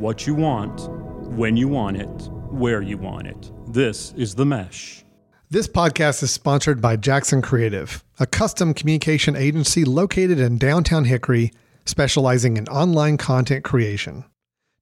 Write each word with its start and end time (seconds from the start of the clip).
what 0.00 0.26
you 0.26 0.34
want, 0.34 0.88
when 1.36 1.56
you 1.58 1.68
want 1.68 1.98
it, 1.98 2.08
where 2.50 2.80
you 2.80 2.96
want 2.96 3.26
it. 3.26 3.52
This 3.66 4.14
is 4.16 4.34
The 4.34 4.46
Mesh. 4.46 5.04
This 5.50 5.68
podcast 5.68 6.22
is 6.22 6.30
sponsored 6.30 6.80
by 6.80 6.96
Jackson 6.96 7.42
Creative, 7.42 8.02
a 8.18 8.26
custom 8.26 8.72
communication 8.72 9.36
agency 9.36 9.84
located 9.84 10.40
in 10.40 10.56
downtown 10.56 11.04
Hickory, 11.04 11.52
specializing 11.84 12.56
in 12.56 12.66
online 12.68 13.18
content 13.18 13.62
creation. 13.62 14.24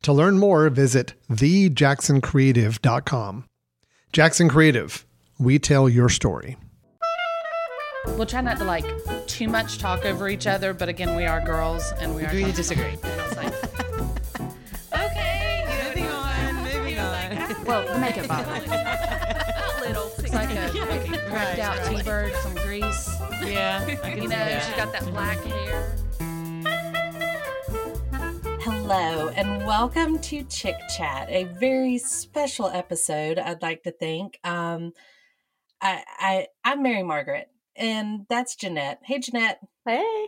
To 0.03 0.13
learn 0.13 0.39
more, 0.39 0.69
visit 0.69 1.15
thejacksoncreative.com. 1.29 3.45
Jackson 4.13 4.49
Creative, 4.49 5.05
we 5.37 5.59
tell 5.59 5.89
your 5.89 6.09
story. 6.09 6.57
We'll 8.07 8.27
try 8.27 8.43
not 8.43 8.59
to 8.59 8.65
like 8.65 8.87
too 9.27 9.49
much 9.49 9.79
talk 9.79 10.07
over 10.07 10.29
each 10.29 10.47
other, 10.47 10.73
but 10.73 10.89
again, 10.89 11.17
we 11.17 11.25
are 11.25 11.45
girls 11.45 11.93
and 11.99 12.15
we 12.15 12.23
are 12.23 12.29
Agree 12.29 12.45
to 12.45 12.53
disagree. 12.53 12.97
Well, 17.69 17.87
the 17.93 17.99
makeup 17.99 18.27
bottle. 18.29 18.51
little. 19.81 20.11
It's 20.17 20.33
like 20.33 20.49
a 20.51 20.71
cracked 21.29 21.59
out 21.59 21.87
T-bird, 21.87 22.33
some 22.37 22.55
grease. 22.55 23.15
Yeah, 23.45 23.85
I 23.87 23.95
can 23.95 24.17
You 24.17 24.23
see 24.23 24.29
know, 24.29 24.37
that. 24.39 24.63
she's 24.65 24.75
got 24.75 24.91
that 24.93 25.05
black 25.13 25.37
hair. 25.45 25.95
Hello, 28.63 29.29
and 29.29 29.67
welcome 29.67 30.19
to 30.19 30.45
Chick 30.45 30.77
Chat, 30.97 31.29
a 31.29 31.45
very 31.45 31.99
special 31.99 32.69
episode. 32.69 33.39
I'd 33.39 33.61
like 33.61 33.83
to 33.83 33.91
think. 33.91 34.41
Um, 34.45 34.95
I, 35.83 36.03
I, 36.19 36.47
I'm 36.65 36.83
Mary 36.83 37.03
Margaret, 37.03 37.51
and 37.77 38.25
that's 38.31 38.57
Janette. 38.57 39.01
Hey, 39.05 39.19
Janette. 39.19 39.61
Hey. 39.87 40.27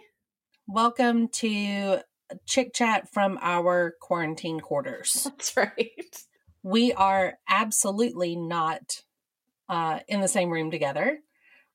Welcome 0.69 1.29
to 1.29 2.01
Chick 2.45 2.75
Chat 2.75 3.11
from 3.11 3.39
our 3.41 3.95
quarantine 3.99 4.61
quarters. 4.61 5.23
That's 5.25 5.57
right. 5.57 6.23
We 6.63 6.93
are 6.93 7.39
absolutely 7.49 8.37
not 8.37 9.03
uh, 9.69 10.01
in 10.09 10.21
the 10.21 10.29
same 10.29 10.51
room 10.51 10.71
together. 10.71 11.21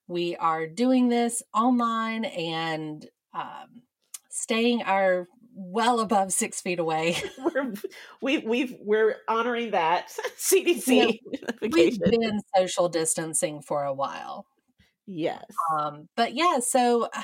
We 0.08 0.36
are 0.36 0.68
doing 0.68 1.10
this 1.10 1.42
online 1.54 2.26
and 2.26 3.06
um, 3.34 3.84
staying 4.30 4.84
our 4.84 5.28
well 5.56 6.02
above 6.02 6.32
six 6.34 6.62
feet 6.62 6.80
away. 6.80 7.18
we're 7.38 7.74
we 8.22 8.40
we've 8.40 8.76
we're 8.80 9.18
honoring 9.28 9.72
that 9.72 10.12
CDC 10.38 11.20
We've 11.62 12.00
been 12.00 12.42
social 12.56 12.90
distancing 12.90 13.62
for 13.62 13.84
a 13.84 13.94
while. 13.94 14.46
Yes. 15.08 15.46
Um, 15.74 16.10
but 16.16 16.36
yeah, 16.36 16.60
so 16.60 17.10
uh, 17.14 17.22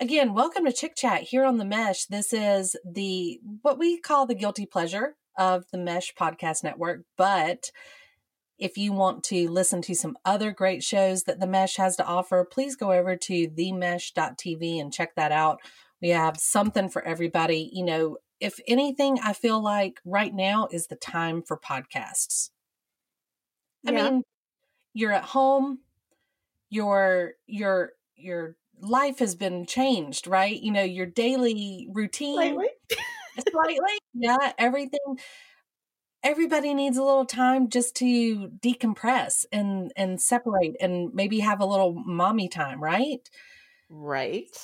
again, 0.00 0.34
welcome 0.34 0.64
to 0.64 0.72
Chick 0.72 0.96
Chat 0.96 1.22
here 1.22 1.44
on 1.44 1.58
the 1.58 1.64
Mesh. 1.64 2.06
This 2.06 2.32
is 2.32 2.76
the 2.84 3.38
what 3.62 3.78
we 3.78 4.00
call 4.00 4.26
the 4.26 4.34
guilty 4.34 4.66
pleasure 4.66 5.14
of 5.36 5.64
the 5.72 5.78
Mesh 5.78 6.14
Podcast 6.14 6.62
Network. 6.64 7.04
But 7.16 7.70
if 8.58 8.78
you 8.78 8.92
want 8.92 9.24
to 9.24 9.48
listen 9.50 9.82
to 9.82 9.94
some 9.94 10.16
other 10.24 10.52
great 10.52 10.82
shows 10.82 11.24
that 11.24 11.40
the 11.40 11.46
Mesh 11.46 11.76
has 11.76 11.96
to 11.96 12.06
offer, 12.06 12.44
please 12.44 12.76
go 12.76 12.92
over 12.92 13.16
to 13.16 13.48
themesh.tv 13.48 14.80
and 14.80 14.92
check 14.92 15.14
that 15.16 15.32
out. 15.32 15.60
We 16.00 16.10
have 16.10 16.36
something 16.38 16.88
for 16.88 17.02
everybody. 17.02 17.70
You 17.72 17.84
know, 17.84 18.16
if 18.40 18.60
anything, 18.68 19.18
I 19.22 19.32
feel 19.32 19.60
like 19.60 20.00
right 20.04 20.32
now 20.34 20.68
is 20.70 20.86
the 20.86 20.96
time 20.96 21.42
for 21.42 21.58
podcasts. 21.58 22.50
I 23.86 23.92
Yeah. 23.92 24.10
mean, 24.10 24.22
you're 24.92 25.12
at 25.12 25.24
home, 25.24 25.80
your 26.70 27.34
your 27.46 27.92
your 28.16 28.56
life 28.80 29.18
has 29.20 29.34
been 29.34 29.66
changed, 29.66 30.26
right? 30.26 30.60
You 30.60 30.72
know, 30.72 30.82
your 30.82 31.06
daily 31.06 31.88
routine 31.92 32.36
Lately. 32.36 32.68
slightly. 33.38 33.98
Yeah, 34.14 34.52
everything 34.58 35.18
everybody 36.24 36.72
needs 36.72 36.96
a 36.96 37.04
little 37.04 37.26
time 37.26 37.68
just 37.68 37.94
to 37.96 38.48
decompress 38.48 39.44
and 39.52 39.92
and 39.94 40.20
separate 40.20 40.74
and 40.80 41.12
maybe 41.12 41.40
have 41.40 41.60
a 41.60 41.66
little 41.66 41.92
mommy 41.94 42.48
time, 42.48 42.82
right? 42.82 43.28
Right. 43.90 44.56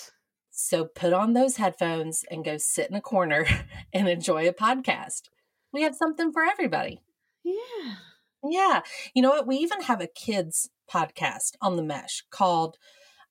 So 0.51 0.87
put 0.87 1.13
on 1.13 1.35
those 1.35 1.59
headphones 1.59 2.25
and 2.31 2.45
go 2.45 2.57
sit 2.57 2.91
in 2.91 2.97
a 2.97 3.01
corner 3.01 3.47
and 3.93 4.09
enjoy 4.09 4.49
a 4.49 4.53
podcast. 4.53 5.29
We 5.73 5.83
have 5.83 5.95
something 5.95 6.33
for 6.33 6.43
everybody. 6.43 7.03
Yeah. 7.45 7.95
Yeah. 8.43 8.81
You 9.15 9.23
know 9.23 9.31
what? 9.31 9.47
We 9.47 9.57
even 9.57 9.83
have 9.83 10.01
a 10.01 10.07
kids 10.07 10.71
podcast 10.93 11.53
on 11.61 11.77
the 11.77 11.83
mesh 11.83 12.25
called 12.31 12.77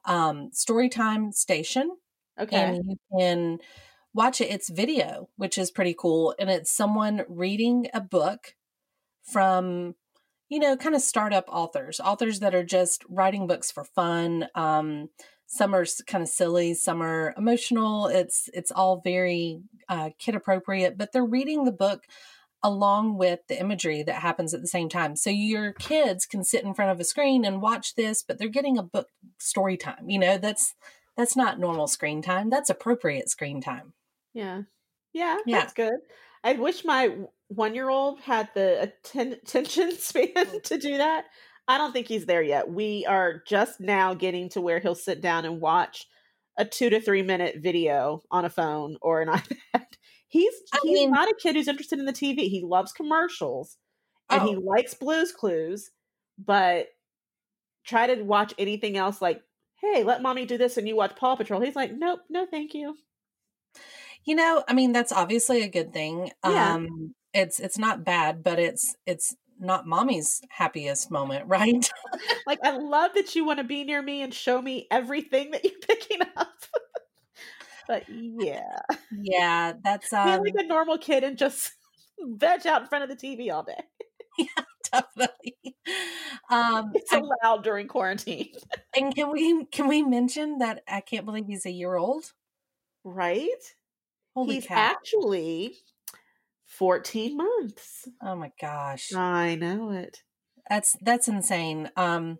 um, 0.05 0.51
Storytime 0.53 1.33
Station. 1.33 1.91
Okay. 2.39 2.55
And 2.55 2.83
you 2.85 2.95
can 3.19 3.57
watch 4.13 4.41
it. 4.41 4.51
It's 4.51 4.69
video, 4.69 5.29
which 5.37 5.57
is 5.57 5.71
pretty 5.71 5.95
cool. 5.97 6.35
And 6.39 6.49
it's 6.49 6.71
someone 6.71 7.25
reading 7.27 7.87
a 7.93 8.01
book 8.01 8.55
from, 9.21 9.95
you 10.49 10.59
know, 10.59 10.75
kind 10.75 10.95
of 10.95 11.01
startup 11.01 11.45
authors, 11.49 11.99
authors 11.99 12.39
that 12.39 12.55
are 12.55 12.63
just 12.63 13.03
writing 13.09 13.47
books 13.47 13.71
for 13.71 13.83
fun. 13.83 14.47
Um, 14.55 15.09
some 15.45 15.73
are 15.73 15.85
kind 16.05 16.21
of 16.21 16.29
silly, 16.29 16.73
some 16.75 17.01
are 17.01 17.33
emotional. 17.35 18.07
It's 18.07 18.49
it's 18.53 18.71
all 18.71 19.01
very 19.03 19.61
uh, 19.87 20.11
kid 20.19 20.35
appropriate, 20.35 20.97
but 20.97 21.11
they're 21.11 21.25
reading 21.25 21.65
the 21.65 21.71
book 21.71 22.05
along 22.61 23.17
with 23.17 23.39
the 23.47 23.59
imagery 23.59 24.03
that 24.03 24.21
happens 24.21 24.53
at 24.53 24.61
the 24.61 24.67
same 24.67 24.89
time. 24.89 25.15
So 25.15 25.29
your 25.29 25.71
kids 25.73 26.25
can 26.25 26.43
sit 26.43 26.63
in 26.63 26.73
front 26.73 26.91
of 26.91 26.99
a 26.99 27.03
screen 27.03 27.45
and 27.45 27.61
watch 27.61 27.95
this, 27.95 28.21
but 28.21 28.37
they're 28.37 28.49
getting 28.49 28.77
a 28.77 28.83
book 28.83 29.07
story 29.37 29.77
time. 29.77 30.09
You 30.09 30.19
know, 30.19 30.37
that's 30.37 30.75
that's 31.17 31.35
not 31.35 31.59
normal 31.59 31.87
screen 31.87 32.21
time. 32.21 32.49
That's 32.49 32.69
appropriate 32.69 33.29
screen 33.29 33.61
time. 33.61 33.93
Yeah. 34.33 34.61
Yeah. 35.13 35.37
Yeah. 35.45 35.59
That's 35.59 35.73
good. 35.73 35.93
I 36.43 36.53
wish 36.53 36.85
my 36.85 37.15
one 37.49 37.73
year 37.75 37.89
old 37.89 38.19
had 38.21 38.49
the 38.53 38.81
atten- 38.83 39.33
attention 39.33 39.91
span 39.97 40.29
oh. 40.37 40.59
to 40.65 40.77
do 40.77 40.97
that. 40.97 41.25
I 41.67 41.77
don't 41.77 41.91
think 41.91 42.07
he's 42.07 42.25
there 42.25 42.41
yet. 42.41 42.69
We 42.69 43.05
are 43.07 43.43
just 43.47 43.79
now 43.79 44.13
getting 44.13 44.49
to 44.49 44.61
where 44.61 44.79
he'll 44.79 44.95
sit 44.95 45.21
down 45.21 45.45
and 45.45 45.61
watch 45.61 46.07
a 46.57 46.65
two 46.65 46.89
to 46.89 46.99
three 47.01 47.21
minute 47.23 47.57
video 47.59 48.21
on 48.31 48.45
a 48.45 48.49
phone 48.49 48.97
or 49.01 49.21
an 49.21 49.27
iPad. 49.73 49.85
He's 50.27 50.53
I 50.73 50.79
he's 50.83 50.93
mean- 50.93 51.11
not 51.11 51.29
a 51.29 51.35
kid 51.41 51.55
who's 51.55 51.67
interested 51.67 51.99
in 51.99 52.05
the 52.05 52.13
TV. 52.13 52.49
He 52.49 52.63
loves 52.65 52.91
commercials 52.91 53.77
and 54.29 54.43
he 54.43 54.55
Oh. 54.55 54.59
likes 54.59 54.93
Blues 54.93 55.31
Clues, 55.31 55.89
but 56.37 56.87
try 57.85 58.13
to 58.13 58.21
watch 58.23 58.53
anything 58.59 58.95
else 58.97 59.21
like, 59.21 59.41
hey, 59.81 60.03
let 60.03 60.21
mommy 60.21 60.45
do 60.45 60.57
this 60.57 60.77
and 60.77 60.87
you 60.87 60.95
watch 60.95 61.15
Paw 61.15 61.35
Patrol. 61.35 61.61
He's 61.61 61.75
like, 61.75 61.91
nope, 61.93 62.19
no, 62.29 62.45
thank 62.45 62.73
you. 62.73 62.95
You 64.25 64.35
know, 64.35 64.63
I 64.67 64.73
mean, 64.73 64.91
that's 64.91 65.11
obviously 65.11 65.63
a 65.63 65.69
good 65.69 65.93
thing. 65.93 66.31
Yeah. 66.45 66.73
Um 66.75 67.15
it's 67.33 67.59
it's 67.59 67.77
not 67.77 68.03
bad, 68.03 68.43
but 68.43 68.59
it's 68.59 68.95
it's 69.05 69.35
not 69.59 69.85
mommy's 69.87 70.41
happiest 70.49 71.11
moment, 71.11 71.45
right? 71.47 71.89
Like, 72.47 72.59
I 72.63 72.77
love 72.77 73.11
that 73.15 73.35
you 73.35 73.45
want 73.45 73.59
to 73.59 73.63
be 73.63 73.83
near 73.83 74.01
me 74.01 74.23
and 74.23 74.33
show 74.33 74.59
me 74.61 74.87
everything 74.89 75.51
that 75.51 75.63
you're 75.63 75.79
picking 75.87 76.21
up. 76.35 76.47
but 77.87 78.03
yeah, 78.09 78.79
yeah, 79.11 79.73
that's 79.83 80.09
be 80.11 80.17
um 80.17 80.41
like 80.41 80.53
a 80.57 80.63
normal 80.63 80.97
kid 80.97 81.23
and 81.23 81.37
just 81.37 81.71
veg 82.19 82.65
out 82.67 82.81
in 82.81 82.87
front 82.87 83.03
of 83.03 83.09
the 83.09 83.15
TV 83.15 83.49
all 83.51 83.63
day. 83.63 83.81
Yeah, 84.37 84.63
definitely. 84.91 85.57
Um 86.49 86.91
It's 86.93 87.11
I- 87.11 87.19
allowed 87.19 87.63
during 87.63 87.87
quarantine, 87.87 88.53
and 88.95 89.13
can 89.15 89.31
we 89.31 89.65
can 89.65 89.87
we 89.87 90.01
mention 90.03 90.59
that 90.59 90.83
I 90.87 91.01
can't 91.01 91.25
believe 91.25 91.45
he's 91.47 91.65
a 91.65 91.71
year 91.71 91.95
old? 91.95 92.33
right? 93.03 93.75
Holy 94.35 94.55
He's 94.55 94.67
cow. 94.67 94.75
actually 94.75 95.75
14 96.65 97.35
months. 97.35 98.07
oh 98.21 98.35
my 98.35 98.51
gosh. 98.59 99.13
I 99.13 99.55
know 99.55 99.91
it. 99.91 100.23
That's 100.69 100.95
that's 101.01 101.27
insane. 101.27 101.89
Um 101.95 102.39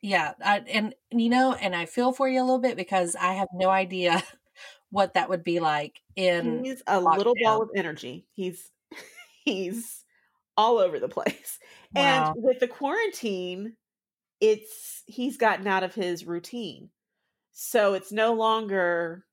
yeah, 0.00 0.34
I, 0.44 0.60
and 0.60 0.94
you 1.10 1.28
know, 1.28 1.54
and 1.54 1.74
I 1.74 1.86
feel 1.86 2.12
for 2.12 2.28
you 2.28 2.40
a 2.40 2.44
little 2.44 2.60
bit 2.60 2.76
because 2.76 3.16
I 3.16 3.34
have 3.34 3.48
no 3.52 3.68
idea 3.68 4.22
what 4.90 5.14
that 5.14 5.28
would 5.28 5.44
be 5.44 5.60
like 5.60 6.00
in 6.14 6.64
He's 6.64 6.82
a 6.86 7.00
little 7.00 7.34
ball 7.42 7.62
of 7.62 7.70
energy. 7.74 8.26
He's 8.32 8.70
he's 9.44 10.04
all 10.56 10.78
over 10.78 10.98
the 10.98 11.08
place. 11.08 11.58
Wow. 11.94 12.34
And 12.34 12.44
with 12.44 12.60
the 12.60 12.68
quarantine, 12.68 13.74
it's 14.40 15.02
he's 15.06 15.36
gotten 15.36 15.66
out 15.66 15.84
of 15.84 15.94
his 15.94 16.26
routine. 16.26 16.90
So 17.52 17.94
it's 17.94 18.12
no 18.12 18.34
longer 18.34 19.24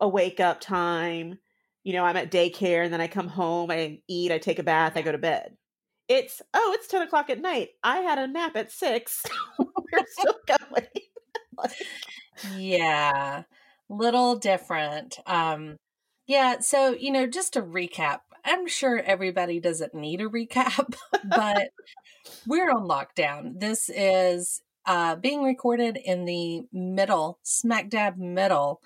a 0.00 0.08
wake 0.08 0.40
up 0.40 0.60
time. 0.60 1.38
You 1.82 1.92
know, 1.92 2.04
I'm 2.04 2.16
at 2.16 2.30
daycare 2.30 2.84
and 2.84 2.92
then 2.92 3.00
I 3.00 3.08
come 3.08 3.28
home, 3.28 3.70
I 3.70 4.00
eat, 4.08 4.32
I 4.32 4.38
take 4.38 4.58
a 4.58 4.62
bath, 4.62 4.96
I 4.96 5.02
go 5.02 5.12
to 5.12 5.18
bed. 5.18 5.56
It's 6.08 6.42
oh, 6.52 6.72
it's 6.76 6.88
10 6.88 7.02
o'clock 7.02 7.30
at 7.30 7.40
night. 7.40 7.70
I 7.82 7.98
had 7.98 8.18
a 8.18 8.26
nap 8.26 8.56
at 8.56 8.72
six. 8.72 9.22
We're 9.58 10.06
still 10.06 10.36
going. 10.46 10.86
Like, 11.56 11.70
yeah, 12.56 13.44
little 13.88 14.34
different. 14.34 15.18
Um 15.24 15.76
yeah, 16.26 16.58
so 16.58 16.90
you 16.90 17.12
know, 17.12 17.28
just 17.28 17.52
to 17.52 17.62
recap, 17.62 18.20
I'm 18.44 18.66
sure 18.66 18.98
everybody 18.98 19.60
doesn't 19.60 19.94
need 19.94 20.20
a 20.20 20.28
recap, 20.28 20.94
but 21.28 21.70
we're 22.46 22.70
on 22.70 22.88
lockdown. 22.88 23.60
This 23.60 23.88
is 23.88 24.62
uh, 24.86 25.16
being 25.16 25.42
recorded 25.42 25.96
in 25.96 26.24
the 26.24 26.62
middle, 26.72 27.38
smack 27.42 27.88
dab 27.88 28.18
middle 28.18 28.80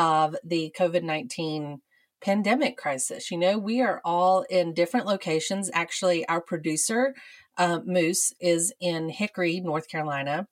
of 0.00 0.34
the 0.42 0.74
COVID 0.78 1.02
19 1.02 1.82
pandemic 2.22 2.78
crisis. 2.78 3.30
You 3.30 3.36
know, 3.36 3.58
we 3.58 3.82
are 3.82 4.00
all 4.02 4.46
in 4.48 4.72
different 4.72 5.04
locations. 5.06 5.70
Actually, 5.74 6.26
our 6.26 6.40
producer, 6.40 7.14
uh, 7.58 7.80
Moose, 7.84 8.32
is 8.40 8.72
in 8.80 9.10
Hickory, 9.10 9.60
North 9.60 9.88
Carolina. 9.88 10.48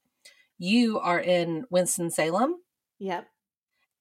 You 0.59 0.99
are 0.99 1.19
in 1.19 1.65
Winston-Salem, 1.71 2.57
Yep. 2.99 3.27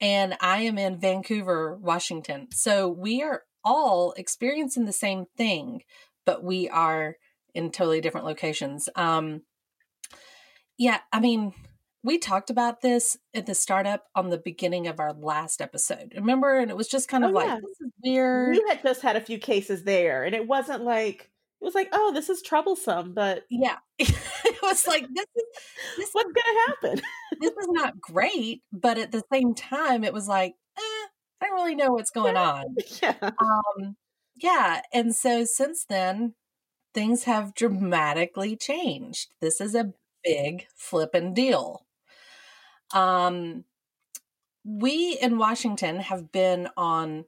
and 0.02 0.36
I 0.42 0.60
am 0.64 0.78
in 0.78 1.00
Vancouver, 1.00 1.78
Washington. 1.78 2.48
So 2.52 2.90
we 2.90 3.24
are 3.24 3.44
all 3.64 4.12
experiencing 4.18 4.84
the 4.84 4.92
same 4.94 5.28
thing, 5.38 5.84
but 6.26 6.44
we 6.44 6.68
are 6.68 7.16
in 7.54 7.72
totally 7.72 8.02
different 8.02 8.26
locations. 8.26 8.90
Um, 8.96 9.44
yeah, 10.78 11.00
I 11.14 11.22
mean, 11.22 11.54
we 12.08 12.18
talked 12.18 12.50
about 12.50 12.82
this 12.82 13.18
at 13.36 13.46
the 13.46 13.54
startup 13.54 14.06
on 14.16 14.30
the 14.30 14.38
beginning 14.38 14.88
of 14.88 15.00
our 15.00 15.14
last 15.14 15.62
episode. 15.62 16.14
Remember? 16.16 16.58
And 16.58 16.72
it 16.72 16.78
was 16.78 16.88
just 16.88 17.08
kind 17.10 17.24
of 17.24 17.32
Oh, 17.32 17.34
like, 17.34 17.48
yeah. 17.48 17.56
this 17.58 17.82
is 17.82 17.92
weird. 18.04 18.56
We 18.56 18.66
had 18.68 18.82
just 18.82 19.02
had 19.02 19.16
a 19.16 19.22
few 19.22 19.38
cases 19.38 19.84
there, 19.84 20.24
and 20.24 20.34
it 20.34 20.48
wasn't 20.48 20.84
like 20.84 21.30
it 21.62 21.66
was 21.66 21.76
like, 21.76 21.90
oh, 21.92 22.12
this 22.14 22.30
is 22.30 22.42
troublesome, 22.42 23.14
but 23.14 23.44
yeah. 23.50 23.78
it 24.00 24.62
was 24.62 24.86
like, 24.88 25.08
this 25.14 25.26
is, 25.36 25.44
this, 25.98 26.10
what's 26.14 26.32
gonna 26.32 26.60
happen? 26.68 27.02
this 27.42 27.52
is 27.52 27.68
not 27.70 28.00
great. 28.00 28.62
But 28.72 28.98
at 29.00 29.12
the 29.12 29.24
same 29.34 29.54
time, 29.56 30.04
it 30.04 30.14
was 30.14 30.28
like, 30.28 30.54
eh, 30.78 30.82
I 31.42 31.46
don't 31.48 31.56
really 31.56 31.76
know 31.76 31.92
what's 31.92 32.12
going 32.12 32.36
Yeah. 32.36 32.42
on. 32.54 32.76
yeah. 33.02 33.16
Um, 33.40 33.96
yeah. 34.36 34.82
And 34.94 35.16
so 35.16 35.46
since 35.46 35.84
then, 35.84 36.36
things 36.94 37.24
have 37.24 37.56
dramatically 37.56 38.56
changed. 38.56 39.30
This 39.42 39.60
is 39.60 39.74
a 39.76 39.94
big 40.24 40.68
flippin' 40.76 41.34
deal. 41.34 41.87
Um, 42.94 43.64
we 44.64 45.18
in 45.22 45.38
Washington 45.38 46.00
have 46.00 46.32
been 46.32 46.68
on 46.76 47.26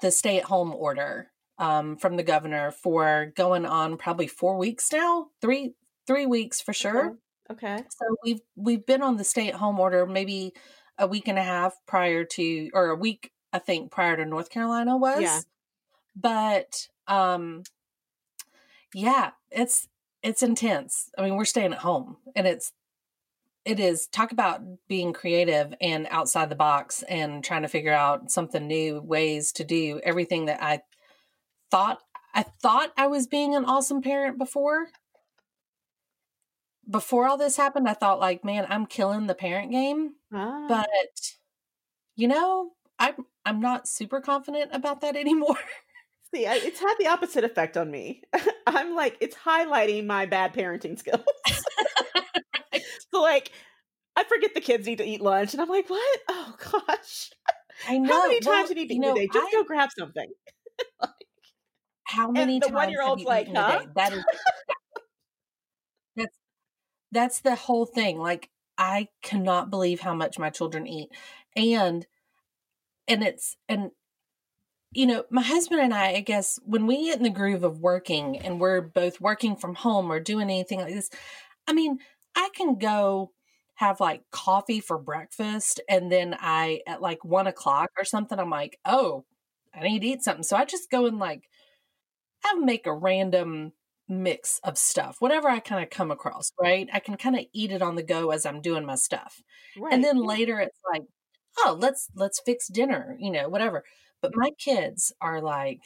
the 0.00 0.10
stay 0.10 0.38
at 0.38 0.44
home 0.44 0.74
order 0.74 1.30
um, 1.58 1.96
from 1.96 2.16
the 2.16 2.22
governor 2.22 2.70
for 2.70 3.32
going 3.36 3.66
on 3.66 3.96
probably 3.96 4.26
four 4.26 4.56
weeks 4.56 4.92
now, 4.92 5.28
three 5.40 5.74
three 6.06 6.26
weeks 6.26 6.60
for 6.60 6.72
sure. 6.72 7.18
Okay. 7.50 7.76
So 7.76 8.16
we've 8.22 8.40
we've 8.56 8.84
been 8.86 9.02
on 9.02 9.16
the 9.16 9.24
stay 9.24 9.48
at 9.48 9.54
home 9.54 9.80
order 9.80 10.06
maybe 10.06 10.54
a 10.98 11.06
week 11.06 11.28
and 11.28 11.38
a 11.38 11.42
half 11.42 11.74
prior 11.86 12.24
to 12.24 12.70
or 12.72 12.88
a 12.88 12.96
week 12.96 13.32
I 13.52 13.58
think 13.58 13.90
prior 13.90 14.16
to 14.16 14.24
North 14.24 14.50
Carolina 14.50 14.96
was. 14.96 15.20
Yeah. 15.22 15.40
But 16.14 16.88
um 17.06 17.62
yeah, 18.94 19.30
it's 19.50 19.88
it's 20.22 20.42
intense. 20.42 21.10
I 21.16 21.22
mean, 21.22 21.36
we're 21.36 21.44
staying 21.44 21.72
at 21.72 21.78
home 21.78 22.16
and 22.34 22.46
it's 22.46 22.72
it 23.68 23.78
is 23.78 24.06
talk 24.06 24.32
about 24.32 24.62
being 24.88 25.12
creative 25.12 25.74
and 25.78 26.08
outside 26.10 26.48
the 26.48 26.56
box 26.56 27.02
and 27.02 27.44
trying 27.44 27.62
to 27.62 27.68
figure 27.68 27.92
out 27.92 28.30
something 28.30 28.66
new 28.66 28.98
ways 29.02 29.52
to 29.52 29.62
do 29.62 30.00
everything 30.02 30.46
that 30.46 30.62
I 30.62 30.80
thought 31.70 31.98
I 32.34 32.44
thought 32.62 32.92
I 32.96 33.08
was 33.08 33.26
being 33.26 33.54
an 33.54 33.66
awesome 33.66 34.00
parent 34.00 34.38
before 34.38 34.86
before 36.90 37.28
all 37.28 37.36
this 37.36 37.58
happened, 37.58 37.86
I 37.86 37.92
thought 37.92 38.18
like, 38.18 38.42
man, 38.42 38.64
I'm 38.70 38.86
killing 38.86 39.26
the 39.26 39.34
parent 39.34 39.70
game. 39.70 40.14
Ah. 40.32 40.64
But 40.66 41.34
you 42.16 42.26
know, 42.26 42.70
I'm 42.98 43.26
I'm 43.44 43.60
not 43.60 43.86
super 43.86 44.22
confident 44.22 44.70
about 44.72 45.02
that 45.02 45.14
anymore. 45.24 45.58
See, 46.34 46.46
I, 46.46 46.54
it's 46.56 46.80
had 46.80 46.94
the 46.98 47.08
opposite 47.08 47.44
effect 47.44 47.76
on 47.76 47.90
me. 47.90 48.22
I'm 48.66 48.94
like, 48.94 49.18
it's 49.20 49.36
highlighting 49.36 50.06
my 50.06 50.24
bad 50.24 50.54
parenting 50.54 50.98
skills. 50.98 51.20
so, 53.12 53.22
like, 53.22 53.50
I 54.16 54.24
forget 54.24 54.54
the 54.54 54.60
kids 54.60 54.86
need 54.86 54.98
to 54.98 55.04
eat 55.04 55.20
lunch, 55.20 55.52
and 55.52 55.62
I'm 55.62 55.68
like, 55.68 55.88
what? 55.88 56.20
Oh 56.28 56.54
gosh, 56.86 57.30
I 57.86 57.98
know. 57.98 58.12
how 58.12 58.26
many 58.28 58.40
Well, 58.44 58.56
times 58.56 58.68
do 58.68 58.74
you 58.74 58.80
need 58.82 58.88
to 58.88 58.94
you 58.94 59.00
know, 59.00 59.12
a 59.12 59.14
day? 59.14 59.28
Just 59.32 59.46
I- 59.48 59.56
go 59.56 59.64
grab 59.64 59.90
something. 59.96 60.30
like, 61.00 61.10
how 62.04 62.30
many 62.30 62.58
the 62.60 62.66
times 62.66 62.74
one-year-old's 62.74 63.22
have 63.22 63.26
you 63.26 63.26
like, 63.26 63.48
"Huh?" 63.54 63.86
That 63.94 64.12
is 64.12 64.24
that's 66.16 66.36
that's 67.12 67.40
the 67.40 67.54
whole 67.54 67.86
thing. 67.86 68.18
Like 68.18 68.50
I 68.76 69.08
cannot 69.22 69.70
believe 69.70 70.00
how 70.00 70.14
much 70.14 70.38
my 70.38 70.50
children 70.50 70.86
eat. 70.86 71.10
And 71.56 72.06
and 73.06 73.22
it's 73.22 73.56
and 73.68 73.90
you 74.92 75.06
know, 75.06 75.24
my 75.30 75.42
husband 75.42 75.80
and 75.82 75.92
I, 75.92 76.12
I 76.14 76.20
guess 76.20 76.58
when 76.64 76.86
we 76.86 77.06
get 77.06 77.18
in 77.18 77.22
the 77.22 77.30
groove 77.30 77.62
of 77.62 77.80
working 77.80 78.38
and 78.38 78.58
we're 78.58 78.80
both 78.80 79.20
working 79.20 79.54
from 79.54 79.74
home 79.74 80.10
or 80.10 80.18
doing 80.18 80.44
anything 80.44 80.80
like 80.80 80.94
this, 80.94 81.10
I 81.66 81.74
mean, 81.74 81.98
I 82.38 82.50
can 82.54 82.78
go 82.78 83.32
have 83.74 84.00
like 84.00 84.22
coffee 84.30 84.80
for 84.80 84.96
breakfast 84.96 85.80
and 85.88 86.10
then 86.10 86.36
I 86.38 86.80
at 86.86 87.02
like 87.02 87.24
one 87.24 87.48
o'clock 87.48 87.90
or 87.98 88.04
something, 88.04 88.38
I'm 88.38 88.50
like, 88.50 88.78
oh, 88.84 89.24
I 89.74 89.82
need 89.82 90.00
to 90.00 90.06
eat 90.06 90.22
something. 90.22 90.44
So 90.44 90.56
I 90.56 90.64
just 90.64 90.90
go 90.90 91.06
and 91.06 91.18
like 91.18 91.48
I 92.44 92.54
make 92.54 92.86
a 92.86 92.94
random 92.94 93.72
mix 94.08 94.60
of 94.62 94.78
stuff, 94.78 95.16
whatever 95.18 95.48
I 95.48 95.58
kind 95.58 95.82
of 95.82 95.90
come 95.90 96.10
across, 96.10 96.52
right? 96.60 96.88
I 96.92 97.00
can 97.00 97.16
kind 97.16 97.36
of 97.36 97.44
eat 97.52 97.72
it 97.72 97.82
on 97.82 97.96
the 97.96 98.02
go 98.02 98.30
as 98.30 98.46
I'm 98.46 98.62
doing 98.62 98.86
my 98.86 98.94
stuff. 98.94 99.42
Right. 99.76 99.92
And 99.92 100.02
then 100.02 100.16
later 100.16 100.60
it's 100.60 100.80
like, 100.92 101.02
oh, 101.58 101.76
let's 101.78 102.08
let's 102.14 102.40
fix 102.40 102.68
dinner, 102.68 103.16
you 103.18 103.32
know, 103.32 103.48
whatever. 103.48 103.84
But 104.22 104.32
my 104.36 104.50
kids 104.58 105.12
are 105.20 105.40
like 105.40 105.80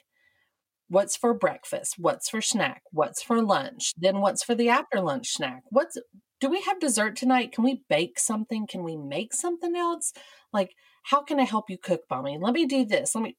what's 0.93 1.17
for 1.17 1.33
breakfast, 1.33 1.94
what's 1.97 2.29
for 2.29 2.43
snack, 2.43 2.83
what's 2.93 3.23
for 3.23 3.43
lunch, 3.43 3.93
then 3.97 4.21
what's 4.21 4.44
for 4.44 4.55
the 4.55 4.69
after 4.69 5.00
lunch 5.00 5.29
snack? 5.29 5.62
What's 5.71 5.97
do 6.39 6.50
we 6.50 6.61
have 6.62 6.81
dessert 6.81 7.17
tonight? 7.17 7.53
Can 7.53 7.65
we 7.65 7.83
bake 7.89 8.19
something? 8.19 8.67
Can 8.67 8.83
we 8.83 8.97
make 8.97 9.33
something 9.33 9.75
else? 9.75 10.12
Like, 10.53 10.73
how 11.05 11.23
can 11.23 11.41
I 11.41 11.44
help 11.44 11.71
you 11.71 11.79
cook, 11.79 12.03
mommy? 12.11 12.37
Let 12.39 12.53
me 12.53 12.67
do 12.67 12.85
this. 12.85 13.15
Let 13.15 13.25
me 13.25 13.37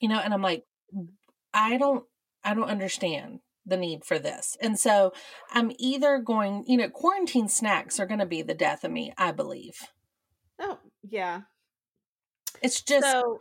you 0.00 0.08
know, 0.08 0.20
and 0.22 0.34
I'm 0.34 0.42
like, 0.42 0.64
I 1.54 1.78
don't 1.78 2.04
I 2.44 2.52
don't 2.52 2.68
understand 2.68 3.40
the 3.64 3.78
need 3.78 4.04
for 4.04 4.18
this. 4.18 4.58
And 4.60 4.78
so 4.78 5.14
I'm 5.50 5.72
either 5.78 6.18
going, 6.18 6.64
you 6.66 6.76
know, 6.76 6.90
quarantine 6.90 7.48
snacks 7.48 7.98
are 7.98 8.06
going 8.06 8.20
to 8.20 8.26
be 8.26 8.42
the 8.42 8.52
death 8.52 8.84
of 8.84 8.92
me, 8.92 9.14
I 9.16 9.32
believe. 9.32 9.76
Oh, 10.60 10.78
yeah. 11.02 11.40
It's 12.60 12.82
just 12.82 13.10
so 13.10 13.40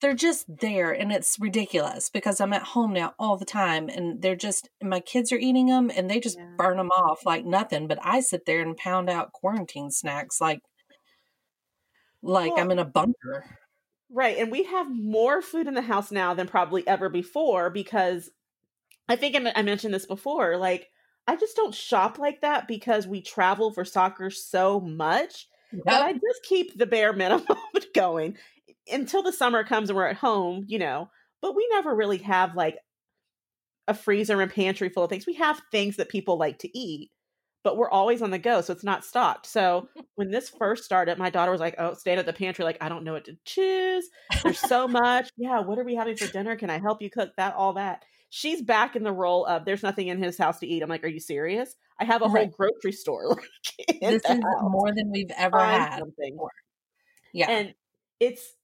they're 0.00 0.14
just 0.14 0.46
there 0.60 0.90
and 0.92 1.12
it's 1.12 1.36
ridiculous 1.38 2.08
because 2.10 2.40
I'm 2.40 2.52
at 2.52 2.62
home 2.62 2.92
now 2.92 3.14
all 3.18 3.36
the 3.36 3.44
time 3.44 3.88
and 3.88 4.22
they're 4.22 4.36
just 4.36 4.68
my 4.82 5.00
kids 5.00 5.30
are 5.32 5.36
eating 5.38 5.66
them 5.66 5.90
and 5.94 6.08
they 6.10 6.20
just 6.20 6.38
Yeah. 6.38 6.48
burn 6.56 6.76
them 6.78 6.90
off 6.90 7.26
like 7.26 7.44
nothing 7.44 7.86
but 7.86 7.98
I 8.02 8.20
sit 8.20 8.46
there 8.46 8.60
and 8.62 8.76
pound 8.76 9.10
out 9.10 9.32
quarantine 9.32 9.90
snacks 9.90 10.40
like 10.40 10.60
like 12.22 12.52
Well- 12.52 12.60
I'm 12.60 12.70
in 12.70 12.78
a 12.78 12.84
bunker. 12.84 13.44
Right. 14.12 14.38
And 14.38 14.50
we 14.50 14.64
have 14.64 14.90
more 14.90 15.40
food 15.40 15.68
in 15.68 15.74
the 15.74 15.82
house 15.82 16.10
now 16.10 16.34
than 16.34 16.48
probably 16.48 16.86
ever 16.88 17.08
before 17.08 17.70
because 17.70 18.28
I 19.08 19.14
think 19.16 19.36
I 19.54 19.62
mentioned 19.62 19.94
this 19.94 20.06
before. 20.06 20.56
Like, 20.56 20.88
I 21.28 21.36
just 21.36 21.54
don't 21.56 21.74
shop 21.74 22.18
like 22.18 22.40
that 22.40 22.66
because 22.66 23.06
we 23.06 23.20
travel 23.20 23.72
for 23.72 23.84
soccer 23.84 24.30
so 24.30 24.80
much 24.80 25.46
that 25.84 26.02
I 26.02 26.12
just 26.12 26.42
keep 26.48 26.76
the 26.76 26.86
bare 26.86 27.12
minimum 27.12 27.46
going 27.94 28.36
until 28.92 29.22
the 29.22 29.32
summer 29.32 29.64
comes 29.64 29.90
and 29.90 29.96
we're 29.96 30.06
at 30.06 30.16
home, 30.16 30.64
you 30.68 30.78
know. 30.78 31.10
But 31.42 31.56
we 31.56 31.66
never 31.70 31.94
really 31.94 32.18
have 32.18 32.54
like 32.54 32.76
a 33.88 33.94
freezer 33.94 34.40
and 34.40 34.52
pantry 34.52 34.88
full 34.88 35.04
of 35.04 35.10
things. 35.10 35.26
We 35.26 35.34
have 35.34 35.60
things 35.72 35.96
that 35.96 36.08
people 36.08 36.38
like 36.38 36.58
to 36.60 36.78
eat, 36.78 37.10
but 37.64 37.76
we're 37.76 37.90
always 37.90 38.22
on 38.22 38.30
the 38.30 38.38
go, 38.38 38.60
so 38.60 38.72
it's 38.72 38.84
not 38.84 39.04
stocked. 39.04 39.46
So 39.46 39.88
when 40.16 40.30
this 40.30 40.48
first 40.48 40.84
started, 40.84 41.18
my 41.18 41.30
daughter 41.30 41.50
was 41.50 41.60
like, 41.60 41.74
"Oh, 41.78 41.94
staying 41.94 42.18
at 42.18 42.26
the 42.26 42.32
pantry, 42.32 42.64
like 42.64 42.78
I 42.80 42.88
don't 42.88 43.04
know 43.04 43.14
what 43.14 43.24
to 43.26 43.36
choose. 43.44 44.08
There's 44.42 44.58
so 44.58 44.86
much. 44.86 45.30
Yeah, 45.36 45.60
what 45.60 45.78
are 45.78 45.84
we 45.84 45.94
having 45.94 46.16
for 46.16 46.26
dinner? 46.30 46.56
Can 46.56 46.70
I 46.70 46.78
help 46.78 47.02
you 47.02 47.10
cook 47.10 47.30
that? 47.36 47.54
All 47.54 47.72
that." 47.74 48.04
She's 48.32 48.62
back 48.62 48.94
in 48.94 49.02
the 49.02 49.10
role 49.12 49.44
of 49.46 49.64
there's 49.64 49.82
nothing 49.82 50.06
in 50.06 50.22
his 50.22 50.38
house 50.38 50.60
to 50.60 50.66
eat. 50.66 50.82
I'm 50.84 50.88
like, 50.88 51.02
"Are 51.02 51.08
you 51.08 51.18
serious? 51.18 51.74
I 51.98 52.04
have 52.04 52.22
a 52.22 52.28
whole 52.28 52.46
grocery 52.46 52.92
store 52.92 53.28
like 53.30 54.00
This 54.00 54.22
is 54.24 54.28
house. 54.30 54.42
more 54.62 54.92
than 54.94 55.10
we've 55.10 55.32
ever 55.36 55.58
Find 55.58 55.82
had. 55.82 55.98
something." 55.98 56.34
before. 56.34 56.50
Yeah. 57.32 57.50
And 57.50 57.74
it's 58.20 58.54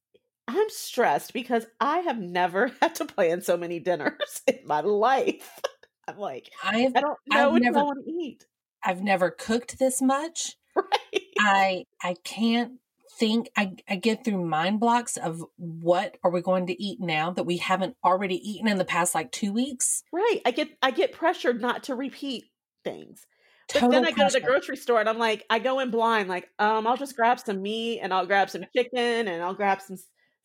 I'm 0.48 0.68
stressed 0.70 1.32
because 1.32 1.66
I 1.80 1.98
have 2.00 2.18
never 2.18 2.70
had 2.80 2.94
to 2.96 3.04
plan 3.04 3.40
so 3.42 3.56
many 3.56 3.78
dinners 3.80 4.42
in 4.46 4.60
my 4.64 4.80
life. 4.80 5.60
I'm 6.08 6.18
like, 6.18 6.50
I've 6.62 6.94
I 6.94 7.00
don't 7.00 7.18
I've 7.32 7.36
know 7.38 7.50
what 7.50 7.62
never- 7.62 7.78
I 7.78 7.82
want 7.82 8.04
to 8.04 8.10
eat. 8.12 8.46
I've 8.84 9.02
never 9.02 9.30
cooked 9.30 9.78
this 9.78 10.00
much. 10.00 10.54
Right. 10.76 11.22
I 11.40 11.84
I 12.02 12.14
can't 12.22 12.74
think 13.18 13.48
I, 13.56 13.72
I 13.88 13.96
get 13.96 14.24
through 14.24 14.44
mind 14.44 14.78
blocks 14.78 15.16
of 15.16 15.42
what 15.56 16.18
are 16.22 16.30
we 16.30 16.42
going 16.42 16.66
to 16.66 16.80
eat 16.82 17.00
now 17.00 17.30
that 17.32 17.44
we 17.44 17.56
haven't 17.56 17.96
already 18.04 18.36
eaten 18.36 18.68
in 18.68 18.76
the 18.76 18.84
past 18.84 19.14
like 19.14 19.32
two 19.32 19.52
weeks. 19.52 20.04
Right. 20.12 20.40
I 20.44 20.50
get 20.52 20.68
I 20.82 20.90
get 20.92 21.12
pressured 21.12 21.60
not 21.60 21.84
to 21.84 21.94
repeat 21.96 22.44
things. 22.84 23.26
But 23.72 23.90
then 23.90 24.06
I 24.06 24.12
go 24.12 24.28
to 24.28 24.32
the 24.32 24.46
grocery 24.46 24.76
store 24.76 25.00
and 25.00 25.08
I'm 25.08 25.18
like, 25.18 25.44
I 25.50 25.58
go 25.58 25.80
in 25.80 25.90
blind, 25.90 26.28
like, 26.28 26.48
um, 26.60 26.86
I'll 26.86 26.96
just 26.96 27.16
grab 27.16 27.40
some 27.40 27.62
meat 27.62 27.98
and 28.00 28.14
I'll 28.14 28.26
grab 28.26 28.48
some 28.48 28.64
chicken 28.76 29.26
and 29.26 29.42
I'll 29.42 29.54
grab 29.54 29.80
some 29.80 29.96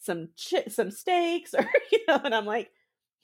some 0.02 0.30
chi- 0.50 0.68
some 0.68 0.92
steaks 0.92 1.54
or 1.54 1.66
you 1.92 2.00
know, 2.08 2.20
and 2.24 2.36
I'm 2.36 2.46
like, 2.46 2.72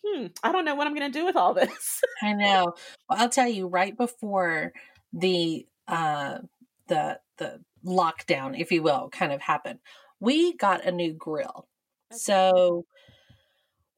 hmm, 0.05 0.27
I 0.43 0.51
don't 0.51 0.65
know 0.65 0.75
what 0.75 0.87
I'm 0.87 0.93
gonna 0.93 1.09
do 1.09 1.25
with 1.25 1.35
all 1.35 1.53
this. 1.53 2.01
I 2.23 2.33
know. 2.33 2.73
Well, 3.09 3.19
I'll 3.19 3.29
tell 3.29 3.49
you 3.49 3.67
right 3.67 3.97
before 3.97 4.71
the 5.11 5.65
uh 5.87 6.39
the 6.87 7.19
the 7.37 7.61
lockdown, 7.85 8.59
if 8.59 8.71
you 8.71 8.81
will, 8.81 9.09
kind 9.09 9.31
of 9.31 9.41
happened. 9.41 9.79
We 10.19 10.55
got 10.55 10.85
a 10.85 10.91
new 10.91 11.13
grill. 11.13 11.67
Okay. 12.11 12.17
So 12.17 12.85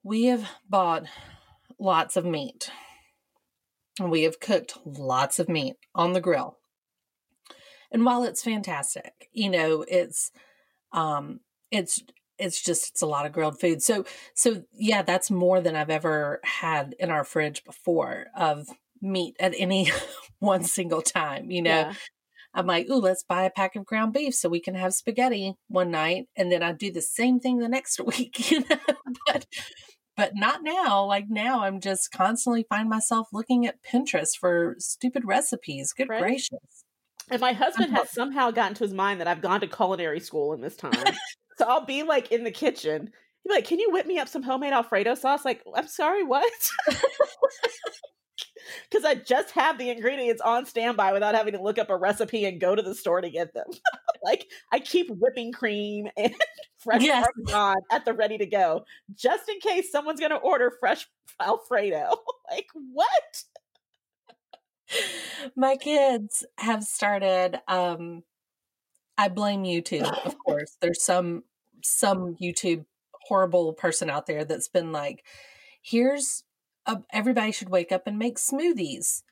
we 0.03 0.25
have 0.25 0.49
bought 0.67 1.05
lots 1.79 2.17
of 2.17 2.25
meat. 2.25 2.71
And 3.99 4.09
we 4.09 4.23
have 4.23 4.39
cooked 4.39 4.77
lots 4.85 5.39
of 5.39 5.49
meat 5.49 5.75
on 5.93 6.13
the 6.13 6.21
grill. 6.21 6.57
And 7.91 8.05
while 8.05 8.23
it's 8.23 8.43
fantastic, 8.43 9.29
you 9.33 9.49
know, 9.49 9.83
it's 9.87 10.31
um 10.93 11.41
it's 11.71 12.01
it's 12.39 12.61
just 12.61 12.89
it's 12.89 13.01
a 13.01 13.07
lot 13.07 13.25
of 13.25 13.31
grilled 13.31 13.59
food. 13.59 13.81
So 13.81 14.05
so 14.33 14.63
yeah, 14.73 15.01
that's 15.01 15.29
more 15.29 15.61
than 15.61 15.75
I've 15.75 15.89
ever 15.89 16.39
had 16.43 16.95
in 16.99 17.09
our 17.09 17.23
fridge 17.23 17.63
before 17.63 18.27
of 18.35 18.67
meat 19.01 19.35
at 19.39 19.53
any 19.57 19.91
one 20.39 20.63
single 20.63 21.01
time, 21.01 21.51
you 21.51 21.61
know. 21.61 21.71
Yeah. 21.71 21.93
I'm 22.53 22.65
like, 22.65 22.89
ooh, 22.89 22.99
let's 22.99 23.23
buy 23.23 23.43
a 23.43 23.51
pack 23.51 23.75
of 23.75 23.85
ground 23.85 24.13
beef 24.13 24.33
so 24.33 24.49
we 24.49 24.59
can 24.59 24.73
have 24.73 24.93
spaghetti 24.93 25.53
one 25.67 25.91
night, 25.91 26.25
and 26.35 26.51
then 26.51 26.63
I 26.63 26.71
do 26.71 26.91
the 26.91 27.01
same 27.01 27.39
thing 27.39 27.59
the 27.59 27.69
next 27.69 27.99
week, 28.05 28.51
you 28.51 28.61
know. 28.61 28.77
but 29.25 29.45
but 30.17 30.31
not 30.35 30.63
now. 30.63 31.05
Like 31.05 31.25
now, 31.29 31.63
I'm 31.63 31.79
just 31.79 32.11
constantly 32.11 32.65
find 32.67 32.89
myself 32.89 33.27
looking 33.31 33.65
at 33.67 33.83
Pinterest 33.83 34.31
for 34.37 34.75
stupid 34.79 35.23
recipes. 35.25 35.93
Good 35.93 36.09
Right. 36.09 36.21
gracious! 36.21 36.83
And 37.29 37.39
my 37.39 37.53
husband 37.53 37.91
has 37.93 38.11
somehow 38.11 38.51
gotten 38.51 38.73
to 38.75 38.83
his 38.83 38.93
mind 38.93 39.21
that 39.21 39.27
I've 39.27 39.41
gone 39.41 39.61
to 39.61 39.67
culinary 39.67 40.19
school 40.19 40.53
in 40.53 40.61
this 40.61 40.75
time. 40.75 40.93
so 41.59 41.65
I'll 41.67 41.85
be 41.85 42.01
like 42.03 42.31
in 42.31 42.43
the 42.43 42.51
kitchen. 42.51 43.11
He'll 43.43 43.51
be 43.51 43.55
like, 43.55 43.65
Can 43.67 43.79
you 43.79 43.91
whip 43.91 44.07
me 44.07 44.17
up 44.17 44.27
some 44.27 44.41
homemade 44.43 44.73
Alfredo 44.73 45.13
sauce? 45.15 45.45
Like, 45.45 45.61
I'm 45.75 45.87
sorry, 45.87 46.23
what? 46.23 46.51
Because 48.89 49.03
I 49.03 49.15
just 49.15 49.51
have 49.51 49.77
the 49.77 49.89
ingredients 49.89 50.41
on 50.41 50.65
standby 50.65 51.13
without 51.13 51.33
having 51.33 51.53
to 51.53 51.61
look 51.61 51.79
up 51.79 51.89
a 51.89 51.97
recipe 51.97 52.45
and 52.45 52.59
go 52.61 52.75
to 52.75 52.81
the 52.81 52.93
store 52.93 53.19
to 53.21 53.29
get 53.29 53.53
them. 53.53 53.65
like, 54.23 54.45
I 54.71 54.79
keep 54.79 55.07
whipping 55.09 55.51
cream 55.51 56.07
and 56.17 56.35
fresh 56.77 57.01
Yes. 57.03 57.25
Parmesan 57.35 57.77
at 57.91 58.05
the 58.05 58.13
ready 58.13 58.37
to 58.37 58.45
go, 58.45 58.85
just 59.15 59.49
in 59.49 59.59
case 59.59 59.91
someone's 59.91 60.19
going 60.19 60.31
to 60.31 60.37
order 60.37 60.71
fresh 60.79 61.07
Alfredo. 61.41 62.11
like, 62.51 62.67
what? 62.93 63.43
My 65.55 65.75
kids 65.75 66.45
have 66.57 66.83
started. 66.83 67.59
um 67.67 68.23
I 69.19 69.27
blame 69.27 69.63
YouTube, 69.63 70.11
of 70.25 70.37
course. 70.39 70.77
There's 70.81 71.03
some 71.03 71.43
some 71.83 72.35
YouTube 72.41 72.85
horrible 73.27 73.73
person 73.73 74.09
out 74.09 74.25
there 74.25 74.45
that's 74.45 74.67
been 74.67 74.91
like, 74.91 75.23
here's 75.81 76.43
a, 76.85 77.01
everybody 77.11 77.51
should 77.51 77.69
wake 77.69 77.91
up 77.91 78.07
and 78.07 78.17
make 78.17 78.37
smoothies. 78.37 79.23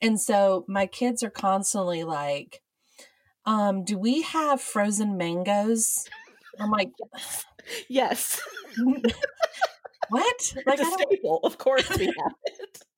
And 0.00 0.20
so 0.20 0.64
my 0.68 0.86
kids 0.86 1.22
are 1.22 1.30
constantly 1.30 2.04
like, 2.04 2.62
um, 3.44 3.84
do 3.84 3.98
we 3.98 4.22
have 4.22 4.60
frozen 4.60 5.16
mangoes? 5.16 6.08
I'm 6.58 6.70
like, 6.70 6.90
Yes. 7.88 8.40
what? 8.76 9.04
Like 10.08 10.10
it's 10.10 10.54
I 10.68 10.72
a 10.72 10.76
don't 10.76 11.00
staple. 11.00 11.40
Of 11.44 11.58
course 11.58 11.88
we 11.96 12.06
have 12.06 12.32
it. 12.44 12.82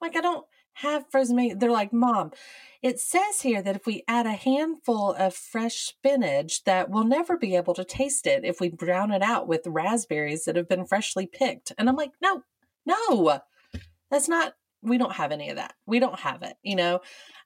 like 0.00 0.16
I 0.16 0.20
don't 0.20 0.46
have 0.80 1.04
frozen 1.10 1.36
mango. 1.36 1.56
They're 1.56 1.70
like, 1.70 1.92
Mom, 1.92 2.32
it 2.82 3.00
says 3.00 3.40
here 3.42 3.62
that 3.62 3.76
if 3.76 3.86
we 3.86 4.04
add 4.08 4.26
a 4.26 4.32
handful 4.32 5.12
of 5.14 5.34
fresh 5.34 5.76
spinach, 5.76 6.64
that 6.64 6.90
we'll 6.90 7.04
never 7.04 7.36
be 7.36 7.56
able 7.56 7.74
to 7.74 7.84
taste 7.84 8.26
it 8.26 8.44
if 8.44 8.60
we 8.60 8.68
brown 8.68 9.10
it 9.12 9.22
out 9.22 9.48
with 9.48 9.66
raspberries 9.66 10.44
that 10.44 10.56
have 10.56 10.68
been 10.68 10.84
freshly 10.86 11.26
picked. 11.26 11.72
And 11.78 11.88
I'm 11.88 11.96
like, 11.96 12.12
no, 12.22 12.42
no, 12.86 13.40
that's 14.10 14.28
not. 14.28 14.54
We 14.82 14.98
don't 14.98 15.14
have 15.16 15.32
any 15.32 15.50
of 15.50 15.56
that. 15.56 15.74
We 15.86 15.98
don't 15.98 16.18
have 16.20 16.42
it. 16.42 16.54
You 16.62 16.76
know, 16.76 17.00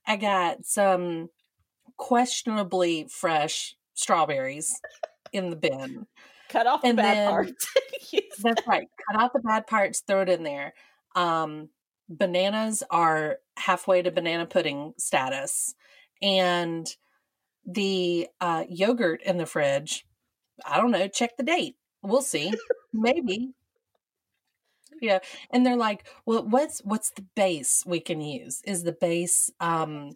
I 0.06 0.16
got 0.16 0.66
some 0.66 1.30
questionably 1.96 3.06
fresh 3.10 3.74
strawberries 3.94 4.80
in 5.32 5.48
the 5.50 5.56
bin. 5.56 6.06
Cut 6.50 6.66
off 6.66 6.82
the 6.82 6.88
And 6.88 6.96
bad 6.96 7.16
then- 7.16 7.30
parts. 7.30 7.66
That's 8.42 8.66
right. 8.66 8.86
Cut 9.10 9.22
out 9.22 9.32
the 9.32 9.40
bad 9.40 9.66
parts, 9.66 10.00
throw 10.00 10.20
it 10.22 10.28
in 10.28 10.42
there. 10.42 10.74
Um, 11.14 11.68
bananas 12.18 12.82
are 12.90 13.38
halfway 13.56 14.02
to 14.02 14.10
banana 14.10 14.46
pudding 14.46 14.94
status. 14.98 15.74
And 16.20 16.86
the 17.66 18.28
uh, 18.40 18.64
yogurt 18.68 19.22
in 19.22 19.38
the 19.38 19.46
fridge, 19.46 20.06
I 20.64 20.76
don't 20.78 20.90
know, 20.90 21.08
check 21.08 21.36
the 21.36 21.42
date. 21.42 21.76
We'll 22.02 22.22
see. 22.22 22.52
Maybe. 22.92 23.50
Yeah. 25.00 25.18
And 25.50 25.66
they're 25.66 25.76
like, 25.76 26.06
well, 26.26 26.46
what's 26.46 26.80
what's 26.84 27.10
the 27.10 27.26
base 27.34 27.82
we 27.86 28.00
can 28.00 28.20
use? 28.20 28.62
Is 28.64 28.84
the 28.84 28.92
base 28.92 29.50
um 29.60 30.12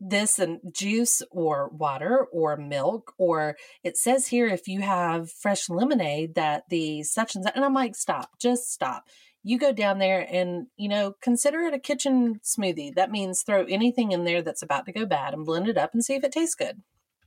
this 0.00 0.38
and 0.38 0.60
juice 0.72 1.22
or 1.30 1.68
water 1.68 2.26
or 2.32 2.56
milk 2.56 3.14
or 3.18 3.56
it 3.82 3.96
says 3.96 4.26
here 4.26 4.46
if 4.46 4.68
you 4.68 4.80
have 4.82 5.30
fresh 5.30 5.70
lemonade 5.70 6.34
that 6.34 6.64
the 6.68 7.02
such 7.02 7.34
and 7.34 7.44
such 7.44 7.56
and 7.56 7.64
i'm 7.64 7.72
like 7.72 7.94
stop 7.94 8.38
just 8.38 8.70
stop 8.70 9.04
you 9.46 9.58
go 9.58 9.72
down 9.72 9.98
there 9.98 10.26
and 10.28 10.66
you 10.76 10.88
know 10.88 11.14
consider 11.22 11.60
it 11.60 11.72
a 11.72 11.78
kitchen 11.78 12.40
smoothie 12.42 12.92
that 12.96 13.12
means 13.12 13.42
throw 13.42 13.64
anything 13.66 14.10
in 14.10 14.24
there 14.24 14.42
that's 14.42 14.62
about 14.62 14.84
to 14.84 14.92
go 14.92 15.06
bad 15.06 15.32
and 15.32 15.46
blend 15.46 15.68
it 15.68 15.78
up 15.78 15.94
and 15.94 16.04
see 16.04 16.14
if 16.14 16.24
it 16.24 16.32
tastes 16.32 16.56
good 16.56 16.82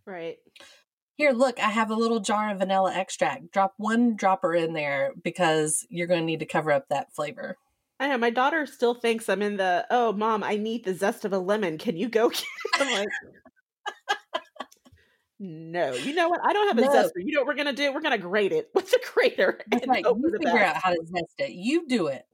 right. 0.06 0.36
here 1.16 1.32
look 1.32 1.58
i 1.60 1.70
have 1.70 1.90
a 1.90 1.96
little 1.96 2.20
jar 2.20 2.52
of 2.52 2.60
vanilla 2.60 2.94
extract 2.94 3.52
drop 3.54 3.74
one 3.78 4.18
dropper 4.18 4.54
in 4.54 4.74
there 4.74 5.14
because 5.24 5.88
you're 5.90 6.08
going 6.08 6.20
to 6.20 6.26
need 6.26 6.42
to 6.42 6.46
cover 6.46 6.72
up 6.72 6.90
that 6.90 7.14
flavor 7.16 7.58
I 8.02 8.08
know 8.08 8.18
my 8.18 8.30
daughter 8.30 8.66
still 8.66 8.94
thinks 8.94 9.28
I'm 9.28 9.42
in 9.42 9.58
the 9.58 9.86
oh 9.92 10.14
mom, 10.14 10.42
I 10.42 10.56
need 10.56 10.86
the 10.86 10.94
zest 10.94 11.26
of 11.26 11.34
a 11.34 11.38
lemon. 11.38 11.78
Can 11.78 11.98
you 11.98 12.08
go 12.08 12.30
get? 12.30 12.46
I'm 12.76 12.94
like 12.94 13.10
No, 15.40 15.94
you 15.94 16.14
know 16.14 16.28
what? 16.28 16.42
I 16.44 16.52
don't 16.52 16.68
have 16.68 16.78
a 16.78 16.82
No. 16.82 16.90
zester. 16.92 17.24
You 17.24 17.34
know 17.34 17.42
what 17.42 17.48
we're 17.48 17.56
gonna 17.56 17.74
do? 17.74 17.94
We're 17.94 18.02
gonna 18.02 18.18
grate 18.18 18.52
it 18.52 18.70
with 18.76 18.92
the 18.92 19.00
grater 19.14 19.60
That's 19.72 19.88
right. 19.88 20.04
You 20.06 20.36
figure 20.38 20.62
out 20.64 20.76
how 20.76 20.90
to 20.92 21.00
zest 21.06 21.34
it. 21.40 21.52
You 21.52 21.88
do 21.88 22.08
it. 22.08 22.26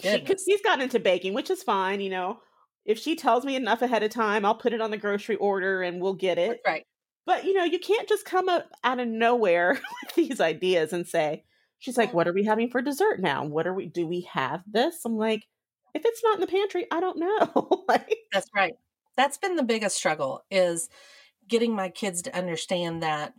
She, 0.00 0.20
'cause 0.20 0.22
Goodness. 0.22 0.44
she's 0.44 0.62
gotten 0.62 0.82
into 0.82 0.98
baking, 1.00 1.34
which 1.34 1.50
is 1.50 1.62
fine. 1.62 2.00
You 2.00 2.10
know, 2.10 2.40
if 2.84 2.98
she 2.98 3.14
tells 3.16 3.44
me 3.44 3.56
enough 3.56 3.82
ahead 3.82 4.02
of 4.02 4.10
time, 4.10 4.44
I'll 4.44 4.54
put 4.54 4.72
it 4.72 4.80
on 4.80 4.90
the 4.90 4.96
grocery 4.96 5.36
order 5.36 5.82
and 5.82 6.00
we'll 6.00 6.14
get 6.14 6.38
it. 6.38 6.50
That's 6.50 6.62
right. 6.66 6.86
But 7.26 7.44
you 7.44 7.54
know, 7.54 7.64
you 7.64 7.78
can't 7.78 8.08
just 8.08 8.24
come 8.24 8.48
up 8.48 8.70
out 8.84 9.00
of 9.00 9.08
nowhere 9.08 9.72
with 10.04 10.14
these 10.14 10.40
ideas 10.40 10.92
and 10.92 11.06
say, 11.06 11.44
"She's 11.78 11.98
like, 11.98 12.14
what 12.14 12.28
are 12.28 12.32
we 12.34 12.44
having 12.44 12.70
for 12.70 12.82
dessert 12.82 13.20
now? 13.20 13.44
What 13.44 13.66
are 13.66 13.74
we? 13.74 13.86
Do 13.86 14.06
we 14.06 14.22
have 14.32 14.62
this?" 14.66 15.04
I'm 15.04 15.16
like, 15.16 15.46
if 15.94 16.02
it's 16.04 16.22
not 16.24 16.36
in 16.36 16.40
the 16.40 16.46
pantry, 16.46 16.86
I 16.90 17.00
don't 17.00 17.18
know. 17.18 17.84
like, 17.88 18.18
That's 18.32 18.48
right. 18.54 18.74
That's 19.16 19.38
been 19.38 19.56
the 19.56 19.62
biggest 19.62 19.96
struggle 19.96 20.44
is 20.50 20.88
getting 21.48 21.74
my 21.74 21.88
kids 21.88 22.22
to 22.22 22.36
understand 22.36 23.02
that 23.02 23.34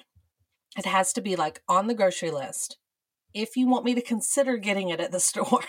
it 0.77 0.85
has 0.85 1.13
to 1.13 1.21
be 1.21 1.35
like 1.35 1.61
on 1.67 1.87
the 1.87 1.93
grocery 1.93 2.31
list 2.31 2.77
if 3.33 3.55
you 3.57 3.67
want 3.67 3.85
me 3.85 3.93
to 3.95 4.01
consider 4.01 4.57
getting 4.57 4.89
it 4.89 4.99
at 4.99 5.11
the 5.11 5.19
store. 5.31 5.63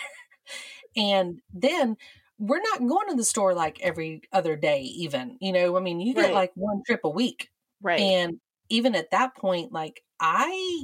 and 0.97 1.41
then 1.53 1.97
we're 2.39 2.61
not 2.61 2.79
going 2.87 3.09
to 3.09 3.17
the 3.17 3.25
store 3.25 3.55
like 3.55 3.81
every 3.81 4.21
other 4.33 4.57
day 4.57 4.83
even. 4.83 5.39
You 5.41 5.53
know, 5.53 5.77
I 5.77 5.81
mean, 5.81 6.01
you 6.01 6.15
get 6.15 6.25
Right. 6.27 6.35
like 6.35 6.53
one 6.55 6.83
trip 6.87 7.01
a 7.05 7.09
week. 7.11 7.49
right? 7.83 8.01
And 8.01 8.41
even 8.69 8.95
at 8.95 9.11
that 9.13 9.37
point 9.37 9.73
like 9.73 10.03
I 10.21 10.83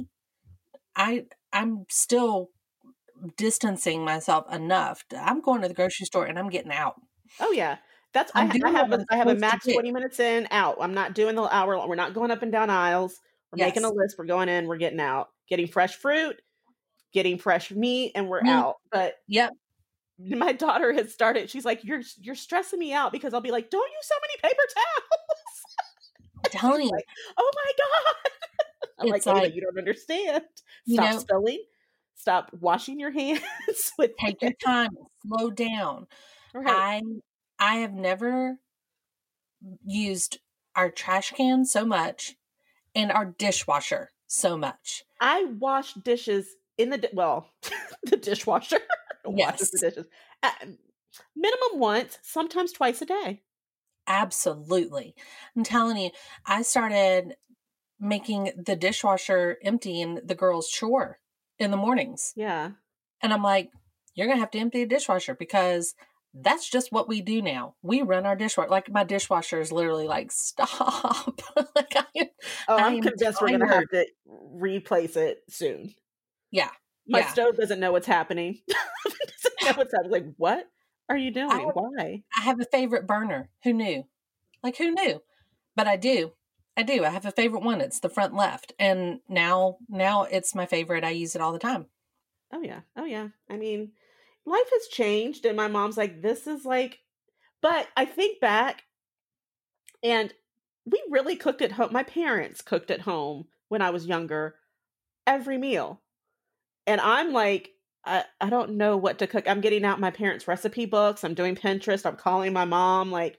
I 0.95 1.25
I'm 1.51 1.85
still 1.89 2.49
distancing 3.37 4.03
myself 4.03 4.51
enough. 4.53 5.03
I'm 5.17 5.41
going 5.41 5.61
to 5.61 5.67
the 5.67 5.73
grocery 5.73 6.05
store 6.05 6.25
and 6.25 6.37
I'm 6.39 6.49
getting 6.49 6.71
out. 6.71 6.95
oh 7.39 7.51
yeah, 7.51 7.77
that's 8.13 8.31
I, 8.35 8.41
I'm 8.41 8.47
ha- 8.47 8.53
doing 8.53 8.75
I 8.75 8.77
have 8.77 8.91
a, 8.91 9.05
I 9.11 9.15
have 9.17 9.27
a 9.27 9.35
max 9.35 9.65
twenty 9.65 9.91
minutes 9.91 10.19
in 10.19 10.47
out. 10.51 10.77
I'm 10.79 10.93
not 10.93 11.13
doing 11.15 11.35
the 11.35 11.43
hour. 11.43 11.77
Long. 11.77 11.89
We're 11.89 11.95
not 11.95 12.13
going 12.13 12.31
up 12.31 12.43
and 12.43 12.51
down 12.51 12.69
aisles. 12.69 13.19
We're 13.51 13.65
making 13.65 13.83
a 13.83 13.91
list. 13.91 14.15
We're 14.17 14.25
going 14.25 14.49
in. 14.49 14.67
We're 14.67 14.77
getting 14.77 14.99
out. 14.99 15.29
Getting 15.49 15.67
fresh 15.67 15.95
fruit. 15.95 16.39
Getting 17.13 17.37
fresh 17.37 17.71
meat, 17.71 18.13
and 18.15 18.27
we're 18.29 18.41
Meat. 18.41 18.51
out. 18.51 18.75
But 18.91 19.15
Yep. 19.27 19.51
my 20.19 20.53
daughter 20.53 20.93
has 20.93 21.13
started. 21.13 21.49
She's 21.49 21.65
like, 21.65 21.83
"You're 21.83 22.01
you're 22.21 22.35
stressing 22.35 22.79
me 22.79 22.93
out 22.93 23.11
because 23.11 23.33
I'll 23.33 23.41
be 23.41 23.51
like, 23.51 23.69
don't 23.69 23.91
use 23.91 24.07
so 24.07 24.15
many 24.21 24.53
paper 24.53 24.63
towels." 24.75 26.79
You. 26.81 26.91
like, 26.91 27.05
oh 27.37 27.51
my 27.55 27.71
god! 27.77 28.15
I'm 28.99 29.07
like, 29.09 29.25
like- 29.25 29.55
you 29.55 29.61
don't 29.61 29.77
understand. 29.77 30.43
Stop 30.87 31.11
know- 31.13 31.19
spilling. 31.19 31.63
Stop 32.15 32.51
washing 32.59 32.99
your 32.99 33.11
hands 33.11 33.41
with 33.97 34.11
take 34.17 34.41
your 34.41 34.51
time 34.63 34.89
slow 35.25 35.49
down 35.49 36.07
Right. 36.53 36.67
i 36.67 37.01
i 37.59 37.75
have 37.75 37.93
never 37.93 38.57
used 39.85 40.39
our 40.75 40.89
trash 40.89 41.31
can 41.31 41.65
so 41.65 41.85
much 41.85 42.35
and 42.95 43.11
our 43.11 43.25
dishwasher 43.25 44.11
so 44.27 44.57
much 44.57 45.03
I 45.21 45.45
wash 45.45 45.93
dishes 45.93 46.47
in 46.77 46.89
the 46.89 46.97
di- 46.97 47.07
well, 47.13 47.49
the 48.03 48.17
dishwasher 48.17 48.79
washes 49.25 49.71
the 49.71 49.79
dishes. 49.89 50.07
Uh, 50.41 50.51
minimum 51.35 51.79
once, 51.79 52.17
sometimes 52.23 52.73
twice 52.73 53.01
a 53.01 53.05
day. 53.05 53.43
absolutely 54.07 55.15
i'm 55.55 55.63
telling 55.63 55.97
you 55.97 56.09
i 56.45 56.61
started 56.61 57.35
making 57.99 58.51
the 58.57 58.75
dishwasher 58.75 59.57
empty 59.63 60.01
in 60.01 60.19
the 60.25 60.35
girls 60.35 60.67
chore 60.69 61.19
in 61.59 61.71
the 61.71 61.77
mornings 61.77 62.33
Yeah. 62.35 62.71
and 63.21 63.31
i'm 63.33 63.43
like 63.43 63.69
you're 64.15 64.27
gonna 64.27 64.39
have 64.39 64.51
to 64.51 64.59
empty 64.59 64.83
the 64.83 64.89
dishwasher 64.95 65.35
because 65.35 65.95
that's 66.33 66.69
just 66.69 66.91
what 66.91 67.07
we 67.07 67.21
do 67.21 67.41
now. 67.41 67.75
We 67.81 68.01
run 68.01 68.25
our 68.25 68.35
dishwasher. 68.35 68.69
Like 68.69 68.91
my 68.91 69.03
dishwasher 69.03 69.59
is 69.61 69.71
literally 69.71 70.07
like, 70.07 70.31
stop. 70.31 71.41
like 71.75 71.95
I, 71.95 72.29
Oh, 72.67 72.75
I 72.77 72.87
I'm 72.87 72.95
am 72.95 73.01
convinced 73.01 73.41
we're 73.41 73.49
gonna 73.49 73.67
have 73.73 73.89
to 73.89 74.05
replace 74.25 75.15
it 75.15 75.39
soon. 75.49 75.93
yeah. 76.51 76.69
My 77.07 77.19
yeah. 77.19 77.27
stove 77.33 77.57
doesn't 77.57 77.79
know 77.81 77.91
what's 77.91 78.07
happening. 78.07 78.59
doesn't 78.67 79.61
know 79.65 79.73
what's 79.77 79.93
happening. 79.93 80.11
Like, 80.11 80.33
what 80.37 80.69
are 81.09 81.17
you 81.17 81.31
doing? 81.31 81.51
I- 81.51 81.63
Why? 81.65 82.23
I 82.37 82.41
have 82.43 82.59
a 82.61 82.65
favorite 82.65 83.05
burner. 83.07 83.49
Who 83.63 83.73
knew? 83.73 84.05
Like 84.63 84.77
who 84.77 84.91
knew? 84.91 85.21
But 85.75 85.87
I 85.87 85.97
do. 85.97 86.31
I 86.77 86.83
do. 86.83 87.03
I 87.03 87.09
have 87.09 87.25
a 87.25 87.31
favorite 87.31 87.63
one. 87.63 87.81
It's 87.81 87.99
the 87.99 88.09
front 88.09 88.33
left. 88.35 88.73
And 88.79 89.19
now 89.27 89.77
now 89.89 90.23
it's 90.23 90.55
my 90.55 90.65
favorite. 90.65 91.03
I 91.03 91.09
use 91.11 91.35
it 91.35 91.41
all 91.41 91.51
the 91.51 91.59
time. 91.59 91.87
Oh 92.53 92.61
yeah. 92.61 92.81
Oh 92.95 93.05
yeah. 93.05 93.27
I 93.49 93.57
mean, 93.57 93.91
life 94.45 94.69
has 94.71 94.87
changed 94.87 95.45
and 95.45 95.55
my 95.55 95.67
mom's 95.67 95.97
like 95.97 96.21
this 96.21 96.47
is 96.47 96.65
like 96.65 96.99
but 97.61 97.87
I 97.95 98.05
think 98.05 98.41
back 98.41 98.83
and 100.03 100.33
we 100.85 101.01
really 101.09 101.37
cooked 101.37 101.61
at 101.61 101.71
home. 101.71 101.93
My 101.93 102.03
parents 102.03 102.61
cooked 102.61 102.91
at 102.91 103.01
home 103.01 103.45
when 103.69 103.81
I 103.81 103.89
was 103.89 104.05
younger 104.05 104.55
every 105.25 105.57
meal. 105.57 106.01
And 106.85 106.99
I'm 106.99 107.31
like 107.31 107.69
I, 108.05 108.25
I 108.41 108.49
don't 108.49 108.71
know 108.71 108.97
what 108.97 109.19
to 109.19 109.27
cook. 109.27 109.47
I'm 109.47 109.61
getting 109.61 109.85
out 109.85 109.97
my 109.97 110.11
parents' 110.11 110.45
recipe 110.45 110.85
books. 110.85 111.23
I'm 111.23 111.35
doing 111.35 111.55
Pinterest. 111.55 112.05
I'm 112.05 112.17
calling 112.17 112.51
my 112.51 112.65
mom 112.65 113.11
like 113.11 113.37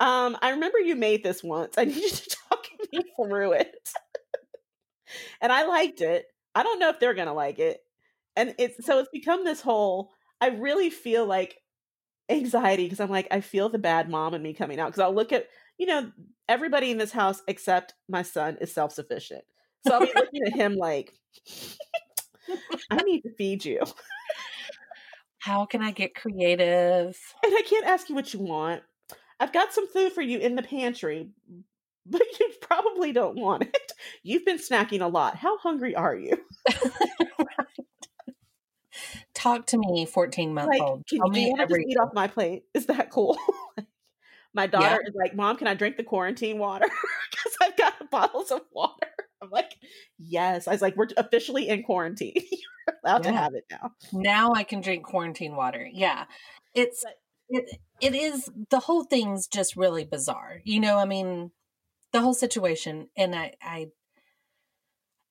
um 0.00 0.36
I 0.42 0.50
remember 0.50 0.78
you 0.78 0.94
made 0.96 1.24
this 1.24 1.42
once. 1.42 1.78
I 1.78 1.84
need 1.86 1.96
you 1.96 2.10
to 2.10 2.36
talk 2.50 2.66
me 2.92 3.00
through 3.16 3.52
it. 3.52 3.88
and 5.40 5.50
I 5.50 5.64
liked 5.66 6.02
it. 6.02 6.26
I 6.54 6.62
don't 6.62 6.78
know 6.78 6.90
if 6.90 7.00
they're 7.00 7.14
to 7.14 7.32
like 7.32 7.58
it 7.58 7.80
and 8.36 8.54
it's 8.58 8.84
so 8.84 8.98
it's 8.98 9.08
become 9.12 9.44
this 9.44 9.60
whole 9.60 10.10
i 10.40 10.48
really 10.48 10.90
feel 10.90 11.26
like 11.26 11.58
anxiety 12.28 12.84
because 12.84 13.00
i'm 13.00 13.10
like 13.10 13.28
i 13.30 13.40
feel 13.40 13.68
the 13.68 13.78
bad 13.78 14.08
mom 14.10 14.34
in 14.34 14.42
me 14.42 14.52
coming 14.52 14.80
out 14.80 14.86
because 14.88 15.00
i'll 15.00 15.14
look 15.14 15.32
at 15.32 15.46
you 15.78 15.86
know 15.86 16.10
everybody 16.48 16.90
in 16.90 16.98
this 16.98 17.12
house 17.12 17.42
except 17.48 17.94
my 18.08 18.22
son 18.22 18.56
is 18.60 18.72
self-sufficient. 18.72 19.44
So 19.86 19.94
i'll 19.94 20.00
be 20.00 20.12
looking 20.14 20.42
at 20.46 20.54
him 20.54 20.76
like 20.76 21.12
i 22.90 22.96
need 22.96 23.22
to 23.22 23.34
feed 23.34 23.64
you. 23.64 23.82
How 25.38 25.64
can 25.64 25.80
I 25.80 25.92
get 25.92 26.14
creative? 26.16 27.16
And 27.44 27.54
I 27.54 27.62
can't 27.68 27.86
ask 27.86 28.08
you 28.08 28.16
what 28.16 28.34
you 28.34 28.40
want. 28.40 28.82
I've 29.38 29.52
got 29.52 29.72
some 29.72 29.86
food 29.86 30.12
for 30.12 30.22
you 30.22 30.38
in 30.38 30.56
the 30.56 30.62
pantry 30.62 31.30
but 32.08 32.22
you 32.40 32.50
probably 32.60 33.12
don't 33.12 33.38
want 33.38 33.64
it. 33.64 33.92
You've 34.22 34.44
been 34.44 34.58
snacking 34.58 35.02
a 35.02 35.06
lot. 35.06 35.36
How 35.36 35.58
hungry 35.58 35.94
are 35.94 36.16
you 36.16 36.38
Talk 39.36 39.66
to 39.66 39.78
me, 39.78 40.06
14 40.06 40.54
month 40.54 40.68
like, 40.68 40.80
old. 40.80 41.06
can 41.06 41.20
do 41.30 41.40
you 41.40 41.50
want 41.50 41.68
to 41.68 41.76
just 41.76 41.86
eat 41.88 41.98
off 41.98 42.14
my 42.14 42.26
plate? 42.26 42.64
Is 42.74 42.86
that 42.86 43.10
cool? 43.10 43.36
my 44.54 44.66
daughter 44.66 45.02
is 45.06 45.14
like, 45.14 45.36
Mom, 45.36 45.56
can 45.58 45.66
I 45.66 45.74
drink 45.74 45.96
the 45.98 46.02
quarantine 46.04 46.58
water? 46.58 46.86
Because 47.30 47.56
I've 47.60 47.76
got 47.76 48.10
bottles 48.10 48.50
of 48.50 48.62
water. 48.72 49.08
I'm 49.42 49.50
like, 49.50 49.76
Yes. 50.18 50.66
I 50.66 50.72
was 50.72 50.80
like, 50.80 50.96
We're 50.96 51.08
officially 51.18 51.68
in 51.68 51.82
quarantine. 51.82 52.32
You're 52.34 52.96
allowed 53.04 53.24
to 53.24 53.32
have 53.32 53.54
it 53.54 53.64
now. 53.70 53.90
now 54.12 54.52
I 54.54 54.64
can 54.64 54.80
drink 54.80 55.04
quarantine 55.04 55.54
water. 55.54 55.86
Yeah. 55.92 56.24
It's 56.74 57.04
But- 57.04 57.14
it 57.48 57.64
it 58.00 58.14
is 58.14 58.50
the 58.70 58.80
whole 58.80 59.04
thing's 59.04 59.46
just 59.46 59.76
really 59.76 60.04
bizarre. 60.04 60.60
You 60.64 60.80
know, 60.80 60.96
I 60.98 61.04
mean, 61.04 61.52
the 62.12 62.20
whole 62.20 62.34
situation 62.34 63.08
and 63.16 63.34
I 63.36 63.52
I 63.62 63.86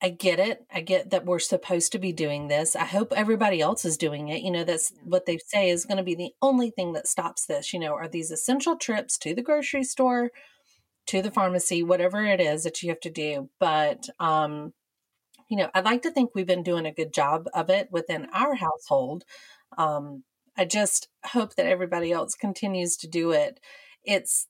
I 0.02 0.10
get 0.10 0.40
it. 0.40 0.66
I 0.74 0.82
get 0.82 1.10
that 1.12 1.26
we're 1.26 1.40
supposed 1.40 1.92
to 1.94 2.00
be 2.00 2.12
doing 2.12 2.48
this. 2.48 2.76
I 2.76 2.84
hope 2.84 3.14
everybody 3.16 3.62
else 3.62 3.86
is 3.86 3.98
doing 3.98 4.28
it. 4.28 4.42
You 4.42 4.52
know, 4.52 4.64
that's 4.64 4.92
what 5.04 5.26
they 5.26 5.38
say 5.38 5.70
is 5.70 5.86
going 5.86 5.98
to 5.98 6.04
be 6.04 6.16
the 6.16 6.34
only 6.42 6.70
thing 6.70 6.94
that 6.94 7.08
stops 7.08 7.46
this. 7.46 7.74
You 7.74 7.80
know, 7.80 7.94
are 7.94 8.08
these 8.08 8.30
essential 8.30 8.76
trips 8.76 9.18
to 9.20 9.34
the 9.34 9.42
grocery 9.42 9.84
store, 9.84 10.32
to 11.08 11.22
the 11.22 11.32
pharmacy, 11.32 11.82
whatever 11.82 12.26
it 12.26 12.42
is 12.42 12.64
that 12.64 12.84
you 12.84 12.90
have 12.90 13.00
to 13.02 13.10
do. 13.10 13.50
But 13.60 14.10
um, 14.20 14.74
you 15.50 15.58
know, 15.58 15.70
I'd 15.74 15.86
like 15.86 16.02
to 16.04 16.12
think 16.12 16.32
we've 16.34 16.46
been 16.46 16.64
doing 16.64 16.86
a 16.86 16.94
good 16.94 17.14
job 17.14 17.48
of 17.54 17.70
it 17.70 17.90
within 17.92 18.28
our 18.34 18.56
household. 18.56 19.24
Um, 19.78 20.24
I 20.58 20.66
just 20.66 21.10
hope 21.26 21.56
that 21.56 21.68
everybody 21.68 22.12
else 22.12 22.36
continues 22.36 22.98
to 22.98 23.08
do 23.08 23.32
it. 23.32 23.60
It's, 24.04 24.48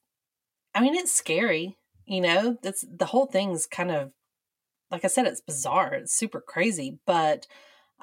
I 0.74 0.82
mean, 0.82 0.96
it's 0.96 1.12
scary, 1.12 1.78
you 2.06 2.22
know, 2.22 2.58
that's 2.62 2.86
the 2.90 3.06
whole 3.06 3.26
thing's 3.26 3.66
kind 3.66 3.92
of, 3.92 4.12
like 4.92 5.06
I 5.06 5.08
said, 5.08 5.28
it's 5.28 5.42
bizarre. 5.42 5.94
It's 5.94 6.16
super 6.16 6.42
crazy. 6.42 7.00
But, 7.06 7.48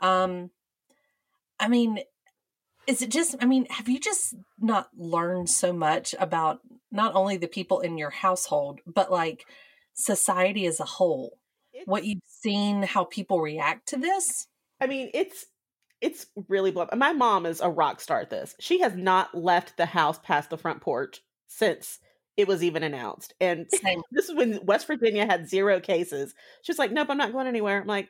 um, 0.01 0.51
I 1.59 1.69
mean, 1.69 2.01
is 2.87 3.03
it 3.03 3.11
just, 3.11 3.37
I 3.41 3.47
mean, 3.47 3.67
have 3.71 3.89
you 3.89 4.01
just 4.01 4.35
not 4.59 4.89
learned 4.97 5.49
so 5.49 5.73
much 5.73 6.15
about 6.19 6.61
not 6.91 7.15
only 7.15 7.37
the 7.37 7.49
people 7.49 7.81
in 7.81 7.99
your 7.99 8.11
household, 8.11 8.81
but 8.87 9.11
like 9.13 9.47
society 9.95 10.67
as 10.67 10.81
a 10.81 10.85
whole? 10.85 11.39
what 11.87 12.05
you've 12.05 12.23
seen, 12.27 12.83
how 12.83 13.05
people 13.05 13.41
react 13.41 13.89
to 13.89 13.97
this? 13.97 14.47
I 14.81 14.87
mean, 14.87 15.11
it's 15.15 15.47
it's 16.01 16.27
really 16.49 16.73
blow. 16.73 16.89
My 16.97 17.13
mom 17.13 17.47
is 17.47 17.61
a 17.61 17.71
rock 17.71 18.01
star 18.01 18.21
at 18.21 18.31
this. 18.31 18.57
She 18.59 18.81
has 18.81 18.97
not 18.97 19.37
left 19.37 19.77
the 19.77 19.87
house 19.87 20.19
past 20.19 20.51
the 20.51 20.59
front 20.59 20.81
porch 20.81 21.21
since 21.47 22.01
it 22.37 22.49
was 22.49 22.63
even 22.65 22.83
announced. 22.83 23.35
And 23.41 23.67
Same. 23.83 24.03
this 24.11 24.29
is 24.29 24.35
when 24.37 24.65
West 24.65 24.87
Virginia 24.87 25.27
had 25.27 25.49
zero 25.49 25.81
cases. 25.81 26.35
She's 26.63 26.79
like, 26.79 26.93
Nope, 26.93 27.09
I'm 27.11 27.19
not 27.19 27.33
going 27.33 27.47
anywhere. 27.47 27.81
I'm 27.81 27.87
like, 27.87 28.09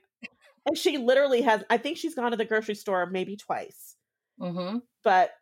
and 0.67 0.79
she 0.79 0.99
literally 0.99 1.43
has 1.43 1.65
I 1.71 1.77
think 1.77 1.97
she's 1.97 2.15
gone 2.15 2.31
to 2.31 2.37
the 2.37 2.45
grocery 2.45 2.75
store 2.77 3.07
maybe 3.07 3.37
twice. 3.37 3.97
Mm-hmm. 4.41 4.79
But 5.05 5.33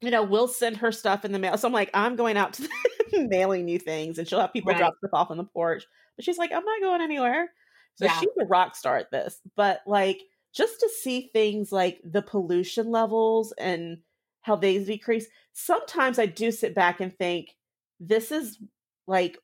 you 0.00 0.10
know, 0.10 0.22
we'll 0.24 0.48
send 0.48 0.78
her 0.78 0.90
stuff 0.92 1.24
in 1.24 1.32
the 1.32 1.38
mail. 1.38 1.56
So 1.56 1.68
I'm 1.68 1.72
like, 1.72 1.90
I'm 1.94 2.16
going 2.16 2.36
out 2.36 2.54
to 2.54 2.68
mailing 3.12 3.68
you 3.68 3.78
things, 3.78 4.18
and 4.18 4.26
she'll 4.26 4.40
have 4.40 4.52
people 4.52 4.72
Right. 4.72 4.78
drop 4.78 4.94
stuff 4.98 5.10
off 5.14 5.30
on 5.30 5.36
the 5.36 5.44
porch. 5.44 5.86
But 6.16 6.24
she's 6.24 6.38
like, 6.38 6.50
I'm 6.52 6.64
not 6.64 6.80
going 6.80 7.00
anywhere. 7.00 7.48
So 7.94 8.06
Yeah. 8.06 8.18
she's 8.18 8.28
a 8.40 8.44
rock 8.46 8.74
star 8.74 8.96
at 8.96 9.10
this. 9.12 9.40
But 9.54 9.80
like, 9.86 10.20
just 10.52 10.80
to 10.80 10.88
see 10.88 11.30
things 11.32 11.70
like 11.72 12.00
the 12.04 12.20
pollution 12.20 12.90
levels 12.90 13.52
and 13.58 13.98
how 14.40 14.56
they 14.56 14.82
decrease, 14.82 15.26
sometimes 15.52 16.18
I 16.18 16.26
do 16.26 16.50
sit 16.50 16.74
back 16.74 17.00
and 17.00 17.16
think, 17.16 17.54
this 18.06 18.32
is 18.32 18.58
like 19.06 19.38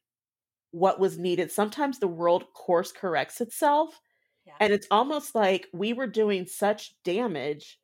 what 0.71 1.01
was 1.01 1.19
needed. 1.19 1.51
Sometimes 1.51 1.99
the 1.99 2.09
world 2.09 2.45
course 2.55 2.93
corrects 2.93 3.41
itself. 3.41 4.01
Yeah. 4.47 4.55
And 4.61 4.73
it's 4.73 4.87
almost 4.91 5.35
like 5.35 5.67
we 5.73 5.93
were 5.93 6.07
doing 6.07 6.47
such 6.47 6.95
damage 7.05 7.79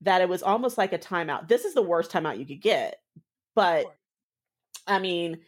that 0.00 0.20
it 0.20 0.28
was 0.28 0.42
almost 0.42 0.76
like 0.76 0.92
a 0.92 0.98
timeout. 0.98 1.48
This 1.48 1.64
is 1.64 1.74
the 1.74 1.82
worst 1.82 2.10
timeout 2.10 2.38
you 2.38 2.46
could 2.46 2.62
get. 2.62 2.96
But. 3.54 3.86
I 4.86 4.98
mean, 4.98 5.38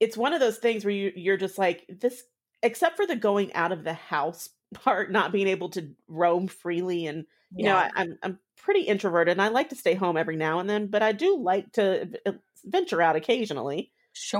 it's 0.00 0.16
one 0.16 0.32
of 0.32 0.40
those 0.40 0.58
things 0.58 0.84
where 0.84 0.94
you 0.94 1.12
you're 1.14 1.36
just 1.36 1.58
like 1.58 1.84
this 1.88 2.22
except 2.62 2.96
for 2.96 3.06
the 3.06 3.16
going 3.16 3.52
out 3.54 3.72
of 3.72 3.84
the 3.84 3.92
house 3.92 4.48
part, 4.74 5.10
not 5.10 5.32
being 5.32 5.48
able 5.48 5.70
to 5.70 5.90
roam 6.08 6.48
freely 6.48 7.06
and 7.06 7.24
you 7.54 7.64
know, 7.64 7.76
I, 7.76 7.90
I'm 7.96 8.18
I'm 8.22 8.38
pretty 8.58 8.82
introverted 8.82 9.32
and 9.32 9.40
I 9.40 9.48
like 9.48 9.70
to 9.70 9.76
stay 9.76 9.94
home 9.94 10.18
every 10.18 10.36
now 10.36 10.58
and 10.58 10.68
then, 10.68 10.88
but 10.88 11.02
I 11.02 11.12
do 11.12 11.38
like 11.38 11.72
to 11.72 12.06
v- 12.26 12.38
venture 12.64 13.00
out 13.00 13.16
occasionally. 13.16 13.90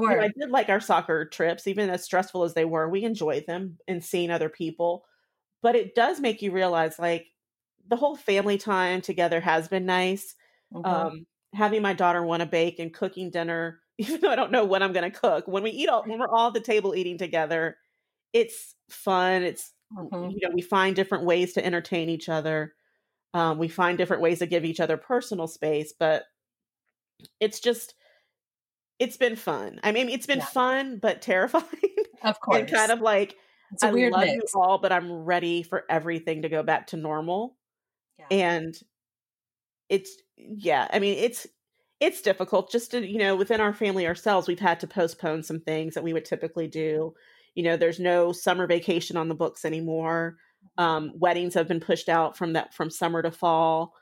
You 0.00 0.08
know, 0.10 0.16
sure. 0.16 0.22
I 0.22 0.28
did 0.38 0.50
like 0.50 0.68
our 0.68 0.80
soccer 0.80 1.24
trips, 1.24 1.66
even 1.66 1.90
as 1.90 2.04
stressful 2.04 2.44
as 2.44 2.54
they 2.54 2.64
were. 2.64 2.88
We 2.88 3.04
enjoyed 3.04 3.46
them 3.46 3.78
and 3.88 4.04
seeing 4.04 4.30
other 4.30 4.48
people. 4.48 5.04
But 5.62 5.76
it 5.76 5.94
does 5.94 6.20
make 6.20 6.42
you 6.42 6.52
realize 6.52 6.98
like 6.98 7.28
the 7.88 7.96
whole 7.96 8.16
family 8.16 8.58
time 8.58 9.00
together 9.02 9.40
has 9.40 9.68
been 9.68 9.86
nice. 9.86 10.36
Mhm. 10.70 11.08
Um, 11.08 11.26
having 11.54 11.82
my 11.82 11.94
daughter 11.94 12.22
want 12.24 12.42
to 12.42 12.46
bake 12.48 12.78
and 12.78 12.94
cooking 12.94 13.30
dinner, 13.30 13.80
even 13.98 14.20
though 14.20 14.30
I 14.30 14.36
don't 14.36 14.52
know 14.52 14.64
what 14.64 14.82
I'm 14.82 14.92
going 14.92 15.10
to 15.10 15.18
cook. 15.18 15.48
When 15.48 15.62
we 15.64 15.70
eat 15.70 15.88
all, 15.88 16.04
when 16.06 16.18
we're 16.20 16.28
all 16.28 16.48
at 16.48 16.54
the 16.54 16.60
table 16.60 16.94
eating 16.94 17.18
together, 17.18 17.78
it's 18.34 18.76
fun. 18.90 19.42
It's 19.44 19.74
Mhm. 19.90 20.38
you 20.38 20.48
know 20.48 20.54
we 20.54 20.62
find 20.62 20.96
different 20.96 21.24
ways 21.26 21.54
to 21.54 21.64
entertain 21.66 22.08
each 22.10 22.28
other. 22.30 22.74
Um, 23.34 23.58
we 23.58 23.68
find 23.68 23.98
different 23.98 24.22
ways 24.22 24.40
to 24.40 24.46
give 24.46 24.64
each 24.66 24.80
other 24.80 24.96
personal 24.98 25.48
space, 25.48 25.92
but 25.98 26.26
it's 27.40 27.60
just 27.60 27.94
it's 28.98 29.16
been 29.16 29.36
fun. 29.36 29.80
I 29.82 29.92
mean, 29.92 30.08
it's 30.08 30.26
been 30.26 30.38
Yeah. 30.38 30.44
fun 30.46 30.98
but 30.98 31.22
terrifying, 31.22 31.64
Of 32.22 32.40
course. 32.40 32.58
and 32.60 32.70
kind 32.72 32.90
of 32.92 33.00
like 33.00 33.36
it's 33.72 33.82
a 33.82 33.88
I 33.88 33.92
weird 33.92 34.12
love 34.12 34.24
mix. 34.24 34.52
you 34.54 34.60
all, 34.60 34.78
but 34.78 34.92
I'm 34.92 35.12
ready 35.24 35.62
for 35.62 35.84
everything 35.90 36.42
to 36.42 36.48
go 36.48 36.62
back 36.62 36.88
to 36.88 36.96
normal. 36.96 37.56
Yeah. 38.18 38.26
And 38.30 38.74
it's 39.88 40.10
yeah, 40.36 40.88
I 40.92 40.98
mean 40.98 41.18
it's 41.18 41.46
it's 42.00 42.22
difficult 42.22 42.70
just 42.70 42.92
to 42.92 43.06
you 43.06 43.18
know 43.18 43.34
within 43.36 43.60
our 43.60 43.72
family 43.74 44.06
ourselves 44.06 44.46
we've 44.48 44.58
had 44.60 44.80
to 44.80 44.86
postpone 44.86 45.42
some 45.42 45.60
things 45.60 45.94
that 45.94 46.04
we 46.04 46.12
would 46.12 46.24
typically 46.24 46.66
do. 46.68 47.14
You 47.54 47.64
know, 47.64 47.76
there's 47.76 47.98
no 47.98 48.32
summer 48.32 48.66
vacation 48.66 49.16
on 49.16 49.28
the 49.28 49.34
books 49.34 49.64
anymore. 49.64 50.36
Um, 50.76 51.12
weddings 51.16 51.54
have 51.54 51.66
been 51.66 51.80
pushed 51.80 52.08
out 52.08 52.36
from 52.36 52.52
that 52.54 52.72
from 52.74 52.90
summer 52.90 53.22
to 53.22 53.30
fall. 53.30 53.94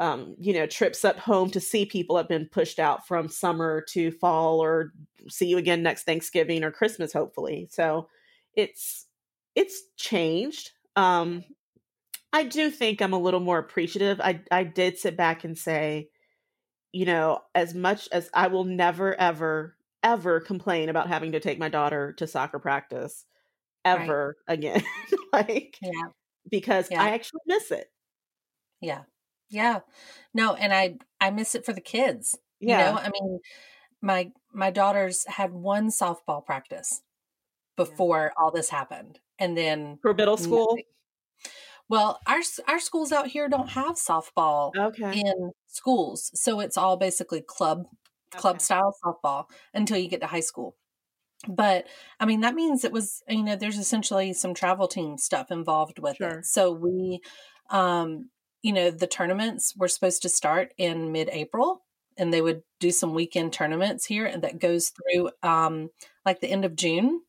Um, 0.00 0.34
you 0.40 0.52
know, 0.52 0.66
trips 0.66 1.04
up 1.04 1.18
home 1.18 1.50
to 1.50 1.60
see 1.60 1.86
people 1.86 2.16
have 2.16 2.28
been 2.28 2.48
pushed 2.48 2.80
out 2.80 3.06
from 3.06 3.28
summer 3.28 3.80
to 3.90 4.10
fall 4.10 4.60
or 4.60 4.92
see 5.28 5.46
you 5.46 5.56
again 5.58 5.82
next 5.82 6.02
Thanksgiving 6.04 6.64
or 6.64 6.72
Christmas, 6.72 7.12
hopefully. 7.12 7.68
So 7.70 8.08
it's 8.54 9.06
it's 9.54 9.82
changed. 9.96 10.72
Um, 10.96 11.44
I 12.32 12.44
do 12.44 12.70
think 12.70 13.00
I'm 13.00 13.12
a 13.12 13.18
little 13.18 13.40
more 13.40 13.58
appreciative. 13.58 14.20
I 14.20 14.40
I 14.50 14.64
did 14.64 14.98
sit 14.98 15.16
back 15.16 15.44
and 15.44 15.56
say, 15.56 16.10
you 16.92 17.06
know, 17.06 17.40
as 17.54 17.74
much 17.74 18.08
as 18.12 18.30
I 18.34 18.48
will 18.48 18.64
never, 18.64 19.18
ever, 19.20 19.76
ever 20.02 20.40
complain 20.40 20.88
about 20.88 21.08
having 21.08 21.32
to 21.32 21.40
take 21.40 21.58
my 21.58 21.68
daughter 21.68 22.12
to 22.14 22.26
soccer 22.26 22.58
practice 22.58 23.24
ever 23.84 24.36
again. 24.48 24.82
like, 25.32 25.82
Yeah. 25.82 26.08
because 26.50 26.90
Yeah. 26.90 27.02
I 27.02 27.10
actually 27.10 27.42
miss 27.46 27.70
it. 27.70 27.90
Yeah. 28.80 29.04
Yeah. 29.54 29.80
No, 30.34 30.54
and 30.54 30.72
I 30.74 30.96
I 31.20 31.30
miss 31.30 31.54
it 31.54 31.64
for 31.64 31.72
the 31.72 31.80
kids. 31.80 32.36
Yeah. 32.60 32.88
You 32.90 32.94
know, 32.94 33.00
I 33.00 33.10
mean, 33.10 33.40
my 34.02 34.32
my 34.52 34.70
daughters 34.70 35.24
had 35.26 35.52
one 35.52 35.88
softball 35.88 36.44
practice 36.44 37.02
before 37.76 38.32
all 38.36 38.50
this 38.50 38.70
happened. 38.70 39.20
And 39.38 39.56
then 39.56 39.98
For 40.02 40.14
middle 40.14 40.36
school. 40.36 40.66
nothing. 40.70 40.84
Well, 41.88 42.20
our 42.26 42.40
our 42.68 42.80
schools 42.80 43.12
out 43.12 43.28
here 43.28 43.48
don't 43.48 43.70
have 43.70 43.96
softball 43.96 44.72
Okay. 44.76 45.20
in 45.20 45.52
schools. 45.66 46.30
So 46.40 46.60
it's 46.60 46.76
all 46.78 46.96
basically 46.96 47.42
club 47.42 47.86
club 48.32 48.60
style 48.60 48.94
softball 49.04 49.46
until 49.74 49.98
you 49.98 50.08
get 50.08 50.20
to 50.22 50.26
high 50.26 50.40
school. 50.40 50.76
But 51.48 51.86
I 52.20 52.26
mean, 52.26 52.40
that 52.40 52.54
means 52.54 52.84
it 52.84 52.92
was, 52.92 53.22
you 53.28 53.42
know, 53.42 53.56
there's 53.56 53.78
essentially 53.78 54.32
some 54.32 54.54
travel 54.54 54.88
team 54.88 55.18
stuff 55.18 55.50
involved 55.50 55.98
with 55.98 56.16
Sure. 56.16 56.38
it. 56.38 56.46
So 56.46 56.72
we, 56.72 57.20
um, 57.70 58.30
you 58.64 58.72
know, 58.72 58.90
the 58.90 59.06
tournaments 59.06 59.74
were 59.76 59.88
supposed 59.88 60.22
to 60.22 60.28
start 60.30 60.72
in 60.78 61.12
mid 61.12 61.28
April 61.30 61.84
and 62.16 62.32
they 62.32 62.40
would 62.40 62.62
do 62.80 62.90
some 62.90 63.12
weekend 63.12 63.52
tournaments 63.52 64.06
here 64.06 64.24
and 64.24 64.42
that 64.42 64.58
goes 64.58 64.90
through 64.90 65.28
um, 65.42 65.90
like 66.24 66.40
the 66.40 66.48
end 66.48 66.64
of 66.64 66.74
June, 66.74 67.20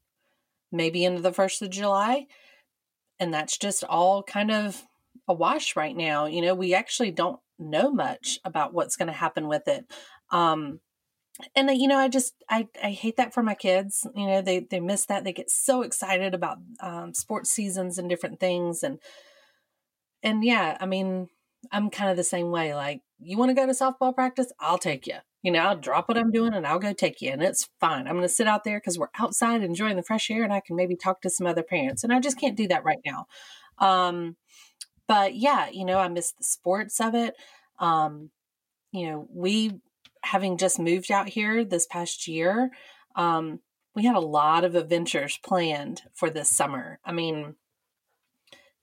maybe 0.71 1.03
into 1.03 1.21
the 1.21 1.33
first 1.33 1.61
of 1.61 1.69
July. 1.69 2.27
And 3.19 3.33
that's 3.33 3.57
just 3.57 3.83
all 3.83 4.23
kind 4.23 4.49
of 4.49 4.81
a 5.27 5.33
wash 5.33 5.75
right 5.75 5.95
now. 5.95 6.25
You 6.25 6.41
know, 6.41 6.55
we 6.55 6.73
actually 6.73 7.11
don't 7.11 7.41
know 7.59 7.91
much 7.91 8.39
about 8.45 8.73
what's 8.73 8.95
going 8.95 9.07
to 9.07 9.13
happen 9.13 9.49
with 9.49 9.67
it. 9.67 9.85
Um, 10.31 10.79
and 11.53 11.69
you 11.69 11.89
know, 11.89 11.97
I 11.97 12.07
just 12.07 12.33
I 12.49 12.69
I 12.81 12.91
hate 12.91 13.17
that 13.17 13.33
for 13.33 13.43
my 13.43 13.55
kids. 13.55 14.07
You 14.15 14.25
know, 14.25 14.41
they 14.41 14.59
they 14.59 14.79
miss 14.79 15.05
that. 15.07 15.25
They 15.25 15.33
get 15.33 15.49
so 15.49 15.81
excited 15.81 16.33
about 16.33 16.59
um, 16.79 17.13
sports 17.13 17.51
seasons 17.51 17.97
and 17.97 18.07
different 18.07 18.39
things, 18.39 18.83
and 18.83 18.99
and 20.25 20.43
yeah, 20.43 20.75
I 20.81 20.87
mean, 20.87 21.29
I'm 21.71 21.89
kind 21.89 22.09
of 22.09 22.17
the 22.17 22.23
same 22.23 22.51
way. 22.51 22.73
Like, 22.75 23.01
you 23.19 23.37
want 23.37 23.49
to 23.49 23.53
go 23.53 23.65
to 23.65 23.71
softball 23.71 24.13
practice? 24.13 24.51
I'll 24.59 24.79
take 24.79 25.07
you. 25.07 25.15
You 25.43 25.51
know, 25.51 25.59
I'll 25.59 25.77
drop 25.77 26.09
what 26.09 26.17
I'm 26.17 26.31
doing 26.31 26.55
and 26.55 26.65
I'll 26.65 26.79
go 26.79 26.91
take 26.91 27.21
you, 27.21 27.29
and 27.31 27.43
it's 27.43 27.69
fine. 27.79 28.07
I'm 28.07 28.15
going 28.15 28.23
to 28.23 28.29
sit 28.29 28.47
out 28.47 28.63
there 28.63 28.79
because 28.79 28.97
we're 28.97 29.07
outside 29.19 29.61
enjoying 29.61 29.95
the 29.95 30.03
fresh 30.03 30.29
air, 30.31 30.43
and 30.43 30.51
I 30.51 30.59
can 30.59 30.75
maybe 30.75 30.95
talk 30.95 31.21
to 31.21 31.29
some 31.29 31.45
other 31.45 31.61
parents. 31.61 32.03
And 32.03 32.11
I 32.11 32.19
just 32.19 32.39
can't 32.39 32.57
do 32.57 32.67
that 32.69 32.83
right 32.83 32.99
now. 33.05 33.27
Um, 33.77 34.35
but 35.07 35.35
yeah, 35.35 35.69
you 35.71 35.85
know, 35.85 35.99
I 35.99 36.07
miss 36.07 36.31
the 36.31 36.43
sports 36.43 36.99
of 36.99 37.13
it. 37.13 37.35
Um, 37.77 38.31
you 38.91 39.07
know, 39.07 39.27
we 39.31 39.79
having 40.23 40.57
just 40.57 40.79
moved 40.79 41.11
out 41.11 41.29
here 41.29 41.63
this 41.63 41.85
past 41.85 42.27
year, 42.27 42.71
um, 43.15 43.59
we 43.93 44.05
had 44.05 44.15
a 44.15 44.19
lot 44.19 44.63
of 44.63 44.73
adventures 44.73 45.39
planned 45.45 46.01
for 46.15 46.31
this 46.31 46.49
summer. 46.49 46.99
I 47.05 47.11
mean, 47.11 47.55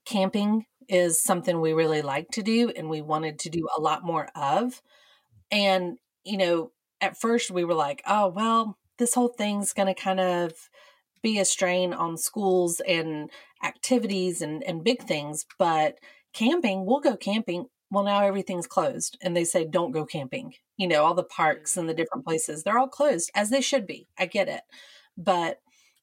camping 0.05 0.67
is 0.89 1.23
something 1.23 1.61
we 1.61 1.73
really 1.73 2.03
like 2.03 2.29
to 2.33 2.43
do 2.43 2.71
and 2.71 2.89
we 2.89 3.01
wanted 3.01 3.39
to 3.41 3.51
do 3.51 3.69
a 3.77 3.81
lot 3.81 4.05
more 4.05 4.29
of. 4.35 4.83
And, 5.51 5.99
you 6.25 6.37
know, 6.37 6.73
at 7.01 7.19
first 7.19 7.51
we 7.51 7.65
were 7.65 7.75
like, 7.75 8.03
oh, 8.07 8.29
well, 8.29 8.79
this 8.99 9.15
whole 9.15 9.29
thing's 9.29 9.73
going 9.73 9.93
to 9.93 10.01
kind 10.01 10.21
of 10.21 10.53
be 11.23 11.39
a 11.39 11.45
strain 11.45 11.93
on 11.93 12.17
schools 12.17 12.81
and 12.87 13.31
activities 13.65 14.43
and, 14.43 14.63
and 14.65 14.85
big 14.85 15.03
things. 15.03 15.45
But 15.59 15.99
camping, 16.33 16.87
we'll 16.87 17.01
go 17.01 17.17
camping. 17.17 17.67
Well, 17.91 18.05
now 18.05 18.25
everything's 18.25 18.67
closed 18.67 19.19
and 19.23 19.37
they 19.37 19.45
say 19.45 19.65
don't 19.65 19.93
go 19.93 20.05
camping. 20.05 20.55
You 20.77 20.89
know, 20.89 21.05
all 21.05 21.15
the 21.15 21.23
parks 21.23 21.73
mm-hmm. 21.73 21.81
and 21.81 21.89
the 21.89 21.95
different 21.95 22.25
places, 22.25 22.63
they're 22.63 22.79
all 22.79 22.89
closed 22.89 23.31
as 23.35 23.51
they 23.51 23.61
should 23.61 23.87
be. 23.87 24.09
I 24.19 24.27
get 24.27 24.49
it. 24.49 24.63
But 25.17 25.59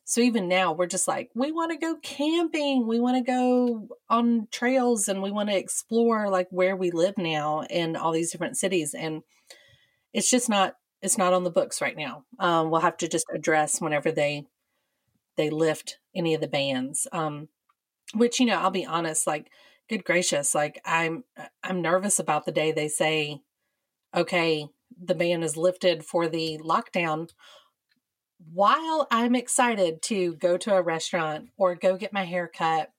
so 0.09 0.21
even 0.21 0.47
now, 0.47 0.73
we're 0.73 0.87
just 0.87 1.07
like, 1.07 1.29
we 1.35 1.51
want 1.51 1.71
to 1.71 1.77
go 1.77 1.95
camping. 2.01 2.87
We 2.87 2.99
want 2.99 3.23
to 3.23 3.31
go 3.31 3.89
on 4.09 4.47
trails 4.49 5.07
and 5.07 5.21
we 5.21 5.29
want 5.29 5.49
to 5.49 5.55
explore 5.55 6.31
like 6.31 6.47
where 6.49 6.75
we 6.75 6.89
live 6.89 7.15
now 7.15 7.61
in 7.69 7.95
all 7.95 8.11
these 8.11 8.31
different 8.31 8.57
cities. 8.57 8.95
And 8.95 9.21
it's 10.11 10.31
just 10.31 10.49
not, 10.49 10.73
it's 11.03 11.19
not 11.19 11.33
on 11.33 11.43
the 11.43 11.51
books 11.51 11.79
right 11.79 11.95
now. 11.95 12.23
Um, 12.39 12.71
we'll 12.71 12.81
have 12.81 12.97
to 12.97 13.07
just 13.07 13.27
address 13.31 13.79
whenever 13.79 14.11
they, 14.11 14.47
they 15.37 15.51
lift 15.51 15.99
any 16.15 16.33
of 16.33 16.41
the 16.41 16.47
bans. 16.47 17.05
Um, 17.11 17.49
which, 18.15 18.39
you 18.39 18.47
know, 18.47 18.57
I'll 18.57 18.71
be 18.71 18.87
honest, 18.87 19.27
like, 19.27 19.51
good 19.89 20.03
gracious, 20.03 20.55
like 20.55 20.81
I'm, 20.85 21.23
I'm 21.63 21.83
nervous 21.83 22.17
about 22.17 22.45
the 22.45 22.51
day 22.51 22.71
they 22.71 22.87
say, 22.87 23.41
okay, 24.15 24.69
the 24.99 25.13
ban 25.13 25.43
is 25.43 25.55
lifted 25.55 26.03
for 26.03 26.27
the 26.27 26.57
lockdown 26.63 27.29
while 28.53 29.07
I'm 29.11 29.35
excited 29.35 30.01
to 30.03 30.35
go 30.35 30.57
to 30.57 30.75
a 30.75 30.81
restaurant 30.81 31.49
or 31.57 31.75
go 31.75 31.97
get 31.97 32.13
my 32.13 32.23
hair 32.25 32.47
cut 32.47 32.91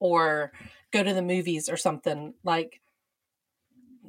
or 0.00 0.52
go 0.92 1.02
to 1.02 1.14
the 1.14 1.22
movies 1.22 1.68
or 1.68 1.76
something, 1.76 2.34
like 2.44 2.80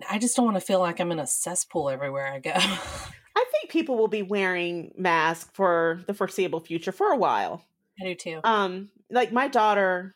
I 0.09 0.19
just 0.19 0.35
don't 0.35 0.45
want 0.45 0.57
to 0.57 0.61
feel 0.61 0.79
like 0.79 0.99
I'm 0.99 1.11
in 1.11 1.19
a 1.19 1.27
cesspool 1.27 1.89
everywhere 1.89 2.27
I 2.27 2.39
go. 2.39 2.51
I 2.55 3.45
think 3.51 3.69
people 3.71 3.97
will 3.97 4.07
be 4.07 4.21
wearing 4.21 4.93
masks 4.97 5.49
for 5.53 6.01
the 6.07 6.13
foreseeable 6.13 6.59
future 6.59 6.91
for 6.91 7.11
a 7.11 7.17
while. 7.17 7.63
I 7.99 8.05
do 8.05 8.15
too. 8.15 8.41
Um, 8.43 8.91
like 9.09 9.31
my 9.31 9.47
daughter 9.47 10.15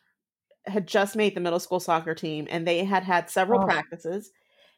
had 0.66 0.86
just 0.86 1.16
made 1.16 1.34
the 1.34 1.40
middle 1.40 1.58
school 1.60 1.80
soccer 1.80 2.14
team, 2.14 2.46
and 2.50 2.66
they 2.66 2.84
had 2.84 3.02
had 3.02 3.28
several 3.30 3.60
Oh. 3.62 3.64
practices. 3.64 4.30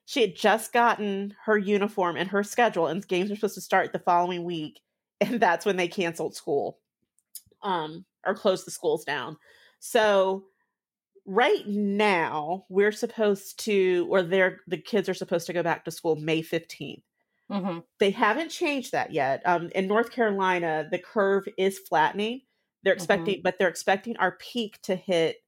She 0.07 0.21
had 0.23 0.37
just 0.37 0.73
gotten 0.73 1.35
her 1.45 1.59
uniform 1.59 2.17
and 2.17 2.29
her 2.31 2.43
schedule, 2.43 2.87
and 2.87 3.07
games 3.07 3.29
were 3.31 3.37
supposed 3.37 3.55
to 3.57 3.61
start 3.61 3.93
the 3.93 3.99
following 3.99 4.45
week, 4.45 4.81
and 5.21 5.41
that's 5.41 5.67
when 5.67 5.77
they 5.77 5.89
canceled 5.89 6.37
school, 6.37 6.81
um, 7.63 8.07
or 8.27 8.35
closed 8.35 8.67
the 8.67 8.71
schools 8.73 9.05
down. 9.05 9.37
So 9.81 10.47
right 11.27 11.67
now 11.69 12.67
we're 12.71 12.93
supposed 12.93 13.61
to, 13.61 14.07
or 14.11 14.23
they're 14.23 14.61
the 14.69 14.79
kids 14.79 15.09
are 15.09 15.15
supposed 15.15 15.47
to 15.49 15.53
go 15.55 15.63
back 15.63 15.85
to 15.87 15.91
school 15.91 16.17
May 16.17 16.43
fifteenth 16.43 17.05
hmm 17.49 17.79
they 18.01 18.11
haven't 18.11 18.49
changed 18.51 18.93
that 18.93 19.13
yet. 19.13 19.43
Um, 19.47 19.71
in 19.75 19.87
North 19.87 20.11
Carolina, 20.11 20.89
the 20.91 20.99
curve 20.99 21.47
is 21.57 21.79
flattening. 21.79 22.43
They're 22.83 22.93
expecting, 22.95 23.41
but 23.43 23.59
they're 23.59 23.69
expecting 23.69 24.17
our 24.19 24.37
peak 24.37 24.81
to 24.83 24.97
hit 24.97 25.39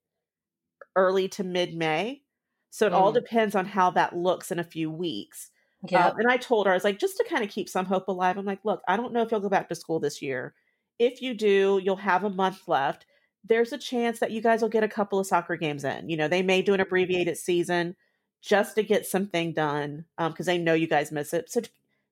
early 0.95 1.29
to 1.29 1.45
mid 1.45 1.75
May. 1.75 2.23
So 2.71 2.87
it 2.87 2.93
all 2.93 3.13
Mm. 3.13 3.13
depends 3.13 3.55
on 3.55 3.67
how 3.67 3.91
that 3.93 4.17
looks 4.17 4.51
in 4.51 4.59
a 4.59 4.65
few 4.65 4.91
weeks. 4.91 5.51
Yeah. 5.91 6.09
Um, 6.09 6.19
and 6.19 6.31
I 6.31 6.37
told 6.37 6.67
her, 6.67 6.73
I 6.73 6.77
was 6.77 6.85
like, 6.85 6.99
just 6.99 7.17
to 7.19 7.25
kind 7.29 7.45
of 7.45 7.51
keep 7.51 7.69
some 7.69 7.87
hope 7.87 8.09
alive. 8.09 8.37
I'm 8.37 8.45
like, 8.45 8.65
look, 8.65 8.83
I 8.89 8.97
don't 8.97 9.13
know 9.13 9.23
if 9.23 9.31
you'll 9.31 9.41
go 9.41 9.49
back 9.49 9.69
to 9.69 9.75
school 9.75 10.01
this 10.01 10.23
year. 10.23 10.55
If 10.99 11.21
you 11.23 11.35
do, 11.35 11.81
you'll 11.83 11.97
have 11.97 12.25
a 12.25 12.31
month 12.31 12.69
left. 12.69 13.07
There's 13.45 13.73
a 13.73 13.79
chance 13.79 14.19
that 14.19 14.31
you 14.31 14.41
guys 14.41 14.63
will 14.63 14.69
get 14.69 14.85
a 14.85 14.89
couple 14.89 15.19
of 15.19 15.27
soccer 15.27 15.57
games 15.57 15.85
in. 15.85 16.09
You 16.09 16.17
know, 16.17 16.29
they 16.29 16.43
may 16.43 16.63
do 16.63 16.75
an 16.75 16.81
abbreviated 16.81 17.37
season 17.37 17.97
just 18.43 18.75
to 18.77 18.83
get 18.83 19.07
something 19.07 19.53
done 19.53 20.05
because 20.19 20.47
they 20.47 20.59
know 20.59 20.75
you 20.75 20.87
guys 20.87 21.13
miss 21.13 21.33
it. 21.33 21.51
So 21.51 21.61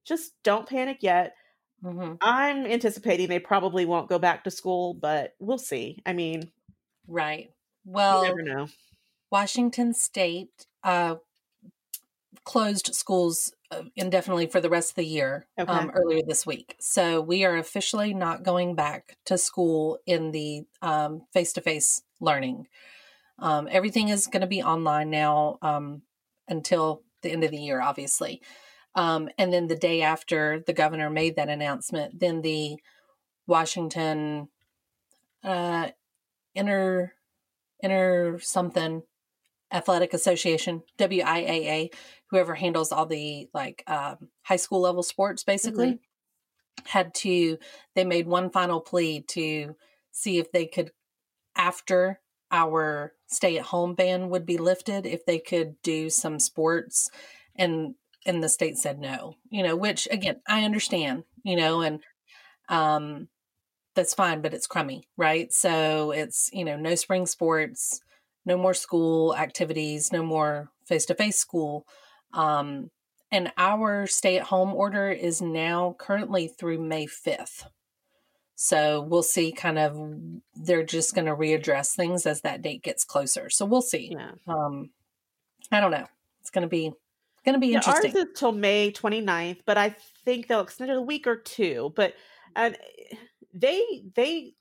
just 0.04 0.32
don't 0.42 0.68
panic 0.68 0.98
yet. 1.00 1.34
hmm 1.82 2.14
I'm 2.20 2.66
anticipating 2.66 3.28
they 3.28 3.38
probably 3.38 3.84
won't 3.84 4.08
go 4.08 4.18
back 4.18 4.44
to 4.44 4.50
school, 4.50 4.94
but 4.94 5.34
we'll 5.38 5.58
see. 5.58 6.02
I 6.06 6.12
mean, 6.12 6.50
Right. 7.06 7.50
Well, 7.84 8.22
never 8.24 8.42
know. 8.42 8.68
Washington 9.30 9.92
State 9.94 10.66
uh, 10.82 11.16
closed 12.44 12.94
schools 12.94 13.52
uh, 13.70 13.82
indefinitely 13.96 14.46
for 14.46 14.60
the 14.60 14.70
rest 14.70 14.90
of 14.90 14.96
the 14.96 15.06
year 15.06 15.46
Okay. 15.58 15.72
um, 15.72 15.90
earlier 15.94 16.22
this 16.26 16.46
week. 16.46 16.76
So 16.80 17.20
we 17.20 17.44
are 17.44 17.56
officially 17.56 18.14
not 18.14 18.42
going 18.42 18.74
back 18.74 19.16
to 19.26 19.38
school 19.38 19.98
in 20.06 20.30
the 20.30 20.66
face 21.32 21.52
to 21.54 21.60
face 21.60 22.02
learning. 22.20 22.68
Um, 23.38 23.68
everything 23.70 24.08
is 24.08 24.26
going 24.26 24.42
to 24.42 24.46
be 24.46 24.62
online 24.62 25.10
now 25.10 25.58
um, 25.62 26.02
until 26.48 27.02
the 27.22 27.30
end 27.30 27.44
of 27.44 27.50
the 27.50 27.58
year, 27.58 27.80
obviously. 27.80 28.42
Um, 28.94 29.28
and 29.38 29.52
then 29.52 29.66
the 29.66 29.76
day 29.76 30.02
after 30.02 30.62
the 30.66 30.72
governor 30.72 31.10
made 31.10 31.36
that 31.36 31.48
announcement, 31.48 32.20
then 32.20 32.42
the 32.42 32.76
Washington 33.46 34.48
uh, 35.42 35.88
inner 36.54 37.14
inter 37.80 38.38
something 38.38 39.02
athletic 39.74 40.14
association 40.14 40.82
WIAA, 40.98 41.92
whoever 42.30 42.54
handles 42.54 42.92
all 42.92 43.06
the 43.06 43.48
like 43.52 43.82
um, 43.86 44.28
high 44.42 44.56
school 44.56 44.80
level 44.80 45.02
sports, 45.02 45.44
basically 45.44 45.98
had 46.86 47.12
to. 47.14 47.58
They 47.94 48.04
made 48.04 48.26
one 48.26 48.50
final 48.50 48.80
plea 48.80 49.20
to 49.28 49.76
see 50.12 50.38
if 50.38 50.50
they 50.52 50.66
could, 50.66 50.92
after 51.56 52.20
our 52.50 53.12
stay 53.26 53.58
at 53.58 53.64
home 53.66 53.94
ban 53.94 54.30
would 54.30 54.46
be 54.46 54.58
lifted, 54.58 55.04
if 55.06 55.26
they 55.26 55.38
could 55.40 55.74
do 55.82 56.08
some 56.08 56.38
sports, 56.38 57.10
and 57.56 57.96
and 58.24 58.42
the 58.42 58.48
state 58.48 58.78
said 58.78 58.98
no. 58.98 59.34
You 59.50 59.62
know, 59.64 59.76
which 59.76 60.08
again 60.10 60.40
I 60.48 60.64
understand. 60.64 61.24
You 61.42 61.56
know, 61.56 61.82
and 61.82 62.00
um 62.70 63.28
that's 63.94 64.14
fine, 64.14 64.40
but 64.40 64.54
it's 64.54 64.66
crummy, 64.66 65.04
right? 65.16 65.52
So 65.52 66.10
it's, 66.10 66.50
you 66.52 66.64
know, 66.64 66.76
no 66.76 66.94
spring 66.96 67.26
sports, 67.26 68.00
no 68.44 68.56
more 68.56 68.74
school 68.74 69.34
activities, 69.36 70.12
no 70.12 70.22
more 70.22 70.70
face 70.86 71.06
to 71.06 71.14
face 71.14 71.38
school. 71.38 71.86
Um, 72.32 72.90
and 73.30 73.52
our 73.56 74.06
stay 74.06 74.38
at 74.38 74.44
home 74.44 74.72
order 74.74 75.10
is 75.10 75.40
now 75.42 75.96
currently 75.98 76.48
through 76.48 76.80
May 76.80 77.06
5th. 77.06 77.64
So 78.56 79.02
we'll 79.02 79.24
see 79.24 79.50
kind 79.50 79.78
of 79.78 79.98
they're 80.54 80.84
just 80.84 81.14
going 81.14 81.26
to 81.26 81.34
readdress 81.34 81.94
things 81.96 82.24
as 82.26 82.42
that 82.42 82.62
date 82.62 82.82
gets 82.82 83.04
closer. 83.04 83.50
So 83.50 83.64
we'll 83.66 83.82
see. 83.82 84.12
Yeah. 84.12 84.32
Um 84.46 84.90
I 85.72 85.80
don't 85.80 85.90
know. 85.90 86.06
It's 86.40 86.50
going 86.50 86.62
to 86.62 86.68
be 86.68 86.92
going 87.44 87.54
to 87.54 87.58
be 87.58 87.68
Yeah, 87.68 87.76
interesting. 87.78 88.12
ours 88.16 88.28
is 88.28 88.38
till 88.38 88.52
May 88.52 88.92
29th, 88.92 89.60
but 89.66 89.76
I 89.76 89.96
think 90.24 90.46
they'll 90.46 90.60
extend 90.60 90.90
it 90.90 90.96
a 90.96 91.02
week 91.02 91.26
or 91.26 91.36
two. 91.36 91.92
But 91.96 92.14
and 92.54 92.76
they 93.52 94.04
they 94.14 94.54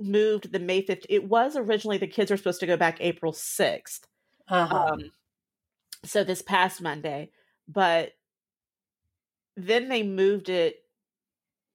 moved 0.00 0.52
the 0.52 0.58
May 0.58 0.82
5th. 0.82 1.06
It 1.08 1.24
was 1.28 1.56
originally 1.56 1.98
the 1.98 2.06
kids 2.06 2.30
were 2.30 2.36
supposed 2.36 2.60
to 2.60 2.66
go 2.66 2.76
back 2.76 2.98
April 3.00 3.32
6th. 3.32 4.06
uh-huh. 4.48 4.92
Um, 4.94 5.12
so 6.04 6.24
this 6.24 6.42
past 6.42 6.82
Monday, 6.82 7.30
but 7.68 8.12
then 9.56 9.88
they 9.88 10.02
moved 10.02 10.48
it 10.48 10.84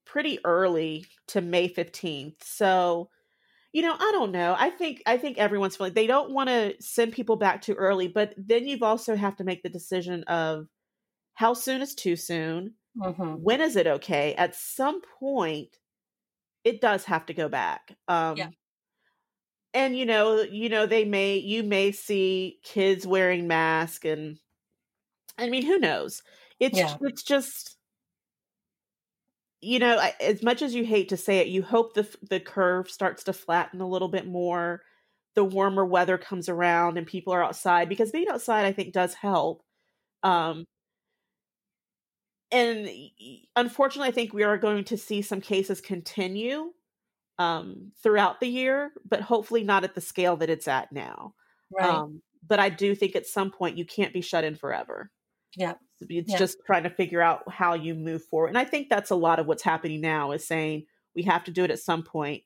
pretty 0.06 0.40
early 0.46 1.06
to 1.28 1.42
May 1.42 1.68
15th. 1.68 2.44
So, 2.44 3.10
you 3.74 3.82
know, 3.82 3.94
I 3.94 4.12
don't 4.14 4.32
know. 4.32 4.56
I 4.58 4.70
think 4.70 5.04
I 5.06 5.18
think 5.18 5.38
everyone's 5.38 5.78
feeling 5.78 5.94
they 5.94 6.08
don't 6.08 6.32
want 6.34 6.50
to 6.50 6.76
send 6.82 7.14
people 7.14 7.36
back 7.38 7.62
too 7.62 7.76
early, 7.76 8.08
but 8.08 8.34
then 8.38 8.68
you've 8.68 8.84
also 8.84 9.16
have 9.16 9.38
to 9.38 9.44
make 9.44 9.64
the 9.64 9.70
decision 9.70 10.24
of 10.26 10.68
how 11.36 11.54
soon 11.54 11.82
is 11.82 11.96
too 11.96 12.16
soon? 12.16 12.76
Mhm. 12.96 13.42
When 13.42 13.62
is 13.62 13.76
it 13.76 13.88
okay? 13.88 14.36
At 14.36 14.56
some 14.56 15.02
point 15.20 15.78
it 16.66 16.82
does 16.82 17.06
have 17.06 17.26
to 17.28 17.36
go 17.36 17.50
back. 17.50 17.98
Um 18.10 18.36
Yeah. 18.36 18.50
and 19.74 19.98
you 19.98 20.06
know, 20.06 20.42
you 20.42 20.70
know 20.70 20.86
they 20.86 21.06
may 21.06 21.38
you 21.38 21.64
may 21.64 21.92
see 21.92 22.60
kids 22.64 23.06
wearing 23.06 23.48
masks 23.48 24.06
and 24.06 24.40
I 25.38 25.50
mean, 25.50 25.66
who 25.66 25.80
knows? 25.80 26.24
It's 26.60 26.82
Yeah. 26.82 26.98
it's 27.02 27.24
just 27.24 27.78
you 29.62 29.80
know, 29.80 29.98
I- 29.98 30.16
as 30.20 30.44
much 30.44 30.62
as 30.62 30.76
you 30.76 30.86
hate 30.86 31.10
to 31.10 31.18
say 31.18 31.40
it, 31.40 31.48
you 31.48 31.64
hope 31.64 31.94
the 31.94 32.16
the 32.30 32.40
curve 32.40 32.90
starts 32.90 33.24
to 33.26 33.34
flatten 33.34 33.82
a 33.82 33.88
little 33.88 34.08
bit 34.10 34.28
more. 34.28 34.82
The 35.36 35.44
warmer 35.44 35.86
weather 35.86 36.18
comes 36.18 36.50
around 36.50 36.98
and 36.98 37.08
people 37.08 37.34
are 37.34 37.44
outside 37.44 37.90
because 37.90 38.12
being 38.12 38.28
outside, 38.30 38.66
I 38.66 38.72
think, 38.74 38.94
does 38.94 39.14
help. 39.14 39.64
Um, 40.24 40.66
and 42.56 42.90
unfortunately, 43.56 44.10
I 44.10 44.12
think 44.12 44.34
we 44.34 44.44
are 44.44 44.58
going 44.58 44.84
to 44.86 44.98
see 44.98 45.22
some 45.22 45.42
cases 45.42 45.82
continue 45.82 46.72
um, 47.38 47.92
throughout 48.02 48.40
the 48.40 48.48
year, 48.48 48.92
but 49.08 49.22
hopefully 49.22 49.64
not 49.64 49.84
at 49.84 49.94
the 49.96 50.02
scale 50.02 50.38
that 50.38 50.50
it's 50.50 50.68
at 50.68 50.92
now. 50.92 51.34
Right. 51.72 51.90
Um, 51.90 52.22
but 52.48 52.60
I 52.60 52.70
do 52.70 52.96
think 52.96 53.16
at 53.16 53.26
some 53.28 53.52
point 53.52 53.78
you 53.78 53.86
can't 53.86 54.14
be 54.14 54.22
shut 54.22 54.44
in 54.44 54.56
forever. 54.56 55.12
yeah. 55.58 55.76
It's 56.02 56.32
Yeah. 56.32 56.38
just 56.38 56.58
trying 56.66 56.84
to 56.84 56.90
figure 56.90 57.22
out 57.22 57.50
how 57.50 57.74
you 57.74 57.96
move 57.96 58.24
forward. 58.26 58.50
And 58.50 58.58
I 58.58 58.66
think 58.66 58.90
that's 58.90 59.10
a 59.12 59.16
lot 59.16 59.40
of 59.40 59.48
what's 59.48 59.64
happening 59.64 60.02
now 60.02 60.32
is 60.34 60.46
saying 60.46 60.86
we 61.16 61.24
have 61.24 61.46
to 61.46 61.52
do 61.52 61.64
it 61.64 61.72
at 61.72 61.80
some 61.80 62.04
point, 62.04 62.44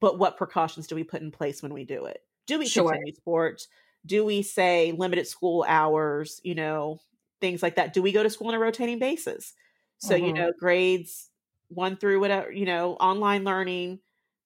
but 0.00 0.18
what 0.18 0.36
precautions 0.36 0.86
do 0.86 0.94
we 0.94 1.02
put 1.04 1.22
in 1.22 1.30
place 1.30 1.62
when 1.62 1.72
we 1.72 1.84
do 1.84 2.04
it? 2.04 2.22
Do 2.46 2.58
we 2.58 2.66
Sure. 2.68 2.90
continue 2.90 3.14
sports? 3.14 3.68
Do 4.04 4.24
we 4.26 4.42
say 4.42 4.92
limited 4.92 5.26
school 5.26 5.64
hours, 5.66 6.40
you 6.44 6.54
know, 6.54 7.00
things 7.40 7.62
like 7.62 7.76
that? 7.76 7.92
Do 7.94 8.02
we 8.02 8.12
go 8.12 8.22
to 8.22 8.30
school 8.30 8.48
on 8.48 8.54
a 8.54 8.58
rotating 8.58 8.98
basis? 8.98 9.54
So, 9.98 10.14
you 10.14 10.32
Mhm. 10.32 10.36
know, 10.36 10.52
grades 10.58 11.30
one 11.68 11.96
through 11.96 12.20
whatever, 12.20 12.50
you 12.52 12.66
know, 12.66 12.94
online 12.94 13.44
learning, 13.44 14.00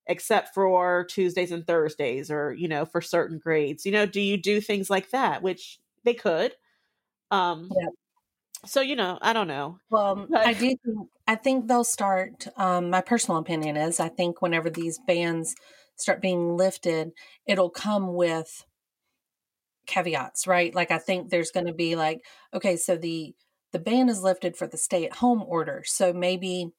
except 0.06 0.54
for 0.54 1.04
Tuesdays 1.10 1.52
and 1.52 1.66
Thursdays 1.66 2.30
or, 2.30 2.52
you 2.54 2.68
know, 2.68 2.84
for 2.86 3.00
certain 3.00 3.38
grades. 3.38 3.86
You 3.86 3.92
know, 3.92 4.06
do 4.06 4.20
you 4.20 4.36
do 4.36 4.60
things 4.60 4.90
like 4.90 5.10
that? 5.10 5.42
Which 5.42 5.80
they 6.04 6.14
could. 6.14 6.54
Um 7.30 7.70
Yeah. 7.74 7.88
so 8.66 8.80
you 8.82 8.96
know, 8.96 9.18
I 9.22 9.32
don't 9.34 9.48
know. 9.48 9.78
Well, 9.90 10.26
But- 10.30 10.46
I 10.46 10.52
do 10.54 10.76
think 10.84 11.10
I 11.28 11.36
think 11.36 11.68
they'll 11.68 11.84
start. 11.84 12.46
Um, 12.58 12.90
my 12.90 13.00
personal 13.02 13.38
opinion 13.40 13.76
is 13.76 14.00
I 14.00 14.08
think 14.10 14.42
whenever 14.42 14.70
these 14.70 14.98
bans 15.06 15.54
start 15.96 16.20
being 16.20 16.56
lifted, 16.56 17.12
it'll 17.46 17.70
come 17.70 18.14
with 18.14 18.64
caveats, 19.86 20.46
right? 20.46 20.74
Like 20.74 20.90
I 20.90 20.98
think 20.98 21.30
there's 21.30 21.50
going 21.50 21.66
to 21.66 21.74
be 21.74 21.96
like, 21.96 22.20
okay, 22.52 22.76
so 22.76 22.96
the 22.96 23.34
the 23.72 23.78
ban 23.80 24.08
is 24.08 24.22
lifted 24.22 24.56
for 24.56 24.68
the 24.68 24.78
stay 24.78 25.04
at 25.04 25.16
home 25.16 25.42
order, 25.46 25.82
so 25.84 26.12
maybe 26.12 26.70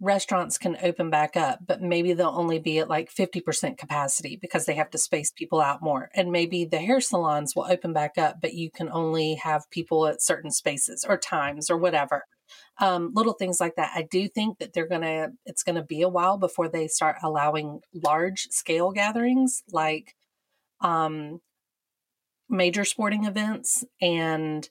restaurants 0.00 0.58
can 0.58 0.76
open 0.82 1.08
back 1.08 1.36
up, 1.36 1.60
but 1.66 1.80
maybe 1.80 2.12
they'll 2.12 2.28
only 2.28 2.58
be 2.58 2.78
at 2.78 2.90
like 2.90 3.12
50% 3.12 3.78
capacity 3.78 4.36
because 4.40 4.66
they 4.66 4.74
have 4.74 4.90
to 4.90 4.98
space 4.98 5.30
people 5.30 5.60
out 5.60 5.82
more. 5.82 6.10
And 6.14 6.30
maybe 6.30 6.64
the 6.64 6.78
hair 6.78 7.00
salons 7.00 7.54
will 7.54 7.64
open 7.64 7.92
back 7.92 8.18
up, 8.18 8.36
but 8.40 8.54
you 8.54 8.70
can 8.70 8.90
only 8.90 9.34
have 9.36 9.70
people 9.70 10.06
at 10.06 10.22
certain 10.22 10.50
spaces 10.50 11.04
or 11.08 11.16
times 11.16 11.70
or 11.70 11.78
whatever. 11.78 12.24
Um, 12.78 13.12
little 13.14 13.32
things 13.32 13.60
like 13.60 13.76
that. 13.76 13.92
I 13.94 14.02
do 14.02 14.28
think 14.28 14.58
that 14.58 14.72
they're 14.74 14.88
to, 14.88 15.30
it's 15.46 15.62
to 15.62 15.82
be 15.82 16.02
a 16.02 16.08
while 16.08 16.36
before 16.36 16.68
they 16.68 16.88
start 16.88 17.16
allowing 17.22 17.80
large 17.94 18.48
scale 18.50 18.90
gatherings 18.90 19.62
like 19.72 20.14
um, 20.80 21.40
major 22.48 22.84
sporting 22.84 23.24
events 23.24 23.84
and 24.00 24.68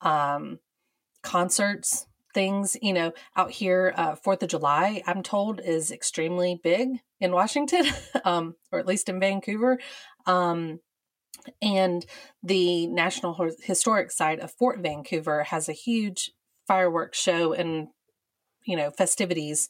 um, 0.00 0.58
concerts 1.22 2.06
things 2.34 2.76
you 2.82 2.92
know 2.92 3.12
out 3.36 3.50
here 3.52 3.94
uh, 3.96 4.14
fourth 4.16 4.42
of 4.42 4.48
july 4.48 5.02
i'm 5.06 5.22
told 5.22 5.60
is 5.60 5.90
extremely 5.90 6.60
big 6.62 6.88
in 7.20 7.32
washington 7.32 7.86
um, 8.24 8.54
or 8.72 8.78
at 8.78 8.86
least 8.86 9.08
in 9.08 9.20
vancouver 9.20 9.78
um, 10.26 10.80
and 11.62 12.06
the 12.42 12.86
national 12.88 13.50
historic 13.62 14.10
site 14.10 14.40
of 14.40 14.52
fort 14.52 14.80
vancouver 14.80 15.44
has 15.44 15.68
a 15.68 15.72
huge 15.72 16.32
fireworks 16.66 17.18
show 17.18 17.52
and 17.52 17.88
you 18.64 18.76
know 18.76 18.90
festivities 18.90 19.68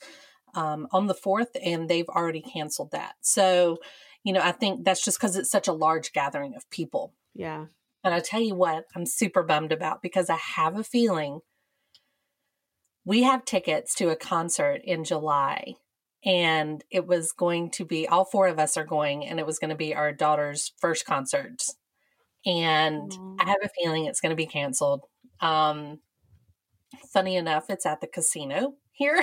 um, 0.55 0.87
on 0.93 1.07
the 1.07 1.15
fourth 1.15 1.57
and 1.65 1.89
they've 1.89 2.09
already 2.09 2.41
canceled 2.41 2.93
that. 2.93 3.15
So 3.21 3.79
you 4.25 4.33
know 4.33 4.41
i 4.41 4.51
think 4.51 4.85
that's 4.85 5.05
just 5.05 5.19
because 5.19 5.37
it's 5.37 5.51
such 5.51 5.69
a 5.69 5.73
large 5.73 6.13
gathering 6.13 6.55
of 6.57 6.69
people 6.71 7.13
Yeah. 7.35 7.67
but 8.03 8.13
I 8.13 8.21
tell 8.21 8.41
you 8.41 8.55
what, 8.55 8.85
I'm 8.95 9.07
super 9.07 9.43
bummed 9.43 9.73
about 9.73 10.03
because 10.03 10.31
I 10.31 10.37
have 10.37 10.77
a 10.79 10.85
feeling 10.85 11.41
we 13.05 13.23
have 13.23 13.45
tickets 13.45 13.95
to 13.97 14.09
a 14.11 14.17
concert 14.17 14.81
in 14.85 15.05
July 15.05 15.75
and 16.25 16.83
it 16.91 17.07
was 17.07 17.33
going 17.33 17.71
to 17.73 17.85
be 17.85 18.09
all 18.09 18.25
four 18.25 18.49
of 18.49 18.59
us 18.59 18.77
are 18.77 18.85
going 18.85 19.27
and 19.27 19.39
it 19.39 19.47
was 19.47 19.59
going 19.59 19.71
to 19.71 19.77
be 19.77 19.95
our 19.95 20.13
daughter's 20.13 20.73
first 20.79 21.05
concert. 21.05 21.63
And 22.47 23.13
Aw. 23.13 23.37
I 23.41 23.45
have 23.49 23.59
a 23.63 23.69
feeling 23.69 24.07
it's 24.07 24.21
going 24.21 24.31
to 24.31 24.37
be 24.37 24.47
canceled. 24.47 25.03
Um 25.41 25.99
funny 27.13 27.37
enough, 27.37 27.69
it's 27.69 27.87
at 27.87 28.01
the 28.01 28.07
casino 28.07 28.75
here. 28.93 29.23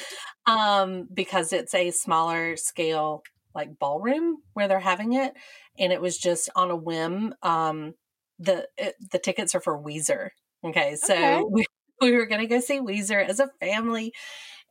um 0.46 1.06
because 1.12 1.52
it's 1.52 1.74
a 1.74 1.90
smaller 1.90 2.56
scale 2.56 3.22
like 3.54 3.78
ballroom 3.78 4.38
where 4.54 4.68
they're 4.68 4.80
having 4.80 5.12
it 5.12 5.34
and 5.80 5.92
it 5.92 6.00
was 6.02 6.18
just 6.18 6.50
on 6.54 6.70
a 6.70 6.76
whim 6.76 7.34
um 7.42 7.94
the 8.38 8.68
it, 8.78 8.94
the 9.12 9.18
tickets 9.18 9.54
are 9.54 9.60
for 9.60 9.78
Weezer. 9.82 10.30
Okay, 10.64 10.96
so 10.96 11.14
Okay. 11.14 11.42
we 11.50 11.66
we 12.00 12.12
were 12.12 12.26
gonna 12.26 12.46
go 12.46 12.60
see 12.60 12.80
Weezer 12.80 13.26
as 13.26 13.40
a 13.40 13.50
family, 13.60 14.12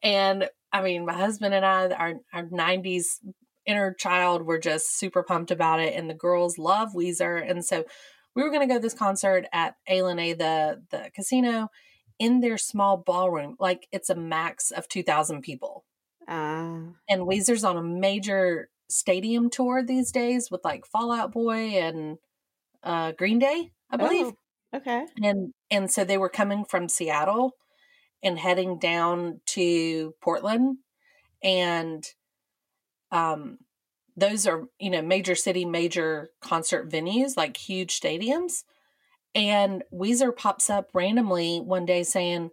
and 0.04 0.50
I 0.72 0.82
mean, 0.82 1.06
my 1.06 1.13
husband 1.13 1.54
and 1.56 1.65
I, 1.65 1.89
our 1.89 2.13
our 2.34 2.43
'90s 2.45 3.19
inner 3.65 3.93
child, 3.93 4.43
were 4.43 4.60
just 4.60 4.98
super 4.98 5.24
pumped 5.24 5.52
about 5.52 5.80
it, 5.80 5.93
and 5.95 6.10
the 6.10 6.13
girls 6.15 6.58
love 6.58 6.93
Weezer, 6.95 7.48
and 7.50 7.65
so 7.65 7.86
we 8.36 8.43
were 8.43 8.52
gonna 8.52 8.67
go 8.67 8.76
to 8.76 8.80
this 8.80 8.93
concert 8.93 9.45
at 9.54 9.76
A 9.88 10.02
the 10.02 10.84
the 10.91 11.12
casino, 11.15 11.69
in 12.19 12.39
their 12.41 12.58
small 12.58 12.98
ballroom. 12.98 13.56
Like 13.60 13.88
it's 13.91 14.10
a 14.10 14.15
max 14.15 14.72
of 14.72 14.88
two 14.88 15.04
thousand 15.04 15.41
people 15.41 15.86
Ah. 16.28 16.93
and 17.10 17.22
Weezer's 17.24 17.63
on 17.63 17.78
a 17.78 17.84
major 17.84 18.69
stadium 18.89 19.49
tour 19.49 19.84
these 19.84 20.12
days 20.12 20.49
with 20.52 20.63
like 20.63 20.86
Fallout 20.86 21.32
Boy 21.32 21.80
and 21.80 22.17
uh, 22.84 23.12
Green 23.13 23.39
Day, 23.39 23.71
I 23.89 23.97
believe. 23.97 24.34
Oh, 24.73 24.78
okay. 24.78 25.06
And 25.21 25.54
and 25.71 25.89
so 25.89 26.04
they 26.04 26.17
were 26.17 26.30
coming 26.30 26.65
from 26.65 26.89
Seattle 26.89 27.54
and 28.21 28.38
heading 28.38 28.80
down 28.80 29.41
to 29.47 30.13
Portland, 30.21 30.78
and 31.43 32.06
um, 33.12 33.60
those 34.17 34.45
are 34.47 34.63
you 34.80 34.89
know 34.89 35.02
major 35.02 35.36
city, 35.36 35.65
major 35.65 36.30
concert 36.41 36.89
venues 36.89 37.38
like 37.38 37.58
huge 37.58 37.99
stadiums. 37.99 38.63
And 39.36 39.84
Weezer 39.93 40.36
pops 40.36 40.71
up 40.71 40.89
randomly 40.93 41.60
one 41.60 41.86
day 41.86 42.02
saying, 42.02 42.49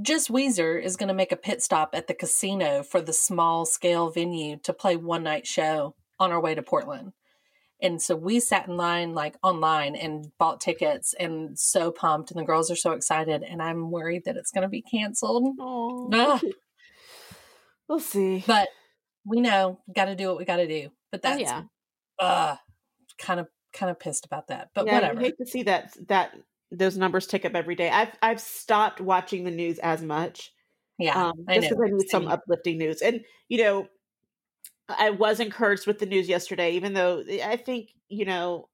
just 0.00 0.30
Weezer 0.30 0.82
is 0.82 0.96
going 0.96 1.08
to 1.08 1.14
make 1.14 1.32
a 1.32 1.36
pit 1.36 1.62
stop 1.62 1.90
at 1.94 2.06
the 2.06 2.14
casino 2.14 2.82
for 2.82 3.00
the 3.00 3.12
small 3.12 3.64
scale 3.66 4.10
venue 4.10 4.56
to 4.64 4.72
play 4.72 4.96
one 4.96 5.22
night 5.22 5.46
show 5.46 5.94
on 6.18 6.32
our 6.32 6.40
way 6.40 6.54
to 6.54 6.62
Portland. 6.62 7.12
And 7.82 8.00
so 8.02 8.14
we 8.14 8.40
sat 8.40 8.68
in 8.68 8.76
line 8.76 9.14
like 9.14 9.36
online 9.42 9.96
and 9.96 10.26
bought 10.38 10.60
tickets 10.60 11.14
and 11.18 11.58
so 11.58 11.90
pumped 11.90 12.30
and 12.30 12.38
the 12.38 12.44
girls 12.44 12.70
are 12.70 12.76
so 12.76 12.92
excited 12.92 13.42
and 13.42 13.62
I'm 13.62 13.90
worried 13.90 14.24
that 14.26 14.36
it's 14.36 14.50
going 14.50 14.62
to 14.62 14.68
be 14.68 14.82
canceled. 14.82 15.54
Oh. 15.58 16.40
We'll 17.88 17.98
see. 17.98 18.44
But 18.46 18.68
we 19.26 19.40
know 19.40 19.80
got 19.92 20.04
to 20.04 20.14
do 20.14 20.28
what 20.28 20.38
we 20.38 20.44
got 20.44 20.58
to 20.58 20.68
do. 20.68 20.90
But 21.10 21.22
Oh, 21.24 21.28
that's 21.28 21.40
yeah. 21.40 21.62
uh 22.20 22.54
kind 23.18 23.40
of 23.40 23.48
kind 23.72 23.90
of 23.90 23.98
pissed 23.98 24.24
about 24.24 24.46
that. 24.46 24.68
But 24.74 24.86
yeah, 24.86 24.94
whatever. 24.94 25.14
You 25.20 25.26
hate 25.26 25.38
to 25.38 25.46
see 25.46 25.64
that 25.64 25.96
that 26.06 26.32
those 26.72 26.96
numbers 26.96 27.26
tick 27.26 27.44
up 27.44 27.54
every 27.54 27.74
day. 27.74 27.90
I've 27.90 28.12
I've 28.22 28.40
stopped 28.40 29.00
watching 29.00 29.44
the 29.44 29.50
news 29.50 29.78
as 29.78 30.02
much. 30.02 30.52
Yeah, 30.98 31.28
um, 31.28 31.32
just 31.48 31.70
because 31.70 31.82
I 31.84 31.90
need 31.90 32.10
some 32.10 32.28
uplifting 32.28 32.78
news. 32.78 33.00
And 33.00 33.24
you 33.48 33.62
know, 33.62 33.88
I 34.88 35.10
was 35.10 35.40
encouraged 35.40 35.86
with 35.86 35.98
the 35.98 36.06
news 36.06 36.28
yesterday, 36.28 36.72
even 36.72 36.94
though 36.94 37.24
I 37.44 37.56
think 37.56 37.90
you 38.08 38.24
know 38.24 38.68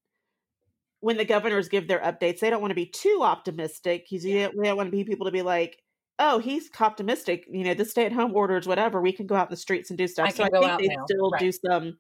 when 1.01 1.17
the 1.17 1.25
governors 1.25 1.69
give 1.69 1.89
their 1.89 2.01
updates, 2.01 2.41
they 2.41 2.51
don't 2.51 2.61
want 2.61 2.71
to 2.71 2.77
be 2.77 2.87
too 2.87 3.21
optimistic 3.23 4.07
because 4.11 4.25
you 4.25 4.41
don't, 4.41 4.57
we 4.57 4.65
don't 4.65 4.77
want 4.77 4.89
to 4.89 4.97
be 4.97 5.05
people 5.05 5.27
to 5.27 5.33
be 5.33 5.43
like, 5.43 5.79
"Oh, 6.19 6.39
he's 6.39 6.69
optimistic." 6.81 7.47
You 7.51 7.65
know, 7.65 7.75
the 7.75 7.85
stay-at-home 7.85 8.35
orders, 8.35 8.67
whatever. 8.67 9.01
We 9.01 9.13
can 9.13 9.27
go 9.27 9.37
out 9.37 9.49
in 9.49 9.53
the 9.53 9.57
streets 9.57 9.91
and 9.91 9.99
do 9.99 10.07
stuff. 10.07 10.29
I 10.29 10.33
so 10.33 10.45
I 10.45 10.49
think 10.51 10.81
they 10.81 10.97
now. 10.97 11.05
still 11.07 11.31
do 11.39 11.53
some, 11.53 11.99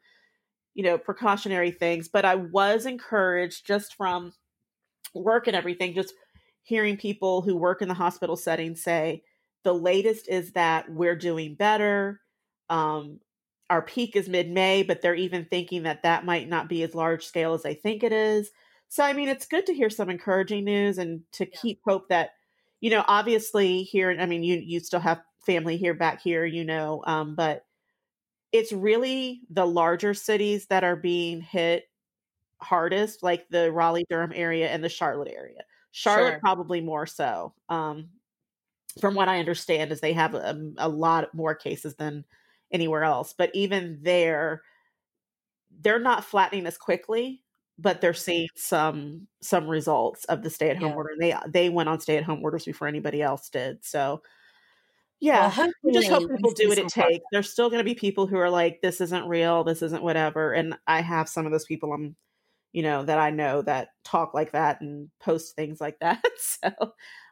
you 0.75 0.83
know, 0.83 0.99
precautionary 0.99 1.71
things. 1.71 2.09
But 2.09 2.25
I 2.25 2.35
was 2.35 2.85
encouraged 2.85 3.67
just 3.67 3.95
from 3.95 4.33
work 5.15 5.47
and 5.47 5.57
everything, 5.57 5.95
just 5.95 6.15
hearing 6.63 6.97
people 6.97 7.43
who 7.43 7.57
work 7.57 7.83
in 7.83 7.89
the 7.89 7.95
hospital 7.95 8.37
setting 8.37 8.75
say 8.75 9.23
the 9.63 9.73
latest 9.73 10.29
is 10.29 10.53
that 10.53 10.91
we're 10.91 11.17
doing 11.17 11.55
better. 11.55 12.21
Um, 12.69 13.21
our 13.69 13.83
peak 13.83 14.17
is 14.17 14.29
mid 14.29 14.51
May, 14.51 14.83
but 14.83 15.03
they're 15.03 15.15
even 15.15 15.45
thinking 15.45 15.85
that 15.85 16.03
that 16.03 16.25
might 16.25 16.49
not 16.49 16.69
be 16.69 16.83
as 16.83 16.95
large 16.95 17.25
scale 17.25 17.55
as 17.55 17.63
they 17.63 17.75
think 17.75 18.03
it 18.03 18.13
is. 18.13 18.51
So, 18.89 19.03
I 19.03 19.13
mean, 19.13 19.29
it's 19.29 19.47
good 19.47 19.67
to 19.67 19.75
hear 19.75 19.91
some 19.91 20.11
encouraging 20.11 20.65
news 20.65 20.99
and 20.99 21.23
to 21.33 21.47
keep 21.47 21.81
hope 21.85 22.09
that, 22.09 22.31
you 22.81 22.91
know, 22.91 23.05
obviously 23.09 23.83
here, 23.83 24.17
I 24.19 24.27
mean, 24.27 24.45
you 24.45 24.63
you 24.65 24.81
still 24.81 25.01
have 25.01 25.23
family 25.45 25.77
here 25.77 25.95
back 25.95 26.23
here, 26.23 26.45
you 26.45 26.65
know, 26.65 27.03
um, 27.07 27.35
but 27.35 27.65
it's 28.53 28.73
really 28.73 29.41
the 29.51 29.67
larger 29.67 30.15
cities 30.15 30.67
that 30.67 30.85
are 30.85 30.97
being 30.97 31.41
hit 31.41 31.85
hardest, 32.61 33.23
like 33.23 33.49
the 33.51 33.71
Raleigh 33.73 34.07
Durham 34.11 34.33
area 34.35 34.69
and 34.69 34.83
the 34.85 34.89
Charlotte 34.89 35.33
area. 35.35 35.63
Charlotte 35.93 36.35
Sure. 36.35 36.41
probably 36.41 36.81
more 36.81 37.07
so. 37.07 37.55
Um, 37.69 38.11
from 39.01 39.15
what 39.15 39.29
I 39.29 39.39
understand, 39.41 39.93
is 39.93 40.01
they 40.01 40.15
have 40.15 40.35
a, 40.35 40.59
a 40.79 40.89
lot 40.89 41.35
more 41.35 41.55
cases 41.55 41.97
than 41.97 42.25
anywhere 42.73 43.05
else. 43.05 43.35
But 43.37 43.51
even 43.55 43.99
there, 44.03 44.63
they're 45.81 45.99
not 45.99 46.25
flattening 46.25 46.67
as 46.67 46.79
quickly, 46.79 47.43
but 47.79 48.01
they're 48.01 48.15
seeing 48.15 48.49
some 48.57 49.27
some 49.43 49.69
results 49.69 50.25
of 50.27 50.43
the 50.43 50.51
stay 50.51 50.71
at 50.71 50.79
home 50.79 50.91
Yeah. 50.91 50.97
order. 50.97 51.11
And 51.11 51.21
they 51.23 51.35
they 51.49 51.69
went 51.69 51.89
on 51.89 52.01
stay 52.01 52.17
at 52.17 52.25
home 52.25 52.43
orders 52.43 52.65
before 52.65 52.89
anybody 52.89 53.23
else 53.23 53.49
did. 53.51 53.85
So 53.85 54.23
yeah, 55.21 55.53
Well, 55.57 55.73
we 55.83 55.93
just 55.93 56.09
hope 56.09 56.29
people 56.29 56.53
do 56.53 56.69
what 56.69 56.79
it 56.79 56.89
takes. 56.89 57.25
There's 57.33 57.51
still 57.51 57.71
going 57.71 57.81
to 57.81 57.85
be 57.85 57.95
people 57.95 58.27
who 58.27 58.37
are 58.37 58.51
like, 58.51 58.81
"This 58.83 59.01
isn't 59.01 59.27
real. 59.29 59.65
This 59.65 59.81
isn't 59.83 60.03
whatever." 60.03 60.53
And 60.53 60.77
I 60.87 61.01
have 61.01 61.29
some 61.29 61.47
of 61.47 61.53
those 61.53 61.65
people. 61.65 61.93
I'm, 61.93 62.17
you 62.73 62.83
know, 62.83 63.05
that 63.05 63.19
I 63.19 63.31
know 63.31 63.63
that 63.63 63.91
talk 64.05 64.35
like 64.35 64.53
that 64.53 64.81
and 64.81 65.11
post 65.21 65.57
things 65.57 65.81
like 65.81 65.99
that. 66.01 66.25
so, 66.39 66.71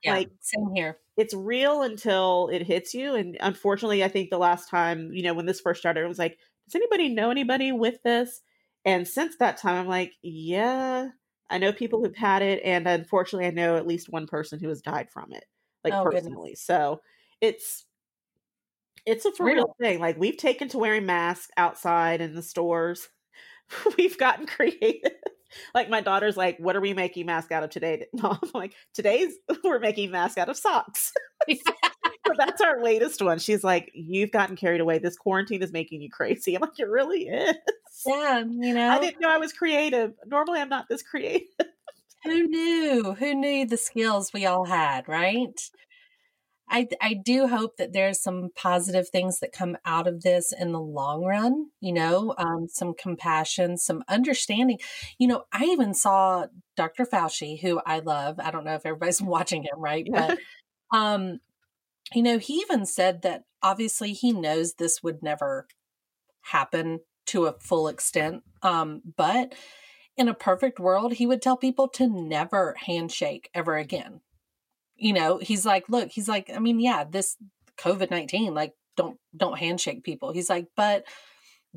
Yeah, 0.02 0.14
like, 0.14 0.30
same 0.40 0.70
here. 0.74 1.00
it's 1.16 1.34
real 1.34 1.82
until 1.82 2.48
it 2.52 2.62
hits 2.62 2.94
you. 2.94 3.14
And 3.14 3.36
unfortunately, 3.40 4.02
I 4.02 4.08
think 4.08 4.30
the 4.30 4.38
last 4.38 4.68
time, 4.68 5.12
you 5.12 5.22
know, 5.22 5.34
when 5.34 5.46
this 5.46 5.60
first 5.60 5.80
started, 5.80 6.04
it 6.04 6.08
was 6.08 6.18
like, 6.18 6.38
does 6.66 6.74
anybody 6.74 7.08
know 7.08 7.30
anybody 7.30 7.72
with 7.72 8.02
this? 8.02 8.42
And 8.84 9.06
since 9.06 9.36
that 9.38 9.56
time, 9.56 9.76
I'm 9.76 9.86
like, 9.86 10.14
yeah, 10.22 11.10
I 11.50 11.58
know 11.58 11.72
people 11.72 12.02
who've 12.02 12.16
had 12.16 12.42
it. 12.42 12.60
And 12.64 12.88
unfortunately, 12.88 13.46
I 13.46 13.50
know 13.50 13.76
at 13.76 13.86
least 13.86 14.08
one 14.10 14.26
person 14.26 14.58
who 14.60 14.68
has 14.68 14.82
died 14.82 15.10
from 15.10 15.32
it, 15.32 15.44
like 15.84 16.00
Oh, 16.00 16.06
goodness. 16.06 16.38
personally. 16.38 16.54
So 16.56 17.00
it's, 17.40 17.86
it's 19.06 19.26
a 19.26 19.32
for 19.38 19.46
real. 19.50 19.54
real 19.54 19.74
thing. 19.80 19.98
Like 20.00 20.16
we've 20.18 20.36
taken 20.36 20.68
to 20.68 20.78
wearing 20.78 21.06
masks 21.06 21.50
outside 21.56 22.20
in 22.20 22.34
the 22.34 22.42
stores. 22.42 23.08
we've 23.98 24.18
gotten 24.18 24.46
creative. 24.46 25.12
Like 25.72 25.88
my 25.88 26.00
daughter's 26.00 26.36
like, 26.36 26.58
what 26.58 26.74
are 26.74 26.80
we 26.80 26.94
making 26.94 27.26
mask 27.26 27.52
out 27.52 27.62
of 27.62 27.70
today? 27.70 28.06
No, 28.12 28.30
I'm 28.42 28.50
like, 28.54 28.74
today's 28.92 29.34
we're 29.62 29.78
making 29.78 30.10
mask 30.10 30.36
out 30.36 30.48
of 30.48 30.56
socks. 30.56 31.12
So 32.26 32.32
that's 32.36 32.60
our 32.60 32.82
latest 32.82 33.22
one. 33.22 33.38
She's 33.38 33.62
like, 33.62 33.92
You've 33.94 34.32
gotten 34.32 34.56
carried 34.56 34.80
away. 34.80 34.98
This 34.98 35.16
quarantine 35.16 35.62
is 35.62 35.72
making 35.72 36.02
you 36.02 36.10
crazy. 36.10 36.56
I'm 36.56 36.62
like, 36.62 36.80
It 36.80 36.88
really 36.88 37.28
is. 37.28 37.54
Yeah, 38.04 38.40
you 38.40 38.74
know, 38.74 38.88
I 38.90 38.98
didn't 38.98 39.20
know 39.20 39.30
I 39.30 39.38
was 39.38 39.52
creative. 39.52 40.14
Normally, 40.26 40.58
I'm 40.60 40.68
not 40.68 40.86
this 40.88 41.02
creative. 41.02 41.46
who 42.24 42.48
knew? 42.48 43.14
Who 43.16 43.34
knew 43.34 43.66
the 43.66 43.76
skills 43.76 44.32
we 44.32 44.46
all 44.46 44.64
had, 44.64 45.06
right? 45.06 45.60
I 46.68 46.88
I 47.00 47.14
do 47.14 47.46
hope 47.46 47.76
that 47.76 47.92
there's 47.92 48.20
some 48.20 48.50
positive 48.56 49.08
things 49.08 49.40
that 49.40 49.52
come 49.52 49.76
out 49.84 50.06
of 50.06 50.22
this 50.22 50.52
in 50.52 50.72
the 50.72 50.80
long 50.80 51.24
run. 51.24 51.70
You 51.80 51.92
know, 51.92 52.34
um, 52.38 52.68
some 52.68 52.94
compassion, 52.94 53.76
some 53.76 54.02
understanding. 54.08 54.78
You 55.18 55.28
know, 55.28 55.44
I 55.52 55.64
even 55.64 55.94
saw 55.94 56.46
Dr. 56.76 57.04
Fauci, 57.04 57.60
who 57.60 57.80
I 57.84 58.00
love. 58.00 58.40
I 58.40 58.50
don't 58.50 58.64
know 58.64 58.74
if 58.74 58.86
everybody's 58.86 59.22
watching 59.22 59.62
him, 59.62 59.78
right? 59.78 60.06
But 60.10 60.38
um, 60.92 61.40
you 62.14 62.22
know, 62.22 62.38
he 62.38 62.54
even 62.54 62.86
said 62.86 63.22
that 63.22 63.44
obviously 63.62 64.12
he 64.12 64.32
knows 64.32 64.74
this 64.74 65.02
would 65.02 65.22
never 65.22 65.66
happen 66.42 67.00
to 67.26 67.46
a 67.46 67.58
full 67.58 67.88
extent. 67.88 68.42
Um, 68.62 69.02
but 69.16 69.54
in 70.16 70.28
a 70.28 70.34
perfect 70.34 70.78
world, 70.78 71.14
he 71.14 71.26
would 71.26 71.42
tell 71.42 71.56
people 71.56 71.88
to 71.88 72.06
never 72.06 72.76
handshake 72.86 73.50
ever 73.54 73.76
again. 73.76 74.20
You 74.96 75.12
know, 75.12 75.38
he's 75.38 75.66
like, 75.66 75.88
look, 75.88 76.10
he's 76.10 76.28
like, 76.28 76.50
I 76.54 76.58
mean, 76.58 76.80
yeah, 76.80 77.04
this 77.04 77.36
COVID 77.78 78.10
nineteen, 78.10 78.54
like, 78.54 78.74
don't 78.96 79.18
don't 79.36 79.58
handshake 79.58 80.04
people. 80.04 80.32
He's 80.32 80.48
like, 80.50 80.66
but 80.76 81.04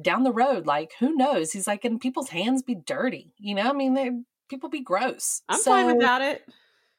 down 0.02 0.24
the 0.24 0.32
road, 0.34 0.68
like, 0.68 0.92
who 1.00 1.16
knows? 1.16 1.52
He's 1.52 1.68
like, 1.68 1.84
and 1.86 2.00
people's 2.00 2.30
hands 2.30 2.62
be 2.62 2.76
dirty. 2.76 3.34
You 3.40 3.56
know, 3.56 3.70
I 3.70 3.74
mean, 3.74 3.94
they 3.96 4.12
people 4.50 4.70
be 4.70 4.82
gross. 4.82 5.42
I'm 5.50 5.60
fine 5.60 5.88
So- 5.90 5.96
without 5.96 6.22
it. 6.22 6.48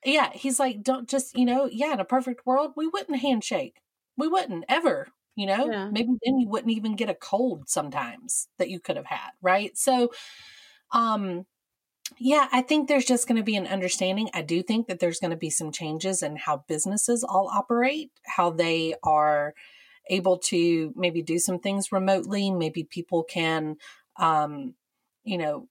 yeah, 0.04 0.30
he's 0.32 0.58
like, 0.58 0.82
don't 0.82 1.08
just, 1.08 1.36
you 1.36 1.44
know, 1.44 1.68
yeah, 1.70 1.92
in 1.94 2.00
a 2.00 2.04
perfect 2.04 2.44
world, 2.46 2.72
we 2.76 2.86
wouldn't 2.88 3.20
handshake. 3.20 3.80
We 4.16 4.26
wouldn't 4.28 4.64
ever, 4.68 5.08
you 5.36 5.46
know, 5.46 5.70
Yeah. 5.70 5.88
maybe 5.90 6.10
then 6.24 6.38
you 6.40 6.48
wouldn't 6.48 6.72
even 6.72 6.96
get 6.96 7.08
a 7.10 7.14
cold 7.14 7.68
sometimes 7.68 8.48
that 8.58 8.68
you 8.70 8.80
could 8.80 8.96
have 8.96 9.06
had, 9.06 9.30
right? 9.40 9.76
So, 9.78 10.10
um, 10.92 11.46
yeah, 12.16 12.48
I 12.52 12.62
think 12.62 12.88
there's 12.88 13.04
just 13.04 13.28
going 13.28 13.36
to 13.36 13.44
be 13.44 13.56
an 13.56 13.66
understanding. 13.66 14.30
I 14.32 14.42
do 14.42 14.62
think 14.62 14.86
that 14.86 15.00
there's 15.00 15.20
going 15.20 15.30
to 15.30 15.36
be 15.36 15.50
some 15.50 15.72
changes 15.72 16.22
in 16.22 16.36
how 16.36 16.64
businesses 16.68 17.24
all 17.24 17.48
operate, 17.52 18.10
how 18.24 18.50
they 18.50 18.94
are 19.02 19.54
able 20.08 20.38
to 20.38 20.92
maybe 20.96 21.22
do 21.22 21.38
some 21.38 21.58
things 21.58 21.92
remotely. 21.92 22.50
Maybe 22.50 22.84
people 22.84 23.24
can, 23.24 23.76
um, 24.18 24.74
you 25.24 25.38
know, 25.38 25.68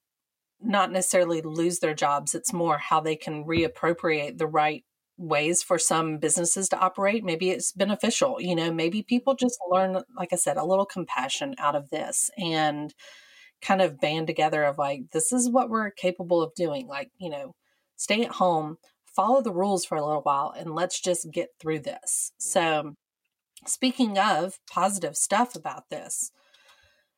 not 0.61 0.91
necessarily 0.91 1.41
lose 1.41 1.79
their 1.79 1.93
jobs. 1.93 2.35
It's 2.35 2.53
more 2.53 2.77
how 2.77 2.99
they 2.99 3.15
can 3.15 3.45
reappropriate 3.45 4.37
the 4.37 4.47
right 4.47 4.83
ways 5.17 5.63
for 5.63 5.79
some 5.79 6.17
businesses 6.19 6.69
to 6.69 6.79
operate. 6.79 7.23
Maybe 7.23 7.49
it's 7.49 7.71
beneficial. 7.71 8.39
You 8.39 8.55
know, 8.55 8.71
maybe 8.71 9.01
people 9.01 9.35
just 9.35 9.57
learn, 9.69 10.03
like 10.15 10.31
I 10.31 10.35
said, 10.35 10.57
a 10.57 10.65
little 10.65 10.85
compassion 10.85 11.55
out 11.57 11.75
of 11.75 11.89
this 11.89 12.29
and 12.37 12.93
kind 13.61 13.81
of 13.81 13.99
band 13.99 14.27
together 14.27 14.63
of 14.63 14.77
like, 14.77 15.01
this 15.11 15.31
is 15.31 15.49
what 15.49 15.69
we're 15.69 15.91
capable 15.91 16.41
of 16.41 16.53
doing. 16.55 16.87
Like, 16.87 17.09
you 17.17 17.29
know, 17.29 17.53
stay 17.95 18.23
at 18.23 18.31
home, 18.31 18.77
follow 19.05 19.41
the 19.41 19.53
rules 19.53 19.85
for 19.85 19.97
a 19.97 20.05
little 20.05 20.21
while, 20.21 20.53
and 20.57 20.75
let's 20.75 20.99
just 21.01 21.31
get 21.31 21.49
through 21.59 21.79
this. 21.79 22.31
So, 22.37 22.95
speaking 23.65 24.17
of 24.17 24.59
positive 24.69 25.15
stuff 25.15 25.55
about 25.55 25.89
this, 25.89 26.31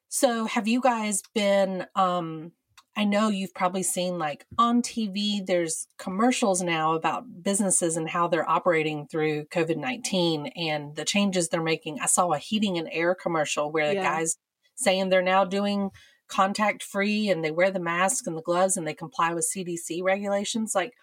so 0.07 0.45
have 0.45 0.67
you 0.67 0.81
guys 0.81 1.21
been 1.35 1.85
um 1.95 2.51
I 2.97 3.05
know 3.05 3.29
you've 3.29 3.53
probably 3.53 3.83
seen 3.83 4.17
like 4.17 4.45
on 4.57 4.81
TV 4.81 5.45
there's 5.45 5.87
commercials 5.97 6.61
now 6.61 6.95
about 6.95 7.43
businesses 7.43 7.95
and 7.95 8.09
how 8.09 8.27
they're 8.27 8.49
operating 8.49 9.07
through 9.07 9.45
COVID-19 9.45 10.51
and 10.57 10.95
the 10.95 11.05
changes 11.05 11.47
they're 11.47 11.61
making. 11.61 11.99
I 12.01 12.07
saw 12.07 12.33
a 12.33 12.39
heating 12.39 12.77
and 12.77 12.89
air 12.91 13.15
commercial 13.15 13.71
where 13.71 13.93
the 13.93 14.01
guys 14.01 14.37
saying 14.75 15.09
they're 15.09 15.21
now 15.21 15.45
doing 15.45 15.91
contact 16.29 16.83
free 16.83 17.29
and 17.29 17.43
they 17.43 17.51
wear 17.51 17.71
the 17.71 17.79
masks 17.79 18.27
and 18.27 18.37
the 18.37 18.41
gloves 18.41 18.77
and 18.77 18.87
they 18.87 18.93
comply 18.93 19.33
with 19.33 19.49
CDC 19.53 20.03
regulations 20.03 20.73
like 20.75 20.93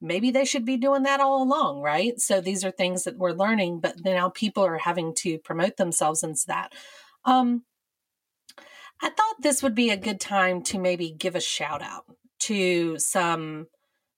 maybe 0.00 0.30
they 0.30 0.44
should 0.44 0.64
be 0.64 0.76
doing 0.76 1.04
that 1.04 1.20
all 1.20 1.42
along, 1.42 1.80
right? 1.80 2.18
So 2.20 2.40
these 2.40 2.64
are 2.64 2.72
things 2.72 3.04
that 3.04 3.16
we're 3.16 3.32
learning, 3.32 3.80
but 3.80 4.04
now 4.04 4.30
people 4.30 4.64
are 4.64 4.78
having 4.78 5.14
to 5.18 5.38
promote 5.38 5.76
themselves 5.76 6.22
into 6.22 6.42
that. 6.48 6.72
Um, 7.24 7.62
I 9.00 9.10
thought 9.10 9.36
this 9.40 9.62
would 9.62 9.74
be 9.74 9.90
a 9.90 9.96
good 9.96 10.20
time 10.20 10.62
to 10.64 10.78
maybe 10.78 11.10
give 11.10 11.36
a 11.36 11.40
shout 11.40 11.82
out 11.82 12.04
to 12.40 12.98
some 12.98 13.68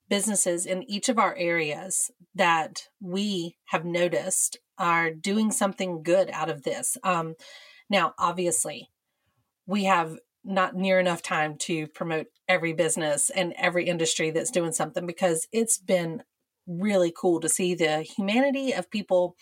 businesses 0.09 0.65
in 0.65 0.83
each 0.83 1.09
of 1.09 1.19
our 1.19 1.35
areas 1.35 2.11
that 2.33 2.87
we 2.99 3.57
have 3.65 3.85
noticed 3.85 4.57
are 4.77 5.11
doing 5.11 5.51
something 5.51 6.03
good 6.03 6.29
out 6.31 6.49
of 6.49 6.63
this. 6.63 6.97
Um, 7.03 7.35
now, 7.89 8.13
obviously, 8.19 8.89
we 9.65 9.85
have 9.85 10.17
not 10.43 10.75
near 10.75 10.99
enough 10.99 11.21
time 11.21 11.57
to 11.57 11.87
promote 11.87 12.27
every 12.47 12.73
business 12.73 13.29
and 13.31 13.53
every 13.57 13.85
industry 13.85 14.29
that's 14.29 14.51
doing 14.51 14.71
something 14.71 15.05
because 15.05 15.47
it's 15.51 15.77
been 15.77 16.21
really 16.67 17.13
cool 17.15 17.39
to 17.39 17.49
see 17.49 17.73
the 17.73 18.01
humanity 18.01 18.71
of 18.71 18.89
people 18.89 19.35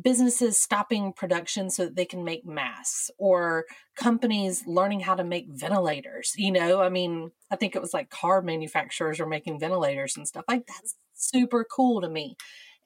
businesses 0.00 0.58
stopping 0.58 1.12
production 1.12 1.70
so 1.70 1.84
that 1.84 1.94
they 1.94 2.04
can 2.04 2.24
make 2.24 2.44
masks 2.44 3.10
or 3.16 3.64
companies 3.96 4.64
learning 4.66 4.98
how 4.98 5.14
to 5.14 5.22
make 5.22 5.46
ventilators 5.48 6.32
you 6.36 6.50
know? 6.50 6.80
I 6.82 6.88
mean 6.88 7.30
i 7.50 7.56
think 7.56 7.76
it 7.76 7.82
was 7.82 7.94
like 7.94 8.10
car 8.10 8.42
manufacturers 8.42 9.20
are 9.20 9.26
making 9.26 9.60
ventilators 9.60 10.16
and 10.16 10.26
stuff 10.26 10.44
like 10.48 10.66
that's 10.66 10.96
super 11.14 11.64
cool 11.64 12.00
to 12.00 12.08
me. 12.08 12.36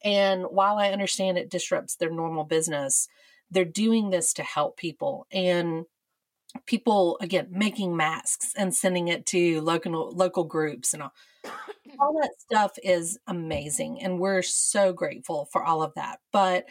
And 0.05 0.43
while 0.51 0.77
i 0.77 0.91
understand 0.91 1.39
it 1.39 1.51
disrupts 1.51 1.97
their 1.97 2.11
normal 2.11 2.45
business 2.45 3.09
they're 3.51 3.65
doing 3.65 4.11
this 4.11 4.33
to 4.35 4.43
help 4.43 4.77
people. 4.77 5.27
And 5.33 5.85
people 6.67 7.19
again 7.21 7.47
making 7.51 7.97
masks 7.97 8.55
and 8.57 8.75
sending 8.75 9.09
it 9.09 9.27
to 9.27 9.61
local 9.61 10.13
local 10.13 10.45
groups 10.45 10.95
and 10.95 11.03
all 11.03 11.13
all 12.01 12.13
that 12.21 12.31
stuff 12.39 12.73
is 12.83 13.19
amazing 13.27 14.01
and 14.03 14.19
we're 14.19 14.43
so 14.43 14.93
grateful 14.93 15.47
for 15.53 15.63
all 15.63 15.83
of 15.83 15.93
that 15.95 16.21
but 16.33 16.67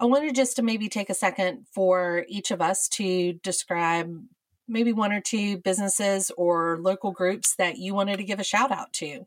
i 0.00 0.04
wanted 0.04 0.34
just 0.34 0.56
to 0.56 0.62
maybe 0.62 0.88
take 0.88 1.10
a 1.10 1.14
second 1.14 1.64
for 1.72 2.24
each 2.28 2.50
of 2.50 2.60
us 2.60 2.88
to 2.88 3.34
describe 3.34 4.20
maybe 4.66 4.92
one 4.92 5.12
or 5.12 5.20
two 5.20 5.58
businesses 5.58 6.30
or 6.36 6.78
local 6.80 7.12
groups 7.12 7.54
that 7.56 7.78
you 7.78 7.94
wanted 7.94 8.16
to 8.16 8.24
give 8.24 8.40
a 8.40 8.44
shout 8.44 8.72
out 8.72 8.92
to 8.92 9.26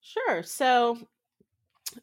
Sure. 0.00 0.42
So, 0.42 0.98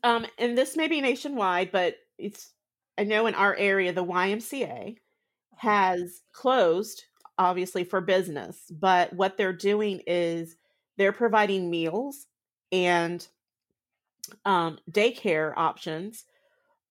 um, 0.03 0.25
and 0.37 0.57
this 0.57 0.77
may 0.77 0.87
be 0.87 1.01
nationwide, 1.01 1.71
but 1.71 1.95
it's 2.17 2.53
I 2.97 3.03
know 3.03 3.27
in 3.27 3.35
our 3.35 3.55
area 3.55 3.93
the 3.93 4.05
YMCA 4.05 4.97
has 5.57 6.21
closed, 6.31 7.05
obviously 7.37 7.83
for 7.83 8.01
business. 8.01 8.71
But 8.71 9.13
what 9.13 9.37
they're 9.37 9.53
doing 9.53 10.01
is 10.07 10.55
they're 10.97 11.11
providing 11.11 11.69
meals 11.69 12.27
and 12.71 13.25
um, 14.45 14.79
daycare 14.91 15.53
options 15.55 16.25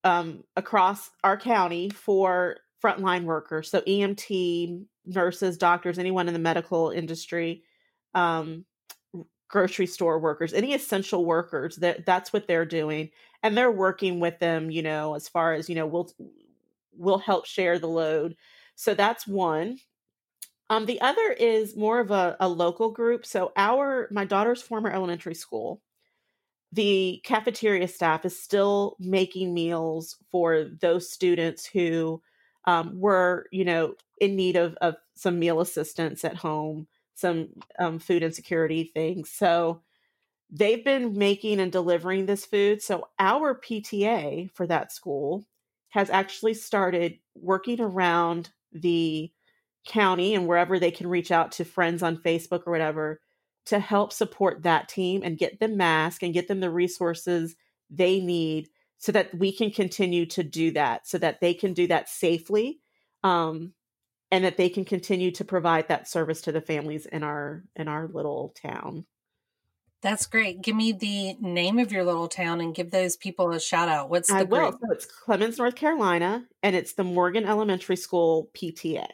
um, 0.03 0.43
across 0.55 1.11
our 1.23 1.37
county 1.37 1.89
for 1.89 2.57
frontline 2.83 3.23
workers, 3.23 3.69
so 3.69 3.81
EMT, 3.81 4.85
nurses, 5.05 5.57
doctors, 5.57 5.97
anyone 5.97 6.27
in 6.27 6.33
the 6.33 6.39
medical 6.39 6.91
industry. 6.91 7.63
Um, 8.13 8.65
grocery 9.49 9.87
store 9.87 10.19
workers, 10.19 10.53
any 10.53 10.73
essential 10.73 11.25
workers 11.25 11.77
that 11.77 12.05
that's 12.05 12.33
what 12.33 12.47
they're 12.47 12.65
doing 12.65 13.09
and 13.43 13.55
they're 13.55 13.71
working 13.71 14.19
with 14.19 14.39
them, 14.39 14.69
you 14.69 14.81
know, 14.81 15.15
as 15.15 15.29
far 15.29 15.53
as, 15.53 15.69
you 15.69 15.75
know, 15.75 15.85
we'll 15.85 16.11
we'll 16.93 17.19
help 17.19 17.45
share 17.45 17.79
the 17.79 17.87
load. 17.87 18.35
So 18.77 18.93
that's 18.93 19.27
one. 19.27 19.79
Um, 20.69 20.85
the 20.85 21.01
other 21.01 21.35
is 21.37 21.75
more 21.75 21.99
of 21.99 22.11
a, 22.11 22.37
a 22.39 22.47
local 22.47 22.91
group. 22.91 23.25
So 23.25 23.51
our 23.57 24.07
my 24.11 24.23
daughter's 24.23 24.61
former 24.61 24.89
elementary 24.89 25.35
school, 25.35 25.81
the 26.71 27.21
cafeteria 27.25 27.89
staff 27.89 28.23
is 28.23 28.41
still 28.41 28.95
making 28.99 29.53
meals 29.53 30.15
for 30.31 30.65
those 30.81 31.11
students 31.11 31.65
who 31.65 32.21
um, 32.65 32.99
were, 32.99 33.47
you 33.51 33.65
know, 33.65 33.95
in 34.19 34.35
need 34.35 34.55
of, 34.55 34.75
of 34.81 34.95
some 35.15 35.39
meal 35.39 35.59
assistance 35.59 36.23
at 36.23 36.35
home 36.35 36.87
some 37.17 37.49
um, 37.79 37.97
food 37.97 38.21
insecurity 38.21 38.83
things. 38.83 39.29
So 39.31 39.81
they've 40.51 40.85
been 40.85 41.17
making 41.17 41.59
and 41.59 41.71
delivering 41.71 42.27
this 42.27 42.45
food. 42.45 42.81
So 42.81 43.07
our 43.17 43.59
PTA 43.59 44.51
for 44.53 44.67
that 44.67 44.91
school 44.91 45.43
has 45.89 46.11
actually 46.11 46.53
started 46.53 47.17
working 47.33 47.81
around 47.81 48.51
the 48.71 49.31
county 49.87 50.35
and 50.35 50.47
wherever 50.47 50.79
they 50.79 50.91
can 50.91 51.07
reach 51.07 51.31
out 51.31 51.53
to 51.53 51.65
friends 51.65 52.03
on 52.03 52.17
Facebook 52.17 52.63
or 52.65 52.71
whatever 52.71 53.21
to 53.65 53.79
help 53.79 54.13
support 54.13 54.63
that 54.63 54.87
team 54.87 55.21
and 55.23 55.37
get 55.37 55.59
them 55.59 55.77
masks 55.77 56.23
and 56.23 56.33
get 56.33 56.47
them 56.47 56.59
the 56.59 56.69
resources 56.69 57.55
they 57.89 58.19
need 58.19 58.69
so 58.97 59.11
that 59.11 59.33
we 59.37 59.51
can 59.51 59.71
continue 59.71 60.25
to 60.25 60.43
do 60.43 60.71
that 60.71 61.07
so 61.07 61.17
that 61.17 61.39
they 61.39 61.53
can 61.53 61.73
do 61.73 61.87
that 61.87 62.09
safely 62.09 62.79
um, 63.23 63.73
and 64.31 64.43
that 64.43 64.57
they 64.57 64.69
can 64.69 64.85
continue 64.85 65.31
to 65.31 65.45
provide 65.45 65.87
that 65.87 66.07
service 66.07 66.41
to 66.41 66.51
the 66.51 66.61
families 66.61 67.05
in 67.05 67.23
our 67.23 67.63
in 67.75 67.87
our 67.87 68.07
little 68.07 68.53
town. 68.61 69.05
That's 70.01 70.27
great. 70.27 70.61
Give 70.61 70.75
me 70.75 70.91
the 70.91 71.35
name 71.39 71.79
of 71.79 71.91
your 71.91 72.03
little 72.03 72.27
town 72.27 72.61
and 72.61 72.75
give 72.75 72.91
those 72.91 73.17
people 73.17 73.51
a 73.51 73.59
shout 73.59 73.89
out. 73.89 74.09
What's 74.09 74.29
the 74.29 74.35
I 74.37 74.43
will. 74.43 74.71
group? 74.71 74.81
So 74.81 74.91
it's 74.91 75.07
Clemmons, 75.07 75.57
North 75.57 75.75
Carolina, 75.75 76.45
and 76.61 76.75
it's 76.75 76.93
the 76.93 77.03
Morgan 77.03 77.45
Elementary 77.45 77.95
School 77.95 78.49
PTA. 78.55 79.07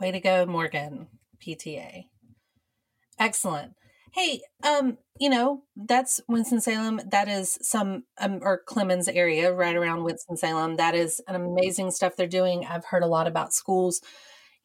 Way 0.00 0.12
to 0.12 0.20
go, 0.20 0.46
Morgan 0.46 1.08
PTA. 1.44 2.04
Excellent. 3.18 3.72
Hey, 4.12 4.40
um, 4.62 4.98
you 5.18 5.28
know, 5.28 5.64
that's 5.76 6.20
Winston-Salem. 6.28 7.00
That 7.10 7.28
is 7.28 7.58
some 7.60 8.04
um, 8.18 8.38
or 8.42 8.62
Clemmons 8.66 9.08
area 9.12 9.52
right 9.52 9.76
around 9.76 10.04
Winston-Salem. 10.04 10.76
That 10.76 10.94
is 10.94 11.20
an 11.26 11.34
amazing 11.34 11.90
stuff 11.90 12.16
they're 12.16 12.26
doing. 12.26 12.64
I've 12.64 12.84
heard 12.84 13.02
a 13.02 13.08
lot 13.08 13.26
about 13.26 13.52
schools, 13.52 14.00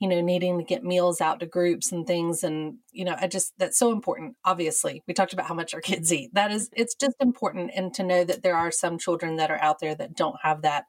you 0.01 0.07
know, 0.07 0.19
needing 0.19 0.57
to 0.57 0.63
get 0.63 0.83
meals 0.83 1.21
out 1.21 1.39
to 1.39 1.45
groups 1.45 1.91
and 1.91 2.07
things 2.07 2.43
and, 2.43 2.77
you 2.91 3.05
know, 3.05 3.15
I 3.21 3.27
just 3.27 3.53
that's 3.59 3.77
so 3.77 3.91
important. 3.91 4.35
Obviously, 4.43 5.03
we 5.07 5.13
talked 5.13 5.31
about 5.31 5.45
how 5.45 5.53
much 5.53 5.75
our 5.75 5.79
kids 5.79 6.11
eat. 6.11 6.33
That 6.33 6.51
is 6.51 6.71
it's 6.73 6.95
just 6.95 7.15
important 7.19 7.69
and 7.75 7.93
to 7.93 8.03
know 8.03 8.23
that 8.23 8.41
there 8.41 8.57
are 8.57 8.71
some 8.71 8.97
children 8.97 9.35
that 9.35 9.51
are 9.51 9.61
out 9.61 9.77
there 9.79 9.93
that 9.93 10.15
don't 10.15 10.37
have 10.41 10.63
that 10.63 10.85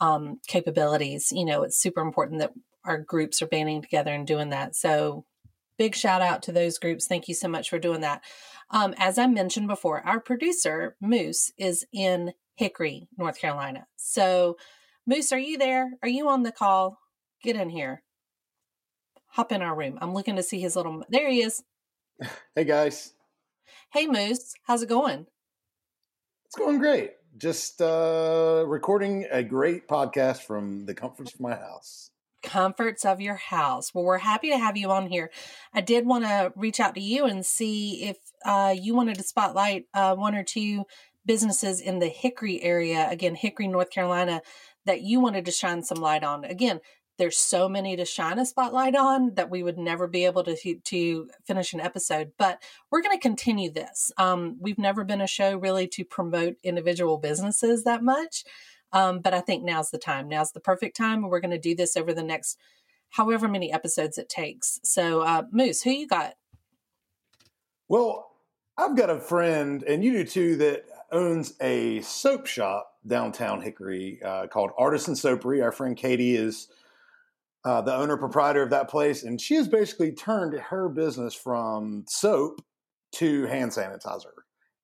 um 0.00 0.38
capabilities. 0.46 1.32
You 1.32 1.46
know, 1.46 1.62
it's 1.62 1.78
super 1.78 2.02
important 2.02 2.40
that 2.40 2.52
our 2.84 2.98
groups 2.98 3.40
are 3.40 3.46
banding 3.46 3.80
together 3.80 4.12
and 4.12 4.26
doing 4.26 4.50
that. 4.50 4.76
So 4.76 5.24
big 5.78 5.94
shout 5.94 6.20
out 6.20 6.42
to 6.42 6.52
those 6.52 6.78
groups. 6.78 7.06
Thank 7.06 7.28
you 7.28 7.34
so 7.34 7.48
much 7.48 7.70
for 7.70 7.78
doing 7.78 8.02
that. 8.02 8.22
Um, 8.70 8.94
as 8.98 9.16
I 9.16 9.26
mentioned 9.28 9.68
before, 9.68 10.06
our 10.06 10.20
producer, 10.20 10.94
Moose, 11.00 11.52
is 11.56 11.86
in 11.90 12.34
Hickory, 12.56 13.08
North 13.16 13.38
Carolina. 13.38 13.86
So, 13.96 14.58
Moose, 15.06 15.32
are 15.32 15.38
you 15.38 15.56
there? 15.56 15.92
Are 16.02 16.08
you 16.08 16.28
on 16.28 16.42
the 16.42 16.52
call? 16.52 16.98
Get 17.42 17.56
in 17.56 17.70
here. 17.70 18.02
Hop 19.36 19.52
in 19.52 19.62
our 19.62 19.76
room. 19.76 19.98
I'm 20.00 20.14
looking 20.14 20.36
to 20.36 20.42
see 20.42 20.60
his 20.60 20.76
little. 20.76 21.04
There 21.08 21.28
he 21.30 21.42
is. 21.42 21.62
Hey 22.54 22.64
guys, 22.64 23.12
Hey, 23.92 24.06
Moose. 24.06 24.54
How's 24.64 24.82
it 24.82 24.88
going? 24.88 25.26
it's 26.46 26.56
going 26.56 26.78
great. 26.78 27.10
Just 27.36 27.82
uh, 27.82 28.64
recording 28.66 29.26
a 29.30 29.42
great 29.42 29.86
podcast 29.88 30.38
from 30.44 30.86
the 30.86 30.94
comforts 30.94 31.34
of 31.34 31.40
my 31.40 31.54
house. 31.54 32.10
comforts 32.42 33.04
of 33.04 33.20
your 33.20 33.34
house. 33.34 33.92
Well, 33.92 34.04
we're 34.04 34.16
happy 34.18 34.48
to 34.50 34.56
have 34.58 34.78
you 34.78 34.90
on 34.90 35.08
here. 35.08 35.30
I 35.74 35.82
did 35.82 36.06
want 36.06 36.24
to 36.24 36.52
reach 36.56 36.80
out 36.80 36.94
to 36.94 37.02
you 37.02 37.26
and 37.26 37.44
see 37.44 38.04
if 38.04 38.16
uh, 38.46 38.74
you 38.74 38.94
wanted 38.94 39.16
to 39.16 39.22
spotlight 39.22 39.84
uh, 39.92 40.14
one 40.14 40.34
or 40.34 40.44
two 40.44 40.84
businesses 41.26 41.82
in 41.82 41.98
the 41.98 42.08
Hickory 42.08 42.62
area, 42.62 43.06
again, 43.10 43.34
Hickory, 43.34 43.68
North 43.68 43.90
Carolina, 43.90 44.40
that 44.86 45.02
you 45.02 45.20
wanted 45.20 45.44
to 45.44 45.50
shine 45.52 45.82
some 45.82 45.98
light 45.98 46.24
on. 46.24 46.44
Again, 46.44 46.80
there's 47.18 47.38
so 47.38 47.68
many 47.68 47.96
to 47.96 48.04
shine 48.04 48.38
a 48.38 48.46
spotlight 48.46 48.94
on 48.94 49.34
that 49.34 49.50
we 49.50 49.62
would 49.62 49.78
never 49.78 50.06
be 50.06 50.24
able 50.24 50.44
to 50.44 50.56
to 50.84 51.28
finish 51.44 51.72
an 51.72 51.80
episode 51.80 52.32
but 52.38 52.62
we're 52.90 53.02
going 53.02 53.16
to 53.16 53.20
continue 53.20 53.70
this 53.70 54.12
um, 54.18 54.56
we've 54.60 54.78
never 54.78 55.04
been 55.04 55.20
a 55.20 55.26
show 55.26 55.56
really 55.56 55.86
to 55.86 56.04
promote 56.04 56.56
individual 56.62 57.18
businesses 57.18 57.84
that 57.84 58.02
much 58.02 58.44
um, 58.92 59.20
but 59.20 59.34
I 59.34 59.40
think 59.40 59.64
now's 59.64 59.90
the 59.90 59.98
time. 59.98 60.28
Now's 60.28 60.52
the 60.52 60.60
perfect 60.60 60.96
time. 60.96 61.22
We're 61.22 61.40
going 61.40 61.50
to 61.50 61.58
do 61.58 61.74
this 61.74 61.96
over 61.96 62.14
the 62.14 62.22
next 62.22 62.58
however 63.10 63.48
many 63.48 63.72
episodes 63.72 64.18
it 64.18 64.28
takes. 64.28 64.80
So, 64.84 65.20
uh, 65.20 65.42
Moose, 65.50 65.82
who 65.82 65.90
you 65.90 66.06
got? 66.06 66.34
Well, 67.88 68.30
I've 68.78 68.96
got 68.96 69.10
a 69.10 69.20
friend, 69.20 69.82
and 69.82 70.04
you 70.04 70.12
do 70.12 70.24
too, 70.24 70.56
that 70.56 70.84
owns 71.12 71.54
a 71.60 72.00
soap 72.00 72.46
shop 72.46 72.92
downtown 73.06 73.60
Hickory 73.60 74.20
uh, 74.24 74.48
called 74.48 74.70
Artisan 74.76 75.14
Soapery. 75.14 75.62
Our 75.62 75.72
friend 75.72 75.96
Katie 75.96 76.36
is 76.36 76.68
uh, 77.66 77.80
the 77.80 77.94
owner 77.94 78.16
proprietor 78.16 78.62
of 78.62 78.70
that 78.70 78.88
place, 78.88 79.24
and 79.24 79.40
she 79.40 79.56
has 79.56 79.66
basically 79.66 80.12
turned 80.12 80.54
her 80.54 80.88
business 80.88 81.34
from 81.34 82.04
soap 82.08 82.64
to 83.10 83.44
hand 83.46 83.72
sanitizer. 83.72 84.32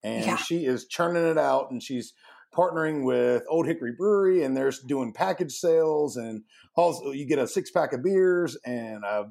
And 0.02 0.24
Yeah. 0.24 0.36
she 0.36 0.66
is 0.66 0.88
churning 0.88 1.24
it 1.24 1.38
out, 1.38 1.70
and 1.70 1.80
she's 1.80 2.12
partnering 2.52 3.04
with 3.04 3.44
Old 3.48 3.66
Hickory 3.66 3.92
Brewery, 3.96 4.42
and 4.42 4.56
they're 4.56 4.72
doing 4.86 5.12
package 5.12 5.52
sales, 5.52 6.16
and 6.16 6.42
also 6.74 7.12
you 7.12 7.24
get 7.24 7.38
a 7.38 7.46
six 7.46 7.70
pack 7.70 7.92
of 7.92 8.02
beers 8.02 8.58
and 8.66 9.04
a 9.04 9.30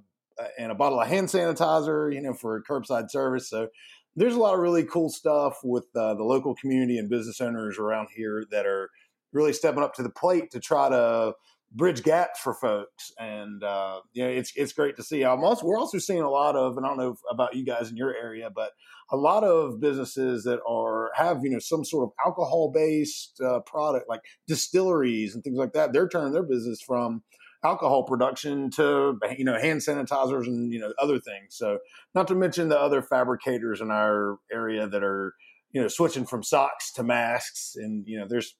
and 0.57 0.71
a 0.71 0.75
bottle 0.75 0.99
of 0.99 1.07
hand 1.07 1.27
sanitizer, 1.27 2.11
you 2.11 2.21
know, 2.21 2.33
for 2.33 2.63
curbside 2.63 3.11
service. 3.11 3.49
So 3.49 3.67
there's 4.15 4.33
a 4.33 4.39
lot 4.39 4.53
of 4.53 4.61
really 4.61 4.85
cool 4.85 5.09
stuff 5.09 5.59
with 5.63 5.85
uh, 5.95 6.13
the 6.15 6.23
local 6.23 6.55
community 6.55 6.97
and 6.97 7.09
business 7.09 7.41
owners 7.41 7.77
around 7.77 8.07
here 8.15 8.45
that 8.49 8.65
are 8.65 8.89
really 9.33 9.53
stepping 9.53 9.83
up 9.83 9.93
to 9.95 10.03
the 10.03 10.09
plate 10.09 10.51
to 10.51 10.59
try 10.59 10.89
to 10.89 11.33
bridge 11.71 12.03
gaps 12.03 12.39
for 12.39 12.53
folks. 12.53 13.11
And 13.17 13.63
uh, 13.63 14.01
you 14.13 14.23
know, 14.23 14.29
it's 14.29 14.51
it's 14.55 14.73
great 14.73 14.95
to 14.97 15.03
see. 15.03 15.23
I'm 15.23 15.43
also 15.43 15.65
we're 15.65 15.77
also 15.77 15.97
seeing 15.97 16.21
a 16.21 16.29
lot 16.29 16.55
of, 16.55 16.77
and 16.77 16.85
I 16.85 16.89
don't 16.89 16.97
know 16.97 17.15
about 17.29 17.55
you 17.55 17.65
guys 17.65 17.89
in 17.89 17.97
your 17.97 18.15
area, 18.15 18.49
but 18.53 18.71
a 19.11 19.17
lot 19.17 19.43
of 19.43 19.79
businesses 19.79 20.43
that 20.43 20.59
are 20.67 21.11
have 21.15 21.39
you 21.43 21.49
know 21.51 21.59
some 21.59 21.83
sort 21.83 22.03
of 22.03 22.11
alcohol 22.25 22.71
based 22.73 23.39
uh, 23.41 23.59
product 23.61 24.07
like 24.09 24.21
distilleries 24.47 25.35
and 25.35 25.43
things 25.43 25.57
like 25.57 25.73
that. 25.73 25.93
They're 25.93 26.09
turning 26.09 26.33
their 26.33 26.43
business 26.43 26.81
from 26.81 27.23
alcohol 27.63 28.03
production 28.03 28.71
to 28.71 29.19
you 29.37 29.45
know 29.45 29.59
hand 29.59 29.81
sanitizers 29.81 30.47
and 30.47 30.71
you 30.71 30.79
know 30.79 30.93
other 30.99 31.19
things. 31.19 31.55
So 31.55 31.79
not 32.13 32.27
to 32.27 32.35
mention 32.35 32.69
the 32.69 32.79
other 32.79 33.01
fabricators 33.01 33.81
in 33.81 33.91
our 33.91 34.37
area 34.51 34.87
that 34.87 35.03
are 35.03 35.35
you 35.71 35.81
know 35.81 35.87
switching 35.87 36.25
from 36.25 36.43
socks 36.43 36.91
to 36.93 37.03
masks, 37.03 37.73
and 37.75 38.05
you 38.07 38.19
know 38.19 38.25
there's 38.27 38.55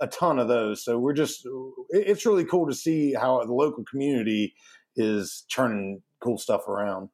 a 0.00 0.06
ton 0.06 0.38
of 0.38 0.48
those. 0.48 0.84
So 0.84 0.98
we're 0.98 1.12
just 1.12 1.46
it's 1.90 2.26
really 2.26 2.44
cool 2.44 2.66
to 2.66 2.74
see 2.74 3.14
how 3.14 3.44
the 3.44 3.52
local 3.52 3.84
community 3.84 4.54
is 4.96 5.44
turning 5.50 6.02
cool 6.20 6.38
stuff 6.38 6.68
around. 6.68 7.10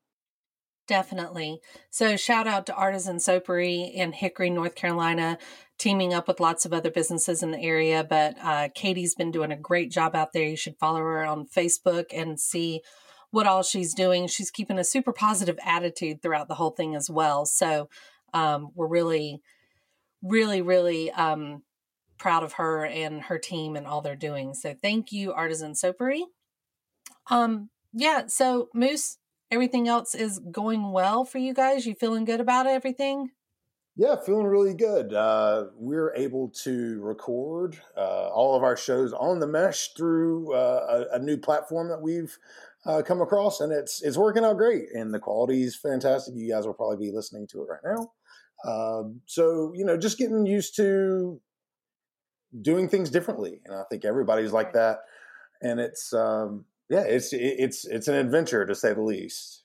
Definitely. 0.90 1.60
So, 1.90 2.16
shout 2.16 2.48
out 2.48 2.66
to 2.66 2.74
Artisan 2.74 3.18
Soapery 3.18 3.94
in 3.94 4.10
Hickory, 4.10 4.50
North 4.50 4.74
Carolina, 4.74 5.38
teaming 5.78 6.12
up 6.12 6.26
with 6.26 6.40
lots 6.40 6.66
of 6.66 6.72
other 6.72 6.90
businesses 6.90 7.44
in 7.44 7.52
the 7.52 7.60
area. 7.60 8.02
But 8.02 8.34
uh, 8.42 8.70
Katie's 8.74 9.14
been 9.14 9.30
doing 9.30 9.52
a 9.52 9.56
great 9.56 9.92
job 9.92 10.16
out 10.16 10.32
there. 10.32 10.48
You 10.48 10.56
should 10.56 10.78
follow 10.80 10.98
her 10.98 11.24
on 11.24 11.46
Facebook 11.46 12.06
and 12.12 12.40
see 12.40 12.80
what 13.30 13.46
all 13.46 13.62
she's 13.62 13.94
doing. 13.94 14.26
She's 14.26 14.50
keeping 14.50 14.80
a 14.80 14.84
super 14.84 15.12
positive 15.12 15.60
attitude 15.64 16.22
throughout 16.22 16.48
the 16.48 16.56
whole 16.56 16.72
thing 16.72 16.96
as 16.96 17.08
well. 17.08 17.46
So, 17.46 17.88
um, 18.34 18.70
we're 18.74 18.88
really, 18.88 19.40
really, 20.24 20.60
really 20.60 21.12
um, 21.12 21.62
proud 22.20 22.44
of 22.44 22.52
her 22.54 22.84
and 22.86 23.22
her 23.22 23.38
team 23.38 23.74
and 23.74 23.86
all 23.86 24.00
they're 24.00 24.14
doing. 24.14 24.54
So, 24.54 24.74
thank 24.80 25.10
you, 25.10 25.32
Artisan 25.32 25.72
Soapery. 25.72 26.22
Um, 27.28 27.70
yeah. 27.92 28.26
So, 28.28 28.68
Moose, 28.72 29.18
everything 29.50 29.88
else 29.88 30.14
is 30.14 30.38
going 30.38 30.92
well 30.92 31.24
for 31.24 31.38
you 31.38 31.52
guys? 31.52 31.86
You 31.86 31.94
feeling 31.94 32.24
good 32.24 32.40
about 32.40 32.66
everything? 32.66 33.30
Yeah, 33.96 34.16
feeling 34.24 34.46
really 34.46 34.74
good. 34.74 35.12
Uh, 35.12 35.66
we're 35.74 36.14
able 36.14 36.48
to 36.62 37.02
record 37.02 37.78
uh, 37.96 38.28
all 38.28 38.56
of 38.56 38.62
our 38.62 38.76
shows 38.76 39.12
on 39.12 39.40
the 39.40 39.46
mesh 39.46 39.88
through 39.94 40.54
uh, 40.54 41.06
a, 41.12 41.16
a, 41.16 41.18
new 41.18 41.36
platform 41.36 41.88
that 41.88 42.00
we've 42.00 42.38
uh, 42.86 43.02
come 43.02 43.20
across, 43.20 43.60
and 43.60 43.72
it's 43.72 44.00
it's 44.00 44.16
working 44.16 44.44
out 44.44 44.56
great. 44.56 44.84
And 44.94 45.12
the 45.12 45.18
quality 45.18 45.64
is 45.64 45.76
fantastic. 45.76 46.34
You 46.34 46.50
guys 46.50 46.66
will 46.66 46.72
probably 46.72 47.08
be 47.08 47.14
listening 47.14 47.46
to 47.48 47.62
it 47.62 47.68
right 47.68 47.96
now. 47.96 48.12
Um, 48.64 49.20
so 49.26 49.72
you 49.74 49.84
know, 49.84 49.98
just 49.98 50.18
getting 50.18 50.46
used 50.46 50.76
to 50.76 51.40
doing 52.60 52.88
things 52.88 53.10
differently, 53.10 53.60
and 53.64 53.74
I 53.74 53.82
think 53.90 54.04
everybody's 54.04 54.52
like 54.52 54.72
that. 54.72 54.98
And 55.62 55.78
it's 55.78 56.12
um, 56.12 56.64
yeah, 56.88 57.02
it's 57.02 57.32
it's 57.32 57.84
it's 57.84 58.08
an 58.08 58.14
adventure 58.14 58.66
to 58.66 58.74
say 58.74 58.92
the 58.92 59.02
least. 59.02 59.64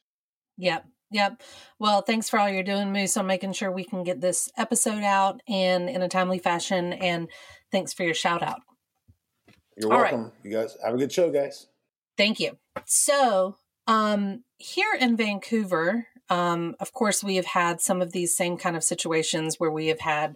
Yep. 0.57 0.85
Yep. 1.11 1.41
Well, 1.79 2.01
thanks 2.01 2.29
for 2.29 2.39
all 2.39 2.49
you're 2.49 2.63
doing, 2.63 2.91
Moose, 2.91 3.15
on 3.15 3.27
making 3.27 3.53
sure 3.53 3.71
we 3.71 3.83
can 3.83 4.03
get 4.03 4.21
this 4.21 4.49
episode 4.57 5.03
out 5.03 5.41
and 5.47 5.89
in 5.89 6.01
a 6.01 6.09
timely 6.09 6.39
fashion. 6.39 6.93
And 6.93 7.29
thanks 7.71 7.93
for 7.93 8.03
your 8.03 8.13
shout 8.13 8.41
out. 8.41 8.61
You're 9.77 9.93
all 9.93 9.99
welcome. 9.99 10.23
Right. 10.23 10.31
You 10.43 10.51
guys 10.51 10.75
have 10.83 10.93
a 10.93 10.97
good 10.97 11.11
show, 11.11 11.31
guys. 11.31 11.67
Thank 12.17 12.39
you. 12.39 12.57
So, 12.85 13.57
um, 13.87 14.43
here 14.57 14.97
in 14.99 15.15
Vancouver, 15.15 16.07
um, 16.29 16.75
of 16.79 16.91
course, 16.93 17.23
we 17.23 17.35
have 17.35 17.45
had 17.45 17.81
some 17.81 18.01
of 18.01 18.11
these 18.11 18.35
same 18.35 18.57
kind 18.57 18.75
of 18.75 18.83
situations 18.83 19.59
where 19.59 19.71
we 19.71 19.87
have 19.87 19.99
had 19.99 20.35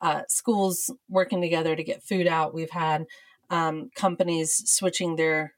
uh, 0.00 0.22
schools 0.28 0.90
working 1.08 1.40
together 1.40 1.74
to 1.74 1.84
get 1.84 2.02
food 2.02 2.26
out. 2.26 2.54
We've 2.54 2.70
had 2.70 3.06
um, 3.50 3.90
companies 3.94 4.62
switching 4.70 5.16
their 5.16 5.54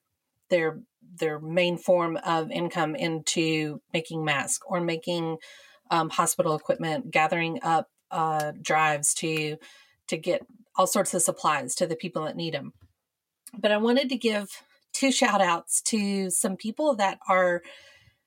their 0.49 0.80
their 1.18 1.38
main 1.38 1.76
form 1.76 2.16
of 2.24 2.51
income 2.51 2.95
into 2.95 3.80
making 3.93 4.24
masks 4.24 4.64
or 4.66 4.80
making 4.80 5.38
um, 5.91 6.09
hospital 6.11 6.55
equipment, 6.55 7.11
gathering 7.11 7.59
up 7.62 7.88
uh, 8.11 8.53
drives 8.61 9.14
to 9.14 9.57
to 10.09 10.16
get 10.16 10.43
all 10.76 10.86
sorts 10.86 11.14
of 11.14 11.22
supplies 11.22 11.74
to 11.74 11.86
the 11.86 11.97
people 11.97 12.24
that 12.24 12.36
need 12.36 12.55
them. 12.55 12.72
But 13.59 13.72
I 13.72 13.76
wanted 13.76 14.09
to 14.11 14.16
give 14.16 14.62
two 14.93 15.12
shout 15.12 15.41
outs 15.41 15.80
to 15.82 16.30
some 16.30 16.57
people 16.57 16.95
that 16.97 17.18
are 17.28 17.62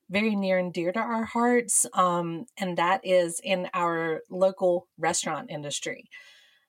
very 0.10 0.36
near 0.36 0.58
and 0.58 0.74
dear 0.74 0.91
to 0.91 0.99
our 0.99 1.24
hearts, 1.24 1.86
um, 1.93 2.45
and 2.58 2.78
that 2.78 3.01
is 3.04 3.39
in 3.43 3.70
our 3.74 4.22
local 4.30 4.88
restaurant 4.97 5.49
industry. 5.49 6.10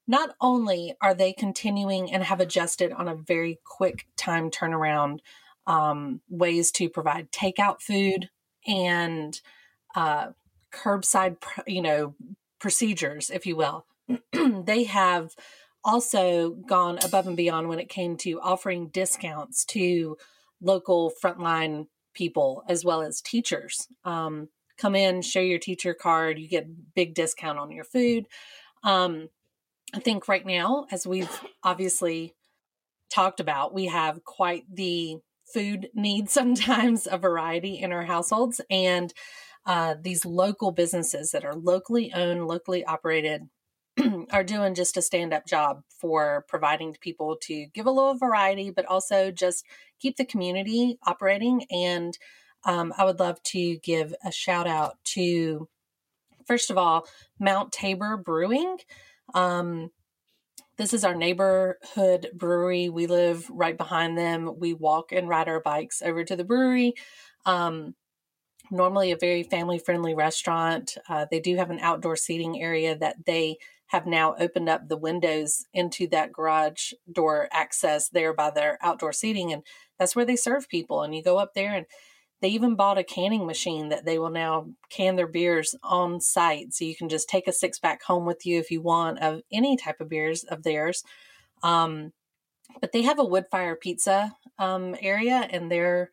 Not 0.06 0.34
only 0.40 0.94
are 1.00 1.14
they 1.14 1.32
continuing 1.32 2.12
and 2.12 2.22
have 2.22 2.40
adjusted 2.40 2.92
on 2.92 3.08
a 3.08 3.14
very 3.14 3.60
quick 3.64 4.06
time 4.16 4.50
turnaround 4.50 5.20
um, 5.66 6.20
ways 6.28 6.70
to 6.72 6.88
provide 6.88 7.32
takeout 7.32 7.80
food 7.80 8.28
and 8.66 9.40
uh, 9.94 10.28
curbside, 10.72 11.36
you 11.66 11.80
know, 11.80 12.14
procedures, 12.58 13.30
if 13.30 13.46
you 13.46 13.56
will. 13.56 13.86
they 14.32 14.84
have 14.84 15.34
also 15.84 16.50
gone 16.50 16.98
above 17.04 17.26
and 17.26 17.36
beyond 17.36 17.68
when 17.68 17.78
it 17.78 17.88
came 17.88 18.16
to 18.16 18.40
offering 18.40 18.88
discounts 18.88 19.64
to 19.66 20.16
local 20.60 21.12
frontline 21.22 21.86
people 22.14 22.62
as 22.68 22.84
well 22.84 23.02
as 23.02 23.20
teachers. 23.20 23.88
Um, 24.04 24.48
come 24.76 24.94
in, 24.94 25.22
show 25.22 25.40
your 25.40 25.58
teacher 25.58 25.94
card, 25.94 26.38
you 26.38 26.48
get 26.48 26.94
big 26.94 27.14
discount 27.14 27.58
on 27.58 27.70
your 27.70 27.84
food. 27.84 28.26
Um, 28.82 29.28
I 29.94 30.00
think 30.00 30.26
right 30.26 30.44
now, 30.44 30.86
as 30.90 31.06
we've 31.06 31.40
obviously 31.62 32.34
talked 33.12 33.40
about, 33.40 33.74
we 33.74 33.86
have 33.86 34.24
quite 34.24 34.64
the 34.72 35.18
food 35.52 35.88
needs 35.94 36.32
sometimes 36.34 37.06
a 37.10 37.18
variety 37.18 37.78
in 37.78 37.92
our 37.92 38.04
households 38.04 38.60
and 38.70 39.12
uh, 39.66 39.94
these 40.00 40.26
local 40.26 40.72
businesses 40.72 41.30
that 41.30 41.44
are 41.44 41.54
locally 41.54 42.12
owned 42.12 42.46
locally 42.46 42.84
operated 42.84 43.48
are 44.32 44.44
doing 44.44 44.74
just 44.74 44.96
a 44.96 45.02
stand-up 45.02 45.46
job 45.46 45.82
for 45.88 46.44
providing 46.48 46.92
to 46.92 46.98
people 46.98 47.36
to 47.40 47.66
give 47.74 47.86
a 47.86 47.90
little 47.90 48.14
variety 48.14 48.70
but 48.70 48.84
also 48.86 49.30
just 49.30 49.64
keep 50.00 50.16
the 50.16 50.24
community 50.24 50.98
operating 51.06 51.64
and 51.70 52.18
um, 52.64 52.92
i 52.98 53.04
would 53.04 53.20
love 53.20 53.42
to 53.42 53.76
give 53.78 54.14
a 54.24 54.32
shout 54.32 54.66
out 54.66 54.96
to 55.04 55.68
first 56.46 56.70
of 56.70 56.78
all 56.78 57.06
mount 57.38 57.72
tabor 57.72 58.16
brewing 58.16 58.76
um, 59.34 59.90
this 60.76 60.92
is 60.92 61.04
our 61.04 61.14
neighborhood 61.14 62.30
brewery. 62.34 62.88
We 62.88 63.06
live 63.06 63.48
right 63.50 63.76
behind 63.76 64.18
them. 64.18 64.58
We 64.58 64.74
walk 64.74 65.12
and 65.12 65.28
ride 65.28 65.48
our 65.48 65.60
bikes 65.60 66.02
over 66.02 66.24
to 66.24 66.34
the 66.34 66.44
brewery. 66.44 66.94
Um, 67.46 67.94
normally, 68.70 69.12
a 69.12 69.16
very 69.16 69.44
family 69.44 69.78
friendly 69.78 70.14
restaurant. 70.14 70.96
Uh, 71.08 71.26
they 71.30 71.38
do 71.38 71.56
have 71.56 71.70
an 71.70 71.78
outdoor 71.78 72.16
seating 72.16 72.60
area 72.60 72.96
that 72.98 73.24
they 73.24 73.58
have 73.94 74.06
now 74.06 74.34
opened 74.40 74.68
up 74.68 74.88
the 74.88 74.96
windows 74.96 75.66
into 75.72 76.08
that 76.08 76.32
garage 76.32 76.92
door 77.10 77.48
access 77.52 78.08
there 78.08 78.34
by 78.34 78.50
their 78.50 78.76
outdoor 78.82 79.12
seating. 79.12 79.52
And 79.52 79.62
that's 80.00 80.16
where 80.16 80.24
they 80.24 80.34
serve 80.34 80.68
people. 80.68 81.02
And 81.02 81.14
you 81.14 81.22
go 81.22 81.38
up 81.38 81.54
there 81.54 81.72
and 81.72 81.86
they 82.42 82.48
even 82.48 82.74
bought 82.74 82.98
a 82.98 83.04
canning 83.04 83.46
machine 83.46 83.90
that 83.90 84.04
they 84.04 84.18
will 84.18 84.30
now 84.30 84.66
can 84.90 85.14
their 85.14 85.28
beers 85.28 85.76
on 85.84 86.20
site. 86.20 86.74
So 86.74 86.84
you 86.84 86.96
can 86.96 87.08
just 87.08 87.28
take 87.28 87.46
a 87.46 87.52
six 87.52 87.78
pack 87.78 88.02
home 88.02 88.26
with 88.26 88.44
you 88.44 88.58
if 88.58 88.72
you 88.72 88.82
want 88.82 89.20
of 89.20 89.42
any 89.52 89.76
type 89.76 90.00
of 90.00 90.08
beers 90.08 90.42
of 90.42 90.64
theirs. 90.64 91.04
Um, 91.62 92.12
but 92.80 92.90
they 92.90 93.02
have 93.02 93.20
a 93.20 93.24
wood 93.24 93.44
fire 93.48 93.76
pizza 93.76 94.34
um, 94.58 94.96
area 95.00 95.46
and 95.52 95.70
they're 95.70 96.10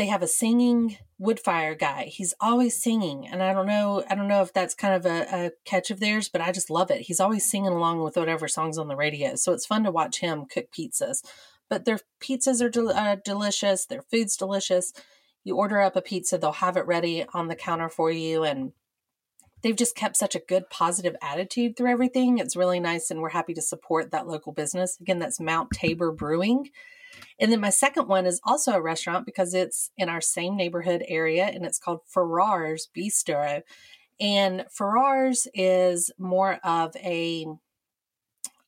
they 0.00 0.06
have 0.06 0.22
a 0.22 0.26
singing 0.26 0.96
wood 1.18 1.38
fire 1.38 1.74
guy. 1.74 2.04
He's 2.04 2.34
always 2.40 2.82
singing, 2.82 3.28
and 3.28 3.42
I 3.42 3.52
don't 3.52 3.66
know. 3.66 4.02
I 4.08 4.14
don't 4.14 4.28
know 4.28 4.42
if 4.42 4.52
that's 4.52 4.74
kind 4.74 4.94
of 4.94 5.06
a, 5.06 5.26
a, 5.32 5.50
catch 5.64 5.90
of 5.90 6.00
theirs, 6.00 6.28
but 6.28 6.40
I 6.40 6.50
just 6.52 6.70
love 6.70 6.90
it. 6.90 7.02
He's 7.02 7.20
always 7.20 7.48
singing 7.48 7.72
along 7.72 8.02
with 8.02 8.16
whatever 8.16 8.48
songs 8.48 8.78
on 8.78 8.88
the 8.88 8.96
radio, 8.96 9.36
so 9.36 9.52
it's 9.52 9.66
fun 9.66 9.84
to 9.84 9.90
watch 9.90 10.20
him 10.20 10.46
cook 10.46 10.72
pizzas 10.72 11.22
but 11.70 11.84
their 11.84 12.00
pizzas 12.20 12.60
are 12.60 12.68
del- 12.68 12.90
uh, 12.90 13.16
delicious. 13.24 13.86
Their 13.86 14.02
food's 14.02 14.36
delicious. 14.36 14.92
You 15.44 15.56
order 15.56 15.80
up 15.80 15.96
a 15.96 16.02
pizza, 16.02 16.36
they'll 16.36 16.52
have 16.52 16.76
it 16.76 16.86
ready 16.86 17.24
on 17.32 17.48
the 17.48 17.54
counter 17.54 17.88
for 17.88 18.10
you. 18.10 18.44
And 18.44 18.72
they've 19.62 19.76
just 19.76 19.96
kept 19.96 20.18
such 20.18 20.34
a 20.34 20.42
good, 20.46 20.68
positive 20.68 21.16
attitude 21.22 21.76
through 21.76 21.90
everything. 21.90 22.38
It's 22.38 22.56
really 22.56 22.80
nice. 22.80 23.10
And 23.10 23.20
we're 23.20 23.30
happy 23.30 23.54
to 23.54 23.62
support 23.62 24.10
that 24.10 24.26
local 24.26 24.52
business. 24.52 24.98
Again, 25.00 25.20
that's 25.20 25.40
Mount 25.40 25.70
Tabor 25.70 26.12
Brewing. 26.12 26.68
And 27.38 27.50
then 27.50 27.60
my 27.60 27.70
second 27.70 28.08
one 28.08 28.26
is 28.26 28.40
also 28.44 28.72
a 28.72 28.82
restaurant 28.82 29.26
because 29.26 29.54
it's 29.54 29.90
in 29.96 30.08
our 30.08 30.20
same 30.20 30.56
neighborhood 30.56 31.04
area 31.08 31.44
and 31.44 31.64
it's 31.64 31.78
called 31.78 32.00
Farrar's 32.06 32.88
Bistro. 32.96 33.62
And 34.20 34.66
Farrar's 34.70 35.46
is 35.54 36.10
more 36.18 36.54
of 36.64 36.94
a, 36.96 37.46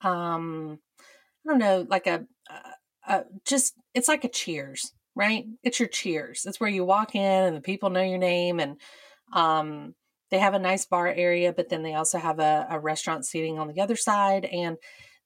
um, 0.01 0.79
I 1.47 1.51
don't 1.51 1.59
know, 1.59 1.87
like 1.89 2.07
a, 2.07 2.27
uh, 3.07 3.23
just 3.45 3.75
it's 3.95 4.09
like 4.09 4.25
a 4.25 4.29
cheers 4.29 4.93
right? 5.15 5.47
It's 5.63 5.79
your 5.79 5.89
cheers. 5.89 6.47
It's 6.47 6.61
where 6.61 6.71
you 6.71 6.85
walk 6.85 7.15
in 7.15 7.45
and 7.45 7.57
the 7.57 7.61
people 7.61 7.91
know 7.91 8.03
your 8.03 8.19
name 8.19 8.61
and 8.61 8.81
um, 9.33 9.95
they 10.31 10.39
have 10.39 10.55
a 10.55 10.59
nice 10.59 10.87
bar 10.87 11.09
area 11.09 11.53
but 11.53 11.69
then 11.69 11.83
they 11.83 11.95
also 11.95 12.19
have 12.19 12.39
a, 12.39 12.67
a 12.71 12.81
restaurant 12.81 13.27
seating 13.27 13.59
on 13.59 13.69
the 13.69 13.81
other 13.81 13.97
side. 13.97 14.45
And 14.47 14.77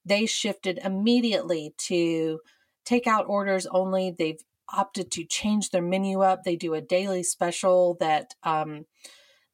they 0.05 0.25
shifted 0.25 0.79
immediately 0.83 1.73
to 1.77 2.39
takeout 2.87 3.27
orders 3.27 3.65
only 3.67 4.13
they've 4.17 4.43
opted 4.73 5.09
to 5.11 5.23
change 5.23 5.69
their 5.69 5.81
menu 5.81 6.21
up 6.21 6.43
they 6.43 6.55
do 6.55 6.73
a 6.73 6.81
daily 6.81 7.23
special 7.23 7.95
that 7.99 8.33
um, 8.43 8.85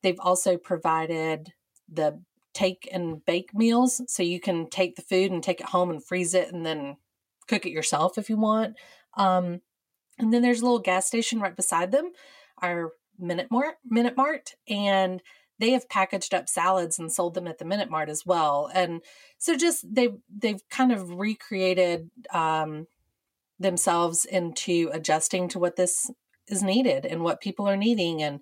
they've 0.02 0.20
also 0.20 0.58
provided 0.58 1.54
the 1.92 2.20
take 2.54 2.88
and 2.92 3.26
bake 3.26 3.54
meals 3.54 4.02
so 4.08 4.24
you 4.24 4.40
can 4.40 4.70
take 4.70 4.96
the 4.96 5.02
food 5.02 5.32
and 5.32 5.44
take 5.44 5.60
it 5.60 5.70
home 5.70 5.90
and 5.90 6.04
freeze 6.04 6.34
it 6.34 6.54
and 6.54 6.66
then 6.66 6.98
cook 7.48 7.66
it 7.66 7.72
yourself 7.72 8.18
if 8.18 8.30
you 8.30 8.38
want. 8.38 8.76
Um, 9.18 9.62
and 10.20 10.34
then 10.34 10.42
there's 10.42 10.62
a 10.62 10.64
little 10.64 10.80
gas 10.80 11.08
station 11.08 11.40
right 11.40 11.56
beside 11.56 11.92
them, 11.92 12.12
our 12.62 12.92
Minute 13.20 13.48
Mart, 13.50 13.76
Minute 13.86 14.16
Mart, 14.16 14.54
and 14.68 15.22
they 15.60 15.72
have 15.72 15.90
packaged 15.90 16.34
up 16.34 16.50
salads 16.50 17.00
and 17.00 17.12
sold 17.12 17.34
them 17.34 17.48
at 17.48 17.58
the 17.58 17.66
Minute 17.66 17.90
Mart 17.90 18.10
as 18.10 18.26
well. 18.26 18.70
And 18.74 19.02
so 19.38 19.56
just 19.58 19.86
they've 19.90 20.18
they've 20.36 20.62
kind 20.70 20.92
of 20.92 21.16
recreated 21.16 22.10
um, 22.32 22.88
themselves 23.64 24.26
into 24.26 24.90
adjusting 24.94 25.48
to 25.50 25.60
what 25.60 25.76
this 25.76 26.12
is 26.48 26.62
needed 26.62 27.06
and 27.06 27.24
what 27.24 27.42
people 27.42 27.68
are 27.68 27.78
needing. 27.78 28.22
And 28.22 28.42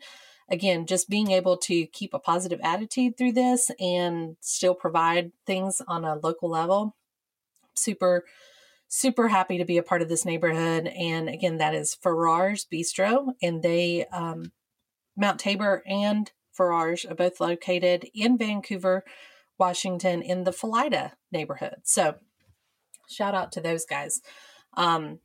again 0.51 0.85
just 0.85 1.09
being 1.09 1.31
able 1.31 1.57
to 1.57 1.85
keep 1.87 2.13
a 2.13 2.19
positive 2.19 2.59
attitude 2.61 3.17
through 3.17 3.31
this 3.31 3.71
and 3.79 4.35
still 4.41 4.75
provide 4.75 5.31
things 5.47 5.81
on 5.87 6.03
a 6.03 6.15
local 6.15 6.49
level. 6.49 6.95
Super 7.73 8.25
super 8.87 9.29
happy 9.29 9.57
to 9.57 9.63
be 9.63 9.77
a 9.77 9.83
part 9.83 10.01
of 10.01 10.09
this 10.09 10.25
neighborhood. 10.25 10.87
And 10.87 11.29
again 11.29 11.57
that 11.57 11.73
is 11.73 11.95
farrar's 11.95 12.67
bistro. 12.71 13.33
And 13.41 13.63
they 13.63 14.05
um, 14.07 14.51
mount 15.15 15.39
tabor 15.39 15.81
and 15.87 16.29
farrar's 16.51 17.05
are 17.05 17.15
both 17.15 17.39
located 17.39 18.07
in 18.13 18.37
vancouver 18.37 19.05
washington 19.57 20.21
in 20.21 20.43
the 20.43 20.51
Felida 20.51 21.13
neighborhood. 21.31 21.77
So 21.83 22.15
shout 23.07 23.33
out 23.33 23.51
to 23.53 23.61
those 23.61 23.85
guys 23.85 24.21
um 24.77 25.19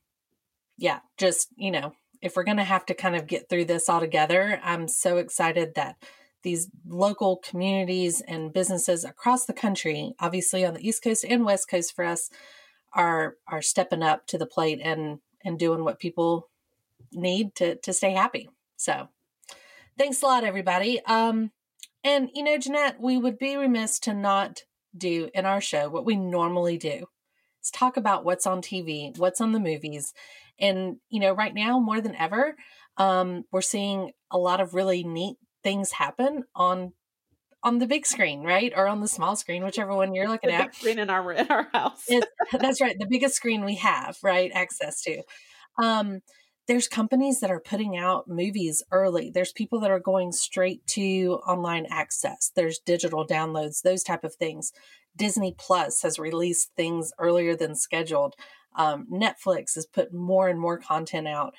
yeah 0.76 1.00
just 1.16 1.48
you 1.56 1.70
know 1.70 1.92
if 2.22 2.34
we're 2.34 2.44
going 2.44 2.56
to 2.56 2.64
have 2.64 2.86
to 2.86 2.94
kind 2.94 3.14
of 3.14 3.26
get 3.26 3.48
through 3.48 3.64
this 3.64 3.88
all 3.88 4.00
together 4.00 4.60
i'm 4.64 4.88
so 4.88 5.18
excited 5.18 5.74
that 5.74 5.96
these 6.42 6.68
local 6.86 7.36
communities 7.38 8.20
and 8.20 8.52
businesses 8.52 9.04
across 9.04 9.46
the 9.46 9.52
country 9.52 10.14
obviously 10.20 10.64
on 10.64 10.74
the 10.74 10.86
east 10.86 11.02
coast 11.02 11.24
and 11.28 11.44
west 11.44 11.68
coast 11.68 11.94
for 11.94 12.04
us 12.04 12.30
are 12.96 13.36
are 13.46 13.62
stepping 13.62 14.02
up 14.02 14.26
to 14.26 14.38
the 14.38 14.46
plate 14.46 14.80
and 14.82 15.20
and 15.44 15.58
doing 15.58 15.84
what 15.84 16.00
people 16.00 16.48
need 17.12 17.54
to 17.54 17.76
to 17.76 17.92
stay 17.92 18.12
happy. 18.12 18.48
So 18.76 19.08
thanks 19.96 20.22
a 20.22 20.26
lot 20.26 20.44
everybody. 20.44 21.00
Um 21.04 21.52
and 22.02 22.30
you 22.34 22.42
know 22.42 22.58
jeanette 22.58 23.00
we 23.00 23.18
would 23.18 23.38
be 23.38 23.56
remiss 23.56 23.98
to 24.00 24.14
not 24.14 24.62
do 24.96 25.28
in 25.34 25.44
our 25.44 25.60
show 25.60 25.88
what 25.88 26.06
we 26.06 26.16
normally 26.16 26.78
do 26.78 27.06
is 27.66 27.70
talk 27.70 27.96
about 27.96 28.24
what's 28.24 28.46
on 28.46 28.62
tv 28.62 29.16
what's 29.18 29.40
on 29.40 29.52
the 29.52 29.60
movies 29.60 30.12
and 30.58 30.96
you 31.08 31.20
know 31.20 31.32
right 31.32 31.54
now 31.54 31.78
more 31.78 32.00
than 32.00 32.14
ever 32.16 32.56
um 32.96 33.44
we're 33.52 33.60
seeing 33.60 34.12
a 34.30 34.38
lot 34.38 34.60
of 34.60 34.74
really 34.74 35.02
neat 35.04 35.36
things 35.62 35.92
happen 35.92 36.44
on 36.54 36.92
on 37.62 37.78
the 37.78 37.86
big 37.86 38.06
screen, 38.06 38.44
right? 38.44 38.72
Or 38.76 38.86
on 38.86 39.00
the 39.00 39.08
small 39.08 39.34
screen, 39.34 39.64
whichever 39.64 39.92
one 39.92 40.14
you're 40.14 40.28
looking 40.28 40.50
at. 40.50 40.74
screen 40.76 41.00
in 41.00 41.10
our 41.10 41.32
in 41.32 41.48
our 41.48 41.68
house. 41.72 42.04
It- 42.06 42.28
that's 42.60 42.80
right, 42.80 42.96
the 42.96 43.08
biggest 43.10 43.34
screen 43.34 43.64
we 43.64 43.74
have, 43.76 44.16
right? 44.22 44.52
Access 44.54 45.02
to. 45.02 45.22
Um, 45.76 46.20
there's 46.68 46.86
companies 46.88 47.40
that 47.40 47.50
are 47.50 47.60
putting 47.60 47.96
out 47.96 48.28
movies 48.28 48.82
early. 48.92 49.30
There's 49.30 49.52
people 49.52 49.80
that 49.80 49.90
are 49.90 50.00
going 50.00 50.32
straight 50.32 50.86
to 50.88 51.40
online 51.46 51.86
access. 51.90 52.50
There's 52.54 52.78
digital 52.78 53.26
downloads, 53.26 53.82
those 53.82 54.02
type 54.02 54.24
of 54.24 54.34
things. 54.34 54.72
Disney 55.16 55.54
Plus 55.56 56.02
has 56.02 56.18
released 56.18 56.70
things 56.76 57.12
earlier 57.18 57.56
than 57.56 57.74
scheduled. 57.74 58.34
Um, 58.76 59.06
Netflix 59.10 59.74
has 59.74 59.86
put 59.86 60.12
more 60.12 60.48
and 60.48 60.60
more 60.60 60.78
content 60.78 61.26
out. 61.26 61.54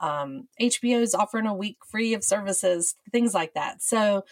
Um, 0.00 0.48
HBO 0.60 1.00
is 1.00 1.14
offering 1.14 1.46
a 1.46 1.54
week 1.54 1.78
free 1.88 2.14
of 2.14 2.24
services, 2.24 2.96
things 3.12 3.34
like 3.34 3.54
that. 3.54 3.82
So 3.82 4.24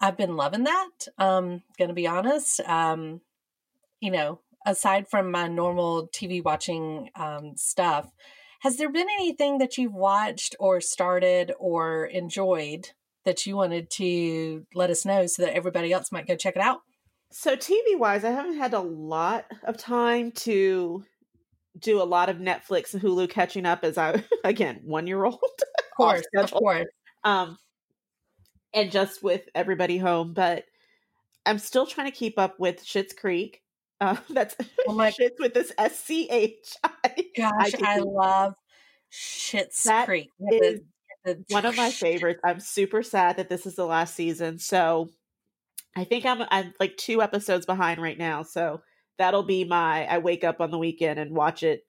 I've 0.00 0.16
been 0.16 0.36
loving 0.36 0.64
that. 0.64 0.90
Um, 1.18 1.62
gonna 1.78 1.94
be 1.94 2.06
honest. 2.06 2.60
Um, 2.60 3.22
you 4.00 4.10
know, 4.10 4.40
aside 4.64 5.08
from 5.08 5.30
my 5.30 5.48
normal 5.48 6.08
TV 6.08 6.44
watching 6.44 7.10
um, 7.16 7.54
stuff, 7.56 8.12
has 8.60 8.76
there 8.76 8.90
been 8.90 9.08
anything 9.18 9.58
that 9.58 9.78
you've 9.78 9.94
watched 9.94 10.54
or 10.60 10.80
started 10.80 11.52
or 11.58 12.06
enjoyed 12.06 12.90
that 13.24 13.46
you 13.46 13.56
wanted 13.56 13.90
to 13.90 14.66
let 14.74 14.90
us 14.90 15.04
know 15.04 15.26
so 15.26 15.42
that 15.42 15.54
everybody 15.54 15.92
else 15.92 16.12
might 16.12 16.26
go 16.26 16.36
check 16.36 16.56
it 16.56 16.62
out? 16.62 16.80
So 17.30 17.56
TV 17.56 17.98
wise, 17.98 18.24
I 18.24 18.30
haven't 18.30 18.56
had 18.56 18.72
a 18.74 18.80
lot 18.80 19.44
of 19.64 19.76
time 19.76 20.32
to 20.32 21.04
do 21.78 22.00
a 22.00 22.04
lot 22.04 22.28
of 22.28 22.38
Netflix 22.38 22.94
and 22.94 23.02
Hulu 23.02 23.28
catching 23.30 23.66
up 23.66 23.84
as 23.84 23.98
I 23.98 24.22
again 24.44 24.80
one 24.84 25.06
year 25.06 25.24
old. 25.24 25.34
Of 25.42 25.96
course, 25.96 26.24
of 26.36 26.50
course. 26.52 26.86
um 27.24 27.58
and 28.74 28.90
just 28.92 29.22
with 29.22 29.48
everybody 29.54 29.96
home 29.98 30.34
but 30.34 30.64
i'm 31.46 31.58
still 31.58 31.86
trying 31.86 32.06
to 32.10 32.16
keep 32.16 32.38
up 32.38 32.60
with 32.60 32.84
Schitt's 32.84 33.14
creek 33.14 33.62
uh 34.00 34.16
that's 34.30 34.54
Oh 34.86 34.92
my- 34.92 35.10
Schitt's 35.10 35.40
with 35.40 35.54
this 35.54 35.72
s-c-h 35.78 36.76
Gosh, 37.36 37.70
can 37.72 37.84
I 37.84 37.96
love 37.98 38.54
Shit's 39.08 39.82
That 39.84 40.04
Creek. 40.06 40.28
is 40.52 40.80
The- 41.24 41.42
one 41.48 41.64
of 41.66 41.76
my 41.76 41.90
favorites 41.90 42.40
i'm 42.44 42.60
super 42.60 43.02
sad 43.02 43.38
that 43.38 43.48
this 43.48 43.64
is 43.66 43.74
the 43.74 43.86
last 43.86 44.14
season 44.14 44.58
so 44.58 45.08
i 45.98 46.04
think 46.04 46.24
i'm 46.24 46.42
i'm 46.50 46.72
like 46.80 46.96
two 46.96 47.20
episodes 47.22 47.66
behind 47.66 48.00
right 48.00 48.18
now 48.18 48.42
so 48.42 48.80
that'll 49.18 49.42
be 49.42 49.64
my 49.64 50.06
i 50.06 50.18
wake 50.18 50.44
up 50.44 50.60
on 50.60 50.70
the 50.70 50.78
weekend 50.78 51.18
and 51.18 51.34
watch 51.34 51.62
it 51.62 51.82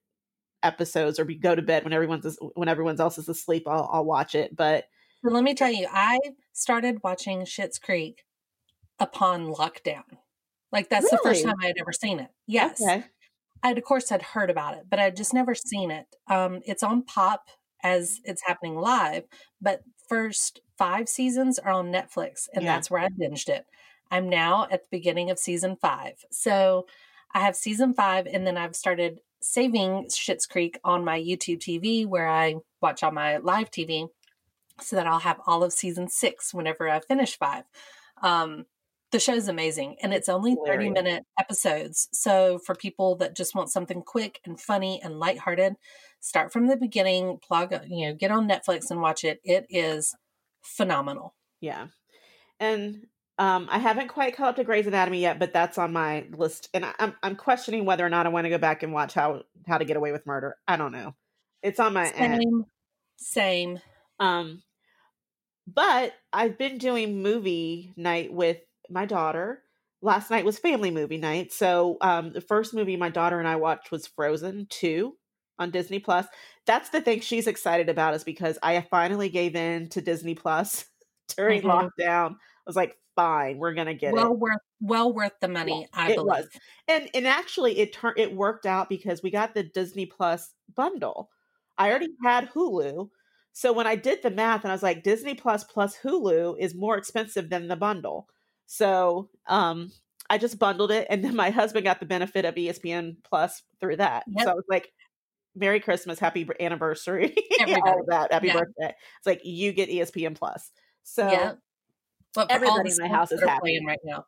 episodes 0.61 1.19
or 1.19 1.25
be, 1.25 1.35
go 1.35 1.55
to 1.55 1.61
bed 1.61 1.83
when 1.83 1.93
everyone's 1.93 2.37
when 2.55 2.67
everyone 2.67 2.99
else 2.99 3.17
is 3.17 3.29
asleep 3.29 3.63
i'll, 3.67 3.89
I'll 3.91 4.05
watch 4.05 4.35
it 4.35 4.55
but 4.55 4.85
So 5.23 5.31
let 5.31 5.43
me 5.43 5.53
tell 5.53 5.71
you, 5.71 5.87
I 5.91 6.17
started 6.53 6.99
watching 7.03 7.41
Schitt's 7.41 7.77
Creek 7.79 8.23
upon 8.99 9.47
lockdown. 9.53 10.03
Like 10.71 10.89
that's 10.89 11.09
the 11.09 11.19
first 11.23 11.43
time 11.43 11.55
I 11.61 11.67
had 11.67 11.75
ever 11.79 11.91
seen 11.91 12.19
it. 12.19 12.29
Yes. 12.47 12.81
okay 12.81 13.03
I'd 13.63 13.77
of 13.77 13.83
course 13.83 14.09
had 14.09 14.21
heard 14.21 14.49
about 14.49 14.75
it, 14.77 14.83
but 14.89 14.99
I'd 14.99 15.17
just 15.17 15.33
never 15.33 15.53
seen 15.55 15.91
it. 15.91 16.05
Um, 16.29 16.61
it's 16.65 16.83
on 16.83 17.03
Pop 17.03 17.49
as 17.83 18.19
it's 18.23 18.41
happening 18.45 18.75
live, 18.75 19.23
but 19.61 19.81
first 20.07 20.61
five 20.77 21.09
seasons 21.09 21.59
are 21.59 21.71
on 21.71 21.91
Netflix, 21.91 22.47
and 22.53 22.63
Yeah. 22.63 22.75
that's 22.75 22.89
where 22.89 23.01
I 23.01 23.09
binged 23.09 23.49
it. 23.49 23.65
I'm 24.11 24.29
now 24.29 24.67
at 24.71 24.83
the 24.83 24.89
beginning 24.91 25.29
of 25.29 25.39
season 25.39 25.75
five, 25.75 26.23
so 26.31 26.87
I 27.33 27.41
have 27.41 27.55
season 27.55 27.93
five, 27.93 28.27
and 28.27 28.45
then 28.45 28.57
I've 28.57 28.75
started 28.75 29.19
saving 29.41 30.07
Schitt's 30.09 30.45
Creek 30.45 30.79
on 30.83 31.05
my 31.05 31.19
YouTube 31.19 31.59
TV, 31.59 32.05
where 32.05 32.27
I 32.27 32.55
watch 32.81 33.03
on 33.03 33.13
my 33.13 33.37
live 33.37 33.71
TV, 33.71 34.09
so 34.81 34.95
that 34.95 35.07
I'll 35.07 35.19
have 35.19 35.39
all 35.45 35.63
of 35.63 35.73
season 35.73 36.09
six 36.09 36.53
whenever 36.53 36.89
I 36.89 36.99
finish 36.99 37.37
five. 37.37 37.63
Um, 38.21 38.65
the 39.11 39.19
show's 39.19 39.47
amazing 39.47 39.95
and 40.01 40.13
it's 40.13 40.29
only 40.29 40.55
30 40.65 40.91
minute 40.91 41.25
episodes. 41.39 42.09
So 42.11 42.59
for 42.59 42.75
people 42.75 43.15
that 43.15 43.35
just 43.35 43.55
want 43.55 43.71
something 43.71 44.01
quick 44.03 44.39
and 44.45 44.59
funny 44.59 45.01
and 45.03 45.19
lighthearted, 45.19 45.75
start 46.19 46.53
from 46.53 46.67
the 46.67 46.77
beginning, 46.77 47.39
plug, 47.41 47.73
you 47.87 48.07
know, 48.07 48.15
get 48.15 48.31
on 48.31 48.47
Netflix 48.47 48.91
and 48.91 49.01
watch 49.01 49.23
it. 49.23 49.39
It 49.43 49.65
is 49.69 50.15
phenomenal. 50.61 51.33
Yeah. 51.59 51.87
And 52.59 53.07
um, 53.39 53.67
I 53.71 53.79
haven't 53.79 54.09
quite 54.09 54.35
caught 54.35 54.49
up 54.49 54.55
to 54.57 54.63
Grey's 54.63 54.85
Anatomy 54.85 55.21
yet, 55.21 55.39
but 55.39 55.53
that's 55.53 55.77
on 55.79 55.93
my 55.93 56.25
list. 56.31 56.69
And 56.73 56.85
I, 56.85 56.93
I'm 56.99 57.15
I'm 57.23 57.35
questioning 57.35 57.85
whether 57.85 58.05
or 58.05 58.09
not 58.09 58.25
I 58.25 58.29
want 58.29 58.45
to 58.45 58.49
go 58.49 58.57
back 58.59 58.83
and 58.83 58.93
watch 58.93 59.13
how 59.13 59.43
how 59.67 59.77
to 59.79 59.85
get 59.85 59.97
away 59.97 60.11
with 60.11 60.25
murder. 60.27 60.57
I 60.67 60.77
don't 60.77 60.91
know. 60.91 61.15
It's 61.63 61.79
on 61.79 61.93
my 61.93 62.09
end. 62.11 62.41
Same, 62.41 62.65
same. 63.17 63.79
Um, 64.19 64.61
but 65.67 66.13
I've 66.33 66.57
been 66.57 66.77
doing 66.77 67.21
movie 67.21 67.93
night 67.95 68.33
with 68.33 68.57
my 68.89 69.05
daughter. 69.05 69.63
Last 70.01 70.31
night 70.31 70.45
was 70.45 70.57
family 70.59 70.91
movie 70.91 71.17
night. 71.17 71.51
So 71.51 71.97
um, 72.01 72.33
the 72.33 72.41
first 72.41 72.73
movie 72.73 72.97
my 72.97 73.09
daughter 73.09 73.39
and 73.39 73.47
I 73.47 73.57
watched 73.57 73.91
was 73.91 74.07
Frozen 74.07 74.67
Two 74.69 75.15
on 75.59 75.71
Disney 75.71 75.99
Plus. 75.99 76.25
That's 76.65 76.89
the 76.89 77.01
thing 77.01 77.19
she's 77.19 77.47
excited 77.47 77.89
about 77.89 78.13
is 78.15 78.23
because 78.23 78.57
I 78.63 78.81
finally 78.89 79.29
gave 79.29 79.55
in 79.55 79.89
to 79.89 80.01
Disney 80.01 80.35
Plus 80.35 80.85
during 81.37 81.61
Mhm. 81.63 81.89
lockdown. 81.99 82.31
I 82.31 82.37
was 82.65 82.75
like, 82.77 82.95
fine, 83.19 83.57
we're 83.57 83.73
gonna 83.73 83.93
get 83.93 84.13
well 84.13 84.31
it. 84.31 84.39
worth 84.39 84.61
well 84.81 85.13
worth 85.13 85.33
the 85.41 85.47
money, 85.47 85.87
I 85.93 86.11
it 86.11 86.15
believe. 86.15 86.27
was. 86.27 86.49
And 86.87 87.09
and 87.13 87.27
actually 87.27 87.79
it 87.79 87.93
turned 87.93 88.17
it 88.17 88.33
worked 88.33 88.65
out 88.65 88.89
because 88.89 89.21
we 89.21 89.31
got 89.31 89.53
the 89.53 89.63
Disney 89.63 90.05
Plus 90.05 90.53
bundle. 90.75 91.29
I 91.77 91.89
already 91.89 92.09
had 92.23 92.49
Hulu. 92.51 93.09
So 93.51 93.73
when 93.73 93.87
I 93.87 93.95
did 93.95 94.21
the 94.21 94.29
math 94.31 94.63
and 94.63 94.71
I 94.71 94.75
was 94.75 94.83
like 94.83 95.03
Disney 95.03 95.33
Plus 95.33 95.63
plus 95.63 95.97
Hulu 95.97 96.57
is 96.59 96.75
more 96.75 96.97
expensive 96.97 97.49
than 97.49 97.67
the 97.67 97.75
bundle. 97.75 98.27
So 98.65 99.29
um 99.47 99.91
I 100.29 100.37
just 100.37 100.59
bundled 100.59 100.91
it 100.91 101.07
and 101.09 101.23
then 101.23 101.35
my 101.35 101.49
husband 101.49 101.83
got 101.83 101.99
the 101.99 102.05
benefit 102.05 102.45
of 102.45 102.55
ESPN 102.55 103.17
Plus 103.23 103.63
through 103.79 103.97
that. 103.97 104.23
Yep. 104.27 104.43
So 104.45 104.51
I 104.51 104.53
was 104.53 104.65
like 104.69 104.91
Merry 105.55 105.79
Christmas, 105.79 106.19
happy 106.19 106.47
anniversary, 106.59 107.35
all 107.59 107.99
of 108.01 108.07
that, 108.07 108.31
happy 108.31 108.47
Yeah. 108.47 108.59
birthday. 108.59 108.95
It's 109.17 109.25
like 109.25 109.41
you 109.43 109.73
get 109.73 109.89
ESPN 109.89 110.35
Plus. 110.37 110.71
So 111.03 111.27
yeah. 111.27 111.53
But 112.35 112.51
everybody 112.51 112.91
in 112.91 112.97
my 112.99 113.07
house 113.07 113.31
is 113.31 113.41
happy. 113.41 113.59
playing 113.61 113.85
right 113.85 113.99
now. 114.03 114.25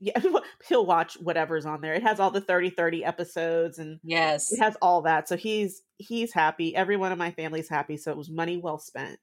yeah, 0.00 0.20
he'll 0.68 0.84
watch 0.86 1.14
whatever's 1.14 1.64
on 1.66 1.80
there. 1.80 1.94
It 1.94 2.02
has 2.02 2.20
all 2.20 2.30
the 2.30 2.40
30-30 2.42 3.06
episodes 3.06 3.78
and 3.78 3.98
Yes. 4.02 4.52
it 4.52 4.58
has 4.60 4.76
all 4.82 5.02
that. 5.02 5.28
So 5.28 5.36
he's 5.36 5.82
he's 5.98 6.32
happy. 6.32 6.74
Everyone 6.76 7.12
in 7.12 7.18
my 7.18 7.30
family's 7.30 7.68
happy. 7.68 7.96
So 7.96 8.10
it 8.10 8.16
was 8.16 8.28
money 8.30 8.56
well 8.58 8.78
spent. 8.78 9.12
Um, 9.12 9.18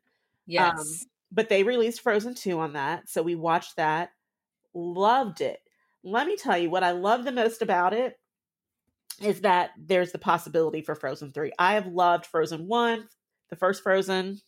yes. 0.47 1.05
But 1.31 1.49
they 1.49 1.61
released 1.63 2.01
Frozen 2.01 2.33
2 2.35 2.59
on 2.59 2.73
that. 2.73 3.07
So 3.09 3.21
we 3.21 3.35
watched 3.35 3.75
that. 3.75 4.09
Loved 4.73 5.41
it. 5.41 5.59
Let 6.03 6.25
me 6.25 6.35
tell 6.37 6.57
you 6.57 6.69
what 6.69 6.83
I 6.83 6.91
love 6.91 7.23
the 7.25 7.31
most 7.31 7.61
about 7.61 7.93
it 7.93 8.17
is 9.21 9.41
that 9.41 9.71
there's 9.77 10.11
the 10.13 10.17
possibility 10.17 10.81
for 10.81 10.95
Frozen 10.95 11.33
3. 11.33 11.51
I 11.59 11.73
have 11.73 11.87
loved 11.87 12.25
Frozen 12.25 12.67
1, 12.67 13.07
the 13.49 13.55
first 13.57 13.83
Frozen. 13.83 14.39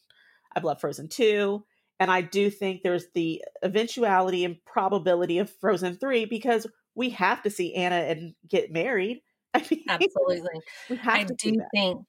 I've 0.56 0.64
loved 0.64 0.80
Frozen 0.82 1.10
2. 1.10 1.64
And 2.02 2.12
I 2.12 2.22
do 2.22 2.50
think 2.50 2.82
there's 2.82 3.06
the 3.14 3.44
eventuality 3.62 4.44
and 4.44 4.58
probability 4.66 5.38
of 5.38 5.52
Frozen 5.62 5.98
3 5.98 6.26
because 6.26 6.66
we 6.96 7.12
have 7.12 7.44
to 7.44 7.52
see 7.52 7.76
Anna 7.76 7.98
and 7.98 8.34
get 8.50 8.72
married. 8.72 9.22
I 9.54 9.64
mean, 9.70 9.84
Absolutely. 9.88 10.62
we 10.90 10.98
have 10.98 11.14
I 11.16 11.24
to 11.26 11.36
do 11.36 11.62
think 11.76 12.02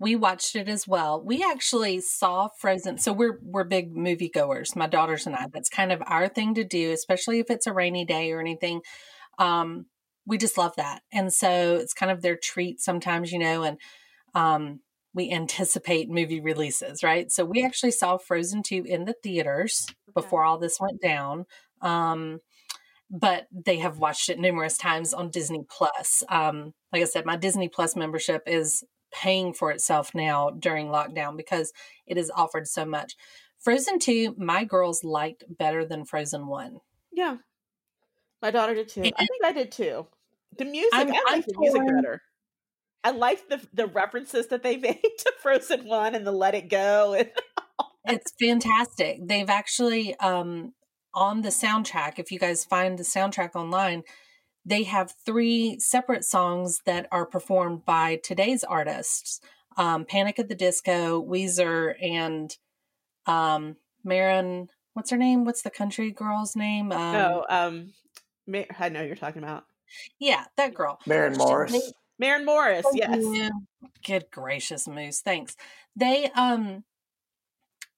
we 0.00 0.16
watched 0.16 0.56
it 0.56 0.68
as 0.68 0.88
well. 0.88 1.22
We 1.24 1.44
actually 1.44 2.00
saw 2.00 2.48
Frozen. 2.58 2.98
So 2.98 3.12
we're 3.12 3.38
we're 3.42 3.62
big 3.64 3.94
moviegoers, 3.94 4.74
my 4.74 4.88
daughters 4.88 5.26
and 5.28 5.36
I. 5.36 5.46
That's 5.52 5.70
kind 5.70 5.92
of 5.92 6.02
our 6.06 6.26
thing 6.28 6.54
to 6.54 6.64
do, 6.64 6.90
especially 6.90 7.38
if 7.38 7.48
it's 7.48 7.68
a 7.68 7.72
rainy 7.72 8.04
day 8.04 8.32
or 8.32 8.40
anything. 8.40 8.80
Um, 9.38 9.86
we 10.26 10.38
just 10.38 10.58
love 10.58 10.74
that. 10.76 11.02
And 11.12 11.32
so 11.32 11.76
it's 11.76 11.94
kind 11.94 12.10
of 12.10 12.20
their 12.20 12.36
treat 12.36 12.80
sometimes, 12.80 13.30
you 13.30 13.38
know, 13.38 13.62
and 13.62 13.78
um 14.34 14.80
we 15.16 15.32
anticipate 15.32 16.08
movie 16.10 16.40
releases, 16.40 17.02
right? 17.02 17.32
So 17.32 17.44
we 17.44 17.64
actually 17.64 17.90
saw 17.90 18.18
Frozen 18.18 18.62
2 18.64 18.84
in 18.86 19.06
the 19.06 19.14
theaters 19.22 19.86
before 20.14 20.44
all 20.44 20.58
this 20.58 20.78
went 20.78 21.00
down. 21.02 21.46
Um 21.80 22.40
but 23.08 23.46
they 23.52 23.78
have 23.78 23.98
watched 23.98 24.28
it 24.28 24.38
numerous 24.38 24.76
times 24.76 25.14
on 25.14 25.30
Disney 25.30 25.64
Plus. 25.70 26.24
Um, 26.28 26.74
like 26.92 27.02
I 27.02 27.04
said, 27.04 27.24
my 27.24 27.36
Disney 27.36 27.68
Plus 27.68 27.94
membership 27.94 28.42
is 28.48 28.82
paying 29.12 29.54
for 29.54 29.70
itself 29.70 30.12
now 30.12 30.50
during 30.50 30.88
lockdown 30.88 31.36
because 31.36 31.72
it 32.08 32.18
is 32.18 32.32
offered 32.34 32.66
so 32.66 32.84
much. 32.84 33.14
Frozen 33.60 34.00
2, 34.00 34.34
my 34.36 34.64
girls 34.64 35.04
liked 35.04 35.44
better 35.48 35.84
than 35.84 36.04
Frozen 36.04 36.48
1. 36.48 36.80
Yeah. 37.12 37.36
My 38.42 38.50
daughter 38.50 38.74
did 38.74 38.88
too. 38.88 39.02
I 39.02 39.12
And- 39.16 39.16
think 39.28 39.44
I 39.44 39.52
did 39.52 39.70
too. 39.70 40.08
The 40.58 40.64
music, 40.64 40.92
I'm- 40.92 41.12
I 41.14 41.32
like 41.36 41.46
the 41.46 41.54
music 41.58 41.82
better. 41.86 42.22
I 43.04 43.10
like 43.10 43.48
the 43.48 43.60
the 43.72 43.86
references 43.86 44.48
that 44.48 44.62
they 44.62 44.76
made 44.88 45.00
to 45.18 45.32
Frozen 45.42 45.86
One 45.86 46.14
and 46.14 46.26
the 46.26 46.32
Let 46.32 46.54
It 46.54 46.68
Go. 46.68 47.14
And 47.14 47.30
It's 48.08 48.32
fantastic. 48.40 49.18
They've 49.26 49.50
actually 49.50 50.14
um 50.16 50.72
on 51.14 51.42
the 51.42 51.48
soundtrack, 51.48 52.18
if 52.18 52.30
you 52.30 52.38
guys 52.38 52.64
find 52.64 52.98
the 52.98 53.02
soundtrack 53.04 53.54
online, 53.56 54.02
they 54.64 54.82
have 54.84 55.14
three 55.24 55.78
separate 55.80 56.24
songs 56.24 56.80
that 56.86 57.06
are 57.10 57.24
performed 57.26 57.84
by 57.84 58.20
today's 58.22 58.62
artists. 58.62 59.40
Um, 59.78 60.04
Panic 60.04 60.38
at 60.38 60.48
the 60.48 60.54
Disco, 60.54 61.22
Weezer, 61.22 61.94
and 62.02 62.50
um 63.26 63.76
Maren, 64.04 64.68
what's 64.94 65.10
her 65.10 65.16
name? 65.16 65.44
What's 65.44 65.62
the 65.62 65.70
country 65.70 66.12
girl's 66.12 66.54
name? 66.54 66.92
Um, 66.92 67.12
no, 67.12 67.44
um, 67.48 67.92
Ma- 68.46 68.62
I 68.78 68.88
know 68.88 69.00
who 69.00 69.06
you're 69.06 69.16
talking 69.16 69.42
about 69.42 69.64
Yeah, 70.20 70.44
that 70.56 70.74
girl. 70.74 70.98
Maren 71.06 71.34
She- 71.34 71.38
Morris. 71.38 71.72
they- 71.72 71.92
Maren 72.18 72.44
Morris. 72.44 72.84
Thank 72.84 72.98
yes, 72.98 73.22
you. 73.22 73.50
Good 74.04 74.26
gracious, 74.30 74.88
Moose. 74.88 75.20
Thanks. 75.20 75.56
They 75.94 76.30
um 76.34 76.84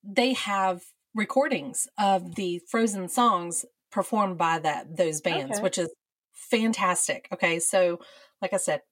they 0.02 0.32
have 0.34 0.82
recordings 1.14 1.88
of 1.98 2.34
the 2.34 2.60
Frozen 2.68 3.08
songs 3.08 3.64
performed 3.90 4.38
by 4.38 4.58
that 4.60 4.96
those 4.96 5.20
bands, 5.20 5.56
Okay. 5.58 5.62
which 5.62 5.78
is 5.78 5.90
fantastic. 6.32 7.28
Okay, 7.32 7.58
so 7.58 8.00
like 8.42 8.52
I 8.52 8.58
said, 8.58 8.82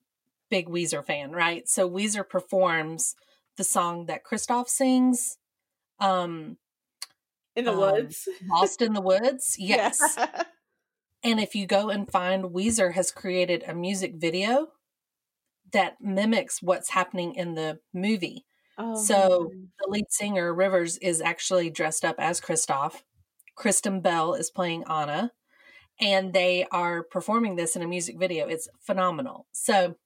big 0.51 0.69
Weezer 0.69 1.05
fan, 1.05 1.33
right? 1.33 1.69
So 1.69 1.89
Weezer 1.89 2.29
performs 2.29 3.15
the 3.57 3.65
song 3.65 4.07
that 4.07 4.25
Kristoff 4.25 4.69
sings, 4.69 5.39
um, 5.99 6.59
in 7.55 7.65
the 7.65 7.73
um, 7.73 7.79
woods. 7.79 8.29
Lost 8.49 8.83
in 8.83 8.93
the 8.93 9.01
Woods. 9.01 9.57
Yes. 9.59 9.99
Yeah. 10.17 10.43
And 11.25 11.41
if 11.41 11.55
you 11.57 11.67
go 11.67 11.89
and 11.89 12.09
find 12.09 12.45
Weezer 12.45 12.93
has 12.93 13.11
created 13.11 13.65
a 13.67 13.75
music 13.75 14.15
video 14.15 14.69
that 15.73 15.97
mimics 16.01 16.63
what's 16.63 16.91
happening 16.91 17.35
in 17.35 17.55
the 17.55 17.79
movie. 17.93 18.45
oh, 18.79 18.97
So 18.97 19.51
the 19.79 19.91
lead 19.91 20.07
singer, 20.11 20.55
Rivers, 20.55 20.97
is 20.99 21.21
actually 21.21 21.71
dressed 21.71 22.05
up 22.05 22.17
as 22.19 22.41
Kristoff. 22.41 23.03
Kristen 23.55 24.01
Bell 24.01 24.35
is 24.35 24.51
playing 24.51 24.85
Anna. 24.89 25.33
And 25.99 26.35
they 26.35 26.67
are 26.71 27.03
performing 27.03 27.57
this 27.57 27.75
in 27.75 27.81
a 27.83 27.87
music 27.87 28.19
video. 28.19 28.47
It's 28.49 28.69
phenomenal. 28.81 29.47
So 29.53 29.97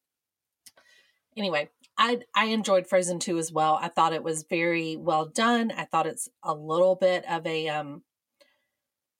anyway, 1.37 1.71
I 1.99 2.21
I 2.35 2.47
enjoyed 2.47 2.87
Frozen 2.87 3.19
2 3.19 3.39
as 3.39 3.53
well. 3.53 3.79
I 3.81 3.89
thought 3.89 4.13
it 4.13 4.23
was 4.23 4.45
very 4.45 4.97
well 4.97 5.27
done. 5.27 5.73
I 5.73 5.85
thought 5.85 6.07
it's 6.07 6.29
a 6.45 6.55
little 6.55 6.95
bit 6.95 7.25
of 7.29 7.47
a 7.47 7.69
um 7.69 8.03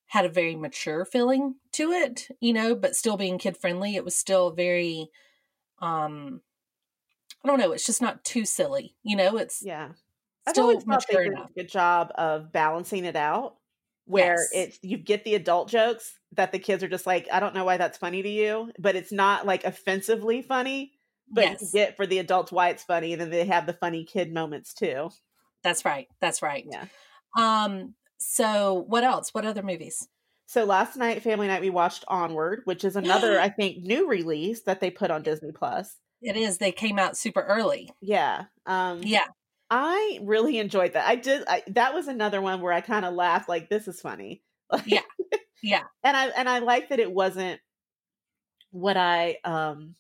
had 0.07 0.25
a 0.25 0.31
very 0.31 0.57
mature 0.57 1.05
feeling 1.05 1.55
to 1.73 1.93
it, 1.93 2.29
you 2.41 2.53
know, 2.53 2.75
but 2.75 2.97
still 2.97 3.17
being 3.17 3.39
kid 3.39 3.57
friendly. 3.57 3.95
It 3.97 4.05
was 4.05 4.17
still 4.17 4.51
very 4.51 5.09
um 5.81 6.43
I 7.45 7.49
don't 7.49 7.59
know, 7.59 7.73
it's 7.73 7.87
just 7.87 8.03
not 8.03 8.25
too 8.25 8.45
silly, 8.45 8.97
you 9.03 9.17
know, 9.17 9.37
it's 9.37 9.67
yeah, 9.67 9.93
I've 10.47 10.59
still 10.59 10.61
always 10.61 10.85
thought 10.91 11.05
they 11.09 11.15
mature 11.15 11.23
enough. 11.23 11.51
a 11.57 11.61
good 11.61 11.69
job 11.71 12.13
of 12.17 12.53
balancing 12.53 13.05
it 13.05 13.17
out. 13.17 13.59
Where 14.07 14.49
Yes. 14.49 14.51
it's 14.53 14.79
you 14.83 14.99
get 14.99 15.25
the 15.25 15.35
adult 15.37 15.69
jokes 15.69 16.19
that 16.33 16.53
the 16.53 16.59
kids 16.59 16.83
are 16.83 16.89
just 16.89 17.07
like, 17.07 17.29
I 17.33 17.41
don't 17.41 17.55
know 17.55 17.65
why 17.65 17.77
that's 17.77 17.99
funny 17.99 18.23
to 18.23 18.29
you, 18.29 18.73
but 18.79 18.97
it's 18.97 19.13
not 19.13 19.47
like 19.47 19.65
offensively 19.65 20.43
funny. 20.43 20.95
But 21.33 21.61
you 21.61 21.69
yes, 21.69 21.73
get 21.73 21.97
for 21.97 22.07
the 22.07 22.19
adults 22.19 22.53
why 22.53 22.71
it's 22.71 22.85
funny, 22.85 23.13
and 23.13 23.21
then 23.23 23.31
they 23.31 23.47
have 23.47 23.67
the 23.67 23.73
funny 23.75 24.05
kid 24.05 24.33
moments 24.35 24.75
too. 24.75 25.13
that's 25.63 25.85
right. 25.85 26.09
That's 26.21 26.43
right. 26.43 26.69
Yeah. 26.71 26.87
Um 27.39 27.95
so 28.19 28.85
what 28.89 29.05
else? 29.05 29.33
What 29.35 29.45
other 29.47 29.63
movies? 29.63 30.09
So 30.51 30.65
last 30.65 30.97
night, 30.97 31.23
family 31.23 31.47
night, 31.47 31.61
we 31.61 31.71
watched 31.71 32.05
Onward, 32.09 32.63
which 32.65 32.83
is 32.83 32.97
another, 32.97 33.39
I 33.41 33.51
think, 33.51 33.85
new 33.85 34.09
release 34.09 34.63
that 34.63 34.81
they 34.81 34.91
put 34.91 35.13
on 35.13 35.23
Disney 35.23 35.53
Plus. 35.53 35.97
It 36.23 36.37
is 36.37 36.59
they 36.59 36.73
came 36.73 36.99
out 36.99 37.17
super 37.17 37.43
early. 37.43 37.89
Yeah. 38.01 38.47
Um 38.67 39.01
Yeah. 39.05 39.27
I 39.71 40.19
really 40.23 40.59
enjoyed 40.59 40.95
that. 40.95 41.07
I 41.07 41.15
did 41.15 41.45
I, 41.47 41.63
that 41.69 41.95
was 41.95 42.09
another 42.09 42.41
one 42.41 42.61
where 42.61 42.73
I 42.73 42.81
kind 42.81 43.05
of 43.05 43.15
laughed 43.15 43.49
like 43.49 43.69
this 43.71 43.87
is 43.87 44.01
funny. 44.01 44.43
Yeah. 44.87 45.03
Yeah. 45.63 45.83
And 46.03 46.17
I 46.17 46.27
and 46.31 46.49
I 46.49 46.59
like 46.59 46.89
that 46.89 46.99
it 46.99 47.13
wasn't 47.13 47.61
what 48.73 48.97
I 48.97 49.37
um 49.45 49.95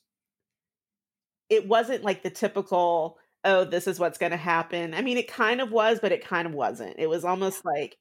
it 1.48 1.68
wasn't 1.68 2.03
like 2.03 2.24
the 2.24 2.30
typical 2.30 3.18
oh 3.44 3.64
this 3.64 3.86
is 3.86 4.01
what's 4.01 4.18
going 4.18 4.32
to 4.32 4.36
happen. 4.36 4.94
I 4.94 5.03
mean 5.03 5.16
it 5.16 5.28
kind 5.28 5.61
of 5.61 5.70
was 5.70 6.01
but 6.01 6.11
it 6.11 6.26
kind 6.26 6.48
of 6.48 6.55
wasn't. 6.55 6.96
It 6.98 7.09
was 7.09 7.24
almost 7.24 7.64
like 7.64 7.96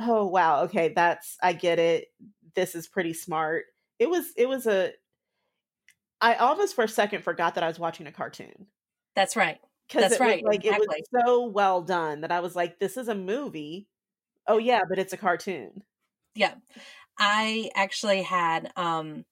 oh 0.00 0.26
wow, 0.26 0.62
okay, 0.64 0.92
that's 0.94 1.36
I 1.42 1.52
get 1.52 1.78
it. 1.78 2.08
This 2.54 2.74
is 2.74 2.88
pretty 2.88 3.14
smart. 3.14 3.64
It 3.98 4.10
was 4.10 4.32
it 4.36 4.48
was 4.48 4.66
a 4.66 4.92
I 6.20 6.34
almost 6.36 6.74
for 6.74 6.84
a 6.84 6.88
second 6.88 7.22
forgot 7.22 7.54
that 7.54 7.64
I 7.64 7.68
was 7.68 7.78
watching 7.78 8.06
a 8.06 8.12
cartoon 8.12 8.66
That's 9.16 9.36
right. 9.36 9.58
That's 9.94 10.20
right, 10.20 10.42
was 10.44 10.50
like 10.56 10.64
exactly. 10.64 10.86
it 10.98 11.06
was 11.12 11.24
so 11.26 11.46
well 11.46 11.82
done 11.82 12.22
that 12.22 12.32
I 12.32 12.40
was 12.40 12.56
like, 12.56 12.78
this 12.80 12.96
is 12.96 13.08
a 13.08 13.14
movie. 13.14 13.88
Oh 14.48 14.58
yeah, 14.58 14.82
but 14.88 14.98
it's 14.98 15.12
a 15.14 15.16
cartoon. 15.18 15.82
Yeah. 16.34 16.54
I 17.18 17.70
actually 17.76 18.22
had 18.22 18.72
um 18.76 19.24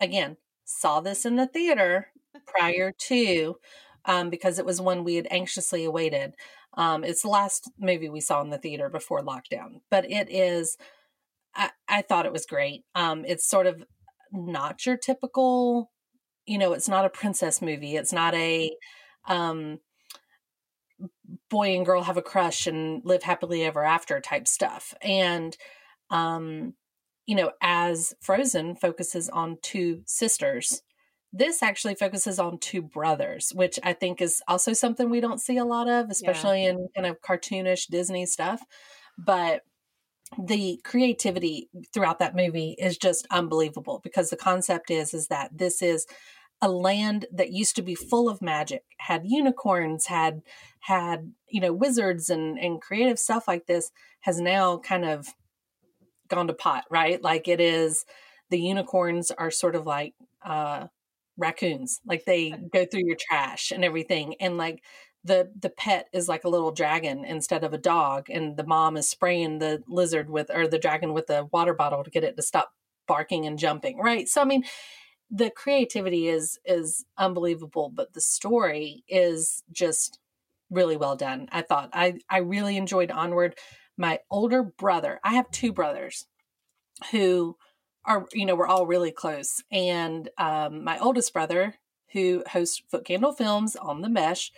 again 0.00 0.36
saw 0.64 1.00
this 1.00 1.26
in 1.26 1.36
the 1.36 1.46
theater 1.46 2.08
prior 2.46 2.92
to 3.08 3.56
um 4.04 4.30
because 4.30 4.58
it 4.58 4.66
was 4.66 4.80
one 4.80 5.04
we 5.04 5.16
had 5.16 5.28
anxiously 5.30 5.84
awaited. 5.84 6.34
Um 6.78 7.04
it's 7.04 7.22
the 7.24 7.28
last 7.30 7.70
movie 7.80 8.10
we 8.10 8.22
saw 8.22 8.42
in 8.42 8.50
the 8.50 8.58
theater 8.58 8.90
before 8.90 9.22
lockdown, 9.24 9.82
but 9.90 10.10
it 10.10 10.30
is 10.30 10.78
I 11.54 11.70
I 11.88 12.02
thought 12.02 12.26
it 12.26 12.32
was 12.32 12.46
great. 12.46 12.84
Um 12.94 13.24
it's 13.26 13.48
sort 13.48 13.66
of 13.66 13.84
not 14.32 14.86
your 14.86 14.98
typical 14.98 15.92
you 16.46 16.58
know, 16.58 16.72
it's 16.74 16.88
not 16.88 17.04
a 17.06 17.10
princess 17.10 17.62
movie. 17.62 17.96
It's 17.96 18.12
not 18.12 18.34
a 18.34 18.72
um 19.28 19.80
boy 21.50 21.76
and 21.76 21.86
girl 21.86 22.02
have 22.02 22.16
a 22.16 22.22
crush 22.22 22.66
and 22.66 23.02
live 23.04 23.22
happily 23.22 23.64
ever 23.64 23.84
after 23.84 24.20
type 24.20 24.48
stuff. 24.48 24.94
And 25.02 25.56
um 26.10 26.74
you 27.26 27.36
know, 27.36 27.52
as 27.62 28.14
Frozen 28.22 28.76
focuses 28.76 29.28
on 29.28 29.58
two 29.62 30.02
sisters, 30.06 30.82
this 31.32 31.62
actually 31.62 31.94
focuses 31.94 32.38
on 32.38 32.58
two 32.58 32.82
brothers, 32.82 33.52
which 33.54 33.78
I 33.82 33.92
think 33.92 34.22
is 34.22 34.42
also 34.48 34.72
something 34.72 35.10
we 35.10 35.20
don't 35.20 35.40
see 35.40 35.58
a 35.58 35.64
lot 35.64 35.88
of, 35.88 36.10
especially 36.10 36.64
in 36.64 36.88
kind 36.94 37.06
of 37.06 37.20
cartoonish 37.20 37.88
Disney 37.88 38.24
stuff. 38.24 38.62
But 39.18 39.62
the 40.42 40.80
creativity 40.84 41.68
throughout 41.92 42.18
that 42.18 42.36
movie 42.36 42.76
is 42.78 42.98
just 42.98 43.26
unbelievable 43.30 44.00
because 44.02 44.30
the 44.30 44.36
concept 44.36 44.90
is 44.90 45.14
is 45.14 45.28
that 45.28 45.56
this 45.56 45.80
is 45.80 46.06
a 46.60 46.68
land 46.68 47.26
that 47.32 47.52
used 47.52 47.76
to 47.76 47.82
be 47.82 47.94
full 47.94 48.28
of 48.28 48.42
magic 48.42 48.82
had 48.98 49.22
unicorns 49.24 50.06
had 50.06 50.42
had 50.80 51.32
you 51.48 51.60
know 51.60 51.72
wizards 51.72 52.28
and 52.28 52.58
and 52.58 52.82
creative 52.82 53.18
stuff 53.18 53.48
like 53.48 53.66
this 53.66 53.90
has 54.20 54.38
now 54.38 54.76
kind 54.76 55.04
of 55.04 55.28
gone 56.28 56.46
to 56.46 56.52
pot 56.52 56.84
right 56.90 57.22
like 57.22 57.48
it 57.48 57.60
is 57.60 58.04
the 58.50 58.60
unicorns 58.60 59.30
are 59.30 59.50
sort 59.50 59.74
of 59.74 59.86
like 59.86 60.14
uh 60.44 60.86
raccoons 61.38 62.00
like 62.04 62.24
they 62.24 62.50
go 62.72 62.84
through 62.84 63.04
your 63.06 63.16
trash 63.18 63.70
and 63.70 63.84
everything 63.84 64.34
and 64.40 64.58
like 64.58 64.82
the 65.24 65.50
the 65.60 65.70
pet 65.70 66.08
is 66.12 66.28
like 66.28 66.44
a 66.44 66.48
little 66.48 66.72
dragon 66.72 67.24
instead 67.24 67.64
of 67.64 67.72
a 67.72 67.78
dog 67.78 68.28
and 68.30 68.56
the 68.56 68.66
mom 68.66 68.96
is 68.96 69.08
spraying 69.08 69.58
the 69.58 69.82
lizard 69.88 70.28
with 70.28 70.50
or 70.52 70.66
the 70.66 70.78
dragon 70.78 71.12
with 71.12 71.30
a 71.30 71.44
water 71.52 71.74
bottle 71.74 72.04
to 72.04 72.10
get 72.10 72.24
it 72.24 72.36
to 72.36 72.42
stop 72.42 72.72
barking 73.06 73.46
and 73.46 73.58
jumping 73.58 73.98
right? 73.98 74.28
So 74.28 74.42
i 74.42 74.44
mean 74.44 74.64
the 75.30 75.50
creativity 75.50 76.28
is 76.28 76.58
is 76.64 77.04
unbelievable 77.18 77.90
but 77.94 78.12
the 78.14 78.20
story 78.20 79.04
is 79.08 79.62
just 79.72 80.18
really 80.70 80.96
well 80.96 81.16
done 81.16 81.48
i 81.52 81.62
thought. 81.62 81.90
I 81.92 82.18
i 82.28 82.38
really 82.38 82.76
enjoyed 82.76 83.10
onward. 83.10 83.56
My 83.96 84.20
older 84.30 84.62
brother, 84.62 85.18
I 85.24 85.34
have 85.34 85.50
two 85.50 85.72
brothers 85.72 86.26
who 87.10 87.56
are, 88.04 88.26
you 88.32 88.46
know, 88.46 88.54
we're 88.54 88.66
all 88.66 88.86
really 88.86 89.12
close. 89.12 89.62
And 89.70 90.28
um, 90.38 90.84
my 90.84 90.98
oldest 90.98 91.32
brother, 91.32 91.74
who 92.12 92.42
hosts 92.50 92.82
Foot 92.90 93.04
Candle 93.04 93.32
Films 93.32 93.76
on 93.76 94.00
the 94.00 94.08
Mesh, 94.08 94.50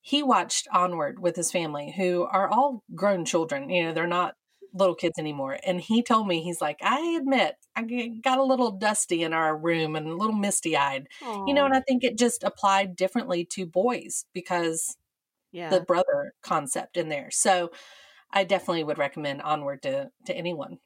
he 0.00 0.22
watched 0.22 0.66
Onward 0.72 1.20
with 1.20 1.36
his 1.36 1.52
family, 1.52 1.94
who 1.96 2.24
are 2.24 2.48
all 2.48 2.82
grown 2.94 3.24
children. 3.24 3.70
You 3.70 3.84
know, 3.84 3.92
they're 3.92 4.06
not 4.06 4.34
little 4.74 4.94
kids 4.94 5.18
anymore. 5.18 5.58
And 5.64 5.80
he 5.80 6.02
told 6.02 6.26
me, 6.26 6.42
he's 6.42 6.60
like, 6.60 6.78
I 6.82 7.16
admit, 7.20 7.56
I 7.76 7.82
got 8.22 8.38
a 8.38 8.44
little 8.44 8.72
dusty 8.72 9.22
in 9.22 9.32
our 9.32 9.56
room 9.56 9.94
and 9.96 10.08
a 10.08 10.16
little 10.16 10.34
misty 10.34 10.76
eyed. 10.76 11.08
You 11.46 11.54
know, 11.54 11.64
and 11.64 11.74
I 11.74 11.80
think 11.80 12.02
it 12.02 12.18
just 12.18 12.42
applied 12.42 12.96
differently 12.96 13.44
to 13.52 13.66
boys 13.66 14.24
because 14.32 14.96
yeah. 15.52 15.68
the 15.68 15.82
brother 15.82 16.32
concept 16.42 16.96
in 16.96 17.08
there. 17.08 17.28
So 17.30 17.70
I 18.32 18.44
definitely 18.44 18.84
would 18.84 18.98
recommend 18.98 19.42
Onward 19.42 19.82
to 19.82 20.10
to 20.26 20.34
anyone. 20.34 20.78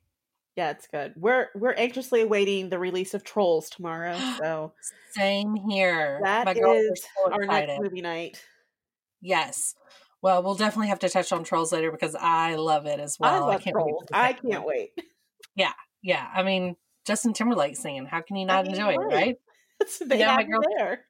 Yeah, 0.56 0.70
it's 0.70 0.86
good. 0.86 1.12
We're 1.16 1.48
we're 1.54 1.74
anxiously 1.74 2.22
awaiting 2.22 2.70
the 2.70 2.78
release 2.78 3.12
of 3.12 3.22
Trolls 3.22 3.68
tomorrow. 3.68 4.16
So 4.38 4.72
Same 5.10 5.54
here. 5.54 6.20
that 6.22 6.46
My 6.46 6.52
is 6.52 7.02
so 7.02 7.32
our 7.32 7.44
next 7.44 7.80
movie 7.80 8.00
night. 8.00 8.42
Yes. 9.20 9.74
Well, 10.22 10.42
we'll 10.42 10.54
definitely 10.54 10.88
have 10.88 10.98
to 11.00 11.08
touch 11.08 11.32
on 11.32 11.44
Trolls 11.44 11.72
later 11.72 11.90
because 11.90 12.14
I 12.14 12.56
love 12.56 12.86
it 12.86 13.00
as 13.00 13.18
well. 13.20 13.44
I 13.44 13.46
love 13.52 13.62
can't 13.62 13.76
wait 13.76 13.82
Trolls. 13.82 14.04
I 14.12 14.32
can't 14.32 14.66
wait. 14.66 14.90
Yeah, 15.54 15.72
yeah. 16.02 16.26
I 16.34 16.42
mean 16.42 16.76
Justin 17.06 17.34
Timberlake 17.34 17.76
singing. 17.76 18.06
How 18.06 18.22
can 18.22 18.36
you 18.36 18.46
not 18.46 18.66
enjoy 18.66 18.94
it, 18.94 18.98
right. 18.98 19.12
right? 19.80 19.98
they 20.06 20.18
Yeah, 20.18 20.36
my 20.36 20.42
girl- 20.42 20.62
there. 20.78 21.04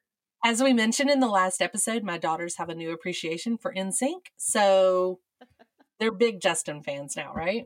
As 0.45 0.61
we 0.61 0.71
mentioned 0.73 1.09
in 1.09 1.19
the 1.19 1.27
last 1.27 1.61
episode, 1.61 2.03
my 2.03 2.17
daughters 2.17 2.57
have 2.57 2.69
a 2.69 2.75
new 2.75 2.91
appreciation 2.91 3.57
for 3.57 3.73
NSYNC. 3.73 4.27
So 4.35 5.19
they're 5.99 6.11
big 6.11 6.41
Justin 6.41 6.83
fans 6.83 7.15
now, 7.15 7.33
right? 7.33 7.65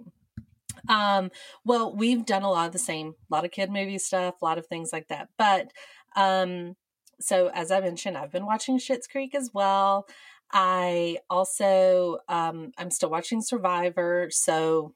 Um, 0.87 1.31
well, 1.65 1.93
we've 1.95 2.25
done 2.25 2.43
a 2.43 2.49
lot 2.49 2.67
of 2.67 2.73
the 2.73 2.79
same, 2.79 3.15
a 3.29 3.33
lot 3.33 3.45
of 3.45 3.51
kid 3.51 3.71
movie 3.71 3.97
stuff, 3.97 4.41
a 4.41 4.45
lot 4.45 4.57
of 4.57 4.67
things 4.67 4.91
like 4.93 5.07
that. 5.09 5.29
But 5.37 5.71
um, 6.15 6.75
so 7.19 7.49
as 7.53 7.71
I 7.71 7.79
mentioned, 7.79 8.17
I've 8.17 8.31
been 8.31 8.45
watching 8.45 8.77
Schitt's 8.77 9.07
Creek 9.07 9.35
as 9.35 9.51
well. 9.53 10.07
I 10.51 11.17
also 11.29 12.17
um 12.27 12.71
I'm 12.77 12.91
still 12.91 13.09
watching 13.09 13.41
Survivor, 13.41 14.27
so 14.31 14.93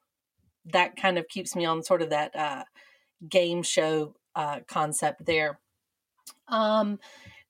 that 0.65 0.95
kind 0.97 1.17
of 1.17 1.27
keeps 1.27 1.55
me 1.55 1.65
on 1.65 1.83
sort 1.83 2.01
of 2.01 2.09
that 2.09 2.35
uh 2.35 2.63
game 3.29 3.63
show 3.63 4.15
uh 4.35 4.61
concept 4.67 5.25
there. 5.25 5.59
Um 6.47 6.99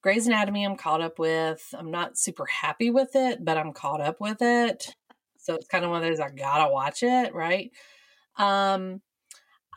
Grey's 0.01 0.27
Anatomy 0.27 0.65
I'm 0.65 0.75
caught 0.77 1.01
up 1.01 1.17
with. 1.17 1.73
I'm 1.77 1.89
not 1.89 2.17
super 2.17 2.45
happy 2.45 2.91
with 2.91 3.15
it, 3.15 3.43
but 3.43 3.57
I'm 3.57 3.73
caught 3.73 4.01
up 4.01 4.21
with 4.21 4.37
it. 4.41 4.95
So 5.39 5.55
it's 5.55 5.67
kind 5.67 5.83
of 5.83 5.91
one 5.91 6.03
of 6.03 6.07
those 6.09 6.19
I 6.19 6.29
gotta 6.29 6.71
watch 6.71 7.01
it, 7.01 7.33
right? 7.33 7.71
Um 8.37 9.01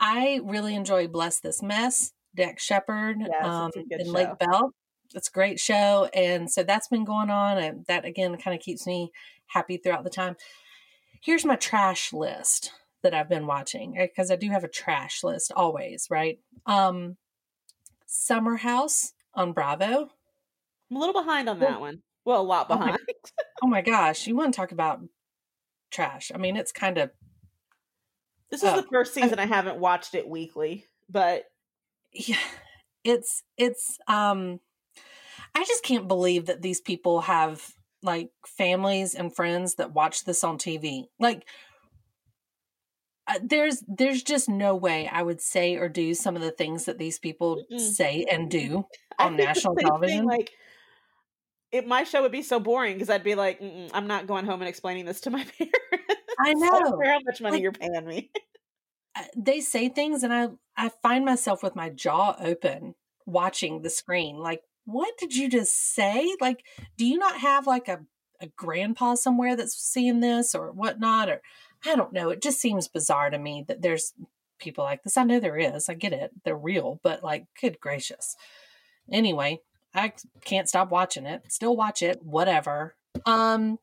I 0.01 0.39
really 0.43 0.75
enjoy 0.75 1.07
Bless 1.07 1.39
This 1.41 1.61
Mess, 1.61 2.13
Dax 2.35 2.63
Shepard, 2.63 3.17
Yes, 3.19 3.45
um, 3.45 3.71
and 3.75 4.05
show. 4.05 4.11
Lake 4.11 4.37
Bell. 4.39 4.73
It's 5.13 5.27
a 5.27 5.31
great 5.31 5.59
show. 5.59 6.09
And 6.13 6.49
so 6.49 6.63
that's 6.63 6.87
been 6.87 7.03
going 7.03 7.29
on. 7.29 7.57
And 7.57 7.85
that 7.87 8.05
again 8.05 8.37
kind 8.37 8.55
of 8.55 8.63
keeps 8.63 8.87
me 8.87 9.11
happy 9.47 9.77
throughout 9.77 10.03
the 10.05 10.09
time. 10.09 10.35
Here's 11.21 11.43
my 11.43 11.55
trash 11.57 12.13
list 12.13 12.71
that 13.01 13.13
I've 13.13 13.27
been 13.29 13.45
watching 13.47 13.95
because 13.99 14.31
I 14.31 14.35
do 14.37 14.49
have 14.51 14.63
a 14.63 14.69
trash 14.69 15.23
list 15.23 15.51
always, 15.55 16.07
right? 16.09 16.39
Um, 16.65 17.17
Summer 18.05 18.55
House 18.57 19.13
on 19.33 19.51
Bravo. 19.53 20.09
I'm 20.89 20.95
a 20.97 20.99
little 20.99 21.13
behind 21.13 21.49
on 21.49 21.59
Well- 21.59 21.69
that 21.71 21.79
one. 21.81 22.01
Well, 22.25 22.41
a 22.41 22.43
lot 22.43 22.67
Oh 22.69 22.77
my- 22.77 22.85
behind. 22.85 22.99
Oh 23.61 23.67
my 23.67 23.81
gosh, 23.81 24.27
you 24.27 24.35
want 24.37 24.53
to 24.53 24.57
talk 24.57 24.71
about 24.71 25.01
trash? 25.91 26.31
I 26.33 26.37
mean, 26.37 26.55
it's 26.55 26.71
kind 26.71 26.97
of 26.97 27.11
This 28.51 28.63
is 28.63 28.69
Oh, 28.69 28.81
the 28.81 28.87
first 28.91 29.13
season 29.13 29.39
I 29.39 29.45
haven't 29.45 29.77
watched 29.77 30.15
it 30.15 30.27
weekly, 30.27 30.85
but 31.09 31.43
yeah, 32.13 32.37
it's 33.03 33.43
it's 33.57 33.97
um 34.07 34.59
I 35.55 35.63
just 35.65 35.83
can't 35.83 36.07
believe 36.07 36.47
that 36.47 36.61
these 36.61 36.81
people 36.81 37.21
have 37.21 37.65
like 38.01 38.29
families 38.47 39.13
and 39.15 39.35
friends 39.35 39.75
that 39.75 39.93
watch 39.93 40.23
this 40.25 40.43
on 40.43 40.57
TV. 40.57 41.05
Like 41.19 41.45
uh, 43.27 43.39
there's 43.43 43.83
there's 43.87 44.23
just 44.23 44.49
no 44.49 44.75
way 44.75 45.07
I 45.07 45.21
would 45.21 45.41
say 45.41 45.75
or 45.75 45.87
do 45.89 46.13
some 46.13 46.35
of 46.35 46.41
the 46.41 46.51
things 46.51 46.85
that 46.85 46.97
these 46.97 47.19
people 47.19 47.63
Mm-mm. 47.71 47.79
say 47.79 48.25
and 48.29 48.49
do 48.49 48.85
on 49.19 49.35
national 49.35 49.75
same 49.77 49.95
thing, 50.01 50.23
television. 50.23 50.25
like, 50.25 50.51
it, 51.71 51.87
my 51.87 52.03
show 52.03 52.21
would 52.23 52.31
be 52.31 52.41
so 52.41 52.59
boring 52.59 52.93
because 52.95 53.09
I'd 53.09 53.23
be 53.23 53.35
like, 53.35 53.61
I'm 53.93 54.07
not 54.07 54.27
going 54.27 54.45
home 54.45 54.61
and 54.61 54.69
explaining 54.69 55.05
this 55.05 55.21
to 55.21 55.29
my 55.29 55.43
parents. 55.57 56.18
I 56.39 56.49
I 56.49 56.53
don't 56.53 56.61
know. 56.91 56.97
care 56.97 57.13
how 57.13 57.19
much 57.25 57.41
money 57.41 57.53
Like- 57.57 57.61
you're 57.63 57.71
paying 57.71 58.05
me. 58.05 58.31
they 59.35 59.59
say 59.59 59.89
things 59.89 60.23
and 60.23 60.33
I 60.33 60.49
I 60.77 60.89
find 61.01 61.25
myself 61.25 61.61
with 61.61 61.75
my 61.75 61.89
jaw 61.89 62.35
open 62.39 62.95
watching 63.25 63.81
the 63.81 63.89
screen 63.89 64.37
like 64.37 64.61
what 64.85 65.17
did 65.19 65.35
you 65.35 65.49
just 65.49 65.93
say? 65.93 66.35
Like 66.39 66.63
do 66.97 67.05
you 67.05 67.17
not 67.17 67.37
have 67.39 67.67
like 67.67 67.87
a, 67.89 67.99
a 68.41 68.47
grandpa 68.55 69.15
somewhere 69.15 69.55
that's 69.55 69.75
seeing 69.77 70.19
this 70.21 70.55
or 70.55 70.71
whatnot? 70.71 71.29
or 71.29 71.41
I 71.85 71.95
don't 71.95 72.13
know 72.13 72.29
it 72.29 72.41
just 72.41 72.59
seems 72.61 72.87
bizarre 72.87 73.29
to 73.29 73.37
me 73.37 73.65
that 73.67 73.81
there's 73.81 74.13
people 74.59 74.83
like 74.85 75.03
this. 75.03 75.17
I 75.17 75.23
know 75.23 75.39
there 75.39 75.57
is 75.57 75.89
I 75.89 75.95
get 75.95 76.13
it 76.13 76.31
they're 76.45 76.55
real 76.55 76.99
but 77.03 77.23
like 77.23 77.45
good 77.59 77.79
gracious. 77.81 78.35
Anyway 79.11 79.59
I 79.93 80.13
can't 80.45 80.69
stop 80.69 80.91
watching 80.91 81.25
it 81.25 81.43
still 81.51 81.75
watch 81.75 82.01
it 82.01 82.23
whatever. 82.23 82.95
Um 83.25 83.79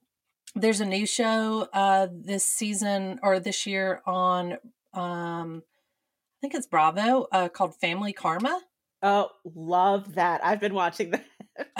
there's 0.57 0.81
a 0.81 0.87
new 0.87 1.07
show 1.07 1.69
uh 1.73 2.09
this 2.13 2.45
season 2.47 3.21
or 3.23 3.39
this 3.41 3.67
year 3.67 4.03
on 4.07 4.53
um 4.95 5.63
I 5.67 6.41
think 6.41 6.55
it's 6.55 6.67
Bravo 6.67 7.27
uh 7.33 7.49
called 7.49 7.75
Family 7.77 8.13
Karma. 8.13 8.61
Oh, 9.03 9.31
love 9.55 10.15
that. 10.15 10.45
I've 10.45 10.61
been 10.61 10.75
watching 10.75 11.11
that. 11.13 11.25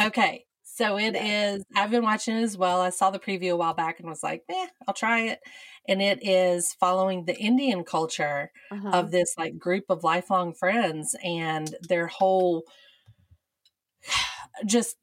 Okay. 0.01 0.45
So 0.63 0.99
it 0.99 1.17
is. 1.17 1.65
Yeah. 1.75 1.83
I've 1.83 1.91
been 1.91 2.03
watching 2.03 2.37
it 2.37 2.43
as 2.43 2.57
well. 2.59 2.83
I 2.83 2.91
saw 2.91 3.11
the 3.11 3.19
preview 3.19 3.53
a 3.53 3.57
while 3.57 3.73
back 3.73 3.99
and 3.99 4.09
was 4.09 4.23
like, 4.23 4.43
eh, 4.51 4.67
I'll 4.87 4.93
try 4.95 5.23
it. 5.29 5.41
And 5.89 6.03
it 6.03 6.19
is 6.27 6.75
following 6.75 7.25
the 7.25 7.37
Indian 7.37 7.83
culture 7.85 8.51
Uh-huh. 8.71 8.91
of 8.93 9.11
this 9.11 9.35
like 9.39 9.59
group 9.59 9.85
of 9.89 10.05
lifelong 10.05 10.53
friends 10.53 11.17
and 11.25 11.75
their 11.89 12.09
whole 12.09 12.65
just 14.67 14.97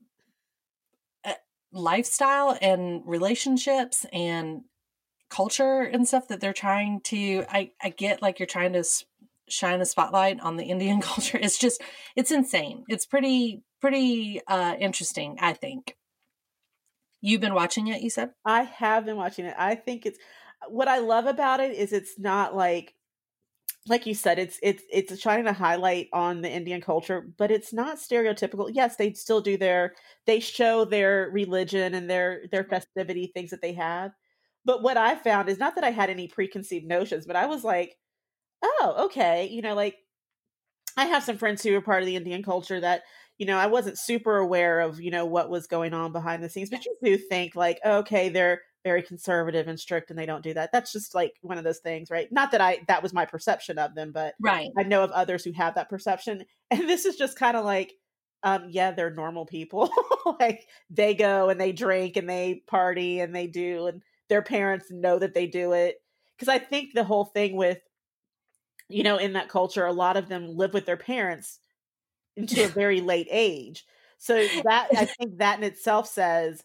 lifestyle 1.74 2.57
and 2.61 3.01
relationships 3.05 4.05
and 4.13 4.61
culture 5.30 5.82
and 5.82 6.07
stuff 6.07 6.28
that 6.28 6.39
they're 6.39 6.53
trying 6.53 7.01
to 7.01 7.43
I 7.49 7.71
I 7.82 7.89
get 7.89 8.21
like 8.21 8.39
you're 8.39 8.45
trying 8.45 8.74
to 8.74 8.84
shine 9.49 9.82
a 9.82 9.86
spotlight 9.86 10.39
on 10.39 10.57
the 10.57 10.65
Indian 10.65 11.01
culture. 11.09 11.39
It's 11.41 11.57
just 11.57 11.82
it's 12.15 12.32
insane. 12.32 12.84
It's 12.88 13.05
pretty 13.05 13.63
pretty 13.82 14.41
uh 14.47 14.76
interesting 14.80 15.38
I 15.41 15.53
think. 15.53 15.97
You've 17.21 17.41
been 17.41 17.55
watching 17.55 17.88
it 17.88 18.01
you 18.01 18.09
said? 18.09 18.32
I 18.45 18.63
have 18.63 19.05
been 19.05 19.17
watching 19.17 19.45
it. 19.45 19.55
I 19.57 19.76
think 19.76 20.05
it's 20.05 20.19
what 20.69 20.88
I 20.88 20.99
love 20.99 21.26
about 21.26 21.59
it 21.59 21.76
is 21.76 21.91
it's 21.91 22.19
not 22.19 22.55
like 22.55 22.93
like 23.88 24.05
you 24.05 24.13
said 24.15 24.39
it's 24.39 24.59
it's 24.63 24.84
it's 24.91 25.21
trying 25.21 25.43
to 25.45 25.53
highlight 25.53 26.07
on 26.13 26.41
the 26.41 26.49
Indian 26.49 26.81
culture, 26.81 27.21
but 27.38 27.51
it's 27.51 27.73
not 27.73 27.97
stereotypical. 27.97 28.69
Yes, 28.73 28.95
they 28.95 29.13
still 29.13 29.41
do 29.41 29.57
their 29.57 29.93
they 30.25 30.39
show 30.39 30.86
their 30.86 31.29
religion 31.31 31.93
and 31.93 32.09
their 32.09 32.43
their 32.51 32.63
festivity 32.63 33.27
things 33.34 33.49
that 33.51 33.61
they 33.61 33.73
have. 33.73 34.11
But 34.65 34.84
what 34.84 34.95
I 34.97 35.15
found 35.15 35.49
is 35.49 35.59
not 35.59 35.75
that 35.75 35.84
I 35.84 35.91
had 35.91 36.09
any 36.09 36.27
preconceived 36.29 36.86
notions, 36.88 37.25
but 37.25 37.36
I 37.36 37.45
was 37.47 37.63
like, 37.65 37.97
"Oh, 38.63 38.95
okay, 39.07 39.47
you 39.47 39.61
know, 39.63 39.75
like 39.75 39.97
I 40.97 41.05
have 41.05 41.23
some 41.23 41.38
friends 41.38 41.63
who 41.63 41.75
are 41.75 41.81
part 41.81 42.01
of 42.03 42.05
the 42.07 42.15
Indian 42.15 42.43
culture 42.43 42.79
that 42.79 43.03
you 43.39 43.47
know, 43.47 43.57
I 43.57 43.65
wasn't 43.65 43.97
super 43.97 44.38
aware 44.38 44.79
of, 44.79 45.01
you 45.01 45.09
know, 45.09 45.25
what 45.25 45.49
was 45.49 45.65
going 45.65 45.91
on 45.95 46.11
behind 46.11 46.43
the 46.43 46.49
scenes, 46.49 46.69
but 46.69 46.86
you 46.86 46.95
do 47.03 47.17
think 47.17 47.55
like, 47.55 47.79
okay, 47.84 48.29
they're 48.29 48.61
very 48.84 49.01
conservative 49.01 49.67
and 49.67 49.79
strict 49.79 50.09
and 50.09 50.19
they 50.19 50.25
don't 50.25 50.43
do 50.43 50.53
that. 50.53 50.71
That's 50.71 50.91
just 50.91 51.15
like 51.15 51.34
one 51.41 51.57
of 51.57 51.63
those 51.63 51.79
things, 51.79 52.11
right? 52.11 52.31
Not 52.31 52.51
that 52.51 52.61
I 52.61 52.79
that 52.88 53.01
was 53.01 53.13
my 53.13 53.25
perception 53.25 53.79
of 53.79 53.95
them, 53.95 54.11
but 54.11 54.36
right 54.41 54.69
I 54.77 54.84
know 54.84 55.03
of 55.03 55.11
others 55.11 55.43
who 55.43 55.53
have 55.53 55.75
that 55.75 55.89
perception. 55.89 56.45
And 56.71 56.89
this 56.89 57.05
is 57.05 57.17
just 57.17 57.38
kind 57.38 57.55
of 57.55 57.65
like, 57.65 57.93
um, 58.41 58.65
yeah, 58.69 58.89
they're 58.91 59.13
normal 59.13 59.45
people. 59.45 59.91
like 60.39 60.67
they 60.89 61.13
go 61.13 61.49
and 61.49 61.61
they 61.61 61.71
drink 61.71 62.17
and 62.17 62.27
they 62.27 62.63
party 62.65 63.19
and 63.19 63.36
they 63.36 63.45
do, 63.45 63.86
and 63.86 64.01
their 64.27 64.41
parents 64.41 64.88
know 64.89 65.19
that 65.19 65.36
they 65.36 65.45
do 65.45 65.73
it. 65.73 66.01
Because 66.36 66.49
I 66.49 66.57
think 66.57 66.93
the 66.93 67.03
whole 67.03 67.25
thing 67.25 67.55
with, 67.55 67.79
you 68.89 69.03
know, 69.03 69.17
in 69.17 69.34
that 69.34 69.49
culture, 69.49 69.86
a 69.86 69.93
lot 69.93 70.17
of 70.17 70.29
them 70.29 70.57
live 70.57 70.73
with 70.73 70.88
their 70.88 70.97
parents 70.97 71.59
into 72.36 72.65
a 72.65 72.67
very 72.69 73.01
late 73.01 73.27
age. 73.29 73.86
So 74.17 74.36
that 74.63 74.88
I 74.97 75.05
think 75.05 75.38
that 75.38 75.59
in 75.59 75.63
itself 75.63 76.07
says, 76.07 76.63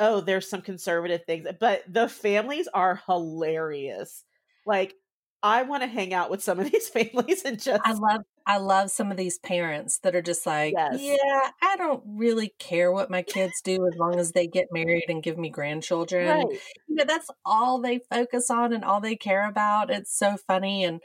oh, 0.00 0.20
there's 0.20 0.48
some 0.50 0.62
conservative 0.62 1.22
things, 1.26 1.46
but 1.60 1.82
the 1.86 2.08
families 2.08 2.66
are 2.74 3.00
hilarious. 3.06 4.24
Like 4.66 4.94
I 5.42 5.62
want 5.62 5.82
to 5.82 5.86
hang 5.88 6.12
out 6.12 6.30
with 6.30 6.42
some 6.42 6.58
of 6.58 6.70
these 6.72 6.88
families 6.88 7.42
and 7.44 7.60
just 7.62 7.80
I 7.84 7.92
love 7.92 8.22
I 8.46 8.56
love 8.56 8.90
some 8.90 9.10
of 9.12 9.16
these 9.16 9.38
parents 9.38 9.98
that 10.00 10.16
are 10.16 10.22
just 10.22 10.44
like, 10.46 10.72
Yes. 10.76 10.98
yeah, 11.00 11.50
I 11.62 11.76
don't 11.76 12.02
really 12.06 12.52
care 12.58 12.90
what 12.90 13.10
my 13.10 13.22
kids 13.22 13.60
do 13.62 13.86
as 13.86 13.96
long 13.96 14.18
as 14.18 14.32
they 14.32 14.46
get 14.48 14.68
married 14.72 15.04
and 15.08 15.22
give 15.22 15.38
me 15.38 15.50
grandchildren. 15.50 16.26
Right. 16.28 16.60
You 16.88 16.96
know, 16.96 17.04
that's 17.06 17.28
all 17.44 17.80
they 17.80 18.00
focus 18.10 18.50
on 18.50 18.72
and 18.72 18.84
all 18.84 19.00
they 19.00 19.14
care 19.14 19.46
about. 19.46 19.90
It's 19.90 20.16
so 20.18 20.36
funny. 20.48 20.84
And 20.84 21.00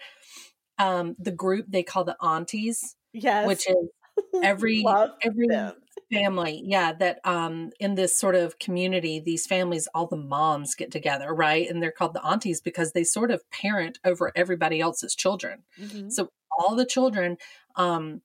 um, 0.79 1.15
the 1.19 1.31
group 1.31 1.67
they 1.69 1.83
call 1.83 2.03
the 2.03 2.17
aunties, 2.21 2.95
Yes. 3.13 3.47
which 3.47 3.69
is 3.69 3.75
every 4.43 4.83
every 5.23 5.47
them. 5.47 5.73
Family 6.11 6.61
yeah 6.65 6.93
that 6.93 7.19
um 7.25 7.71
in 7.79 7.95
this 7.95 8.17
sort 8.19 8.35
of 8.35 8.59
community 8.59 9.19
these 9.19 9.45
families 9.47 9.87
all 9.93 10.07
the 10.07 10.15
moms 10.15 10.75
get 10.75 10.91
together 10.91 11.33
right 11.33 11.69
and 11.69 11.81
they're 11.81 11.91
called 11.91 12.13
the 12.13 12.23
aunties 12.25 12.61
because 12.61 12.91
they 12.91 13.03
sort 13.03 13.31
of 13.31 13.41
parent 13.51 13.97
over 14.05 14.31
everybody 14.35 14.79
else's 14.79 15.15
children 15.15 15.63
Mhm. 15.79 16.11
so 16.11 16.29
all 16.57 16.75
the 16.75 16.85
children 16.85 17.37
um 17.75 18.21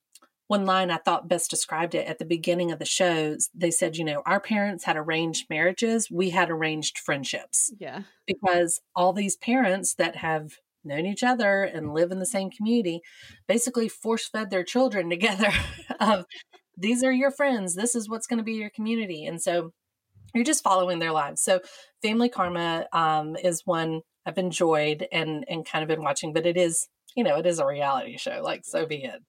one 0.48 0.66
line 0.66 0.90
i 0.90 0.96
thought 0.98 1.28
best 1.28 1.48
described 1.50 1.94
it 1.94 2.06
at 2.06 2.18
the 2.18 2.24
beginning 2.24 2.70
of 2.70 2.78
the 2.78 2.84
shows 2.84 3.48
they 3.54 3.70
said 3.70 3.96
you 3.96 4.04
know 4.04 4.22
our 4.26 4.40
parents 4.40 4.84
had 4.84 4.96
arranged 4.96 5.46
marriages 5.48 6.10
we 6.10 6.30
had 6.30 6.50
arranged 6.50 6.98
friendships 6.98 7.72
Yeah. 7.78 8.02
because 8.26 8.80
all 8.94 9.12
these 9.12 9.36
parents 9.36 9.94
that 9.94 10.16
have 10.16 10.58
known 10.82 11.04
each 11.06 11.22
other 11.22 11.62
and 11.62 11.92
live 11.94 12.10
in 12.10 12.18
the 12.20 12.26
same 12.26 12.50
community 12.50 13.00
basically 13.46 13.88
force 13.88 14.28
fed 14.28 14.50
their 14.50 14.64
children 14.64 15.10
together 15.10 15.52
of 16.00 16.24
these 16.80 17.04
are 17.04 17.12
your 17.12 17.30
friends 17.30 17.74
this 17.74 17.94
is 17.94 18.08
what's 18.08 18.26
going 18.26 18.38
to 18.38 18.44
be 18.44 18.54
your 18.54 18.70
community 18.70 19.26
and 19.26 19.40
so 19.42 19.72
you're 20.34 20.44
just 20.44 20.62
following 20.64 20.98
their 20.98 21.12
lives 21.12 21.42
so 21.42 21.60
family 22.02 22.28
karma 22.28 22.86
um, 22.92 23.36
is 23.36 23.62
one 23.66 24.00
i've 24.26 24.38
enjoyed 24.38 25.06
and 25.12 25.44
and 25.48 25.66
kind 25.66 25.82
of 25.82 25.88
been 25.88 26.02
watching 26.02 26.32
but 26.32 26.46
it 26.46 26.56
is 26.56 26.88
you 27.16 27.24
know 27.24 27.36
it 27.36 27.46
is 27.46 27.58
a 27.58 27.66
reality 27.66 28.16
show 28.16 28.40
like 28.42 28.62
so 28.64 28.86
be 28.86 29.02
it 29.04 29.20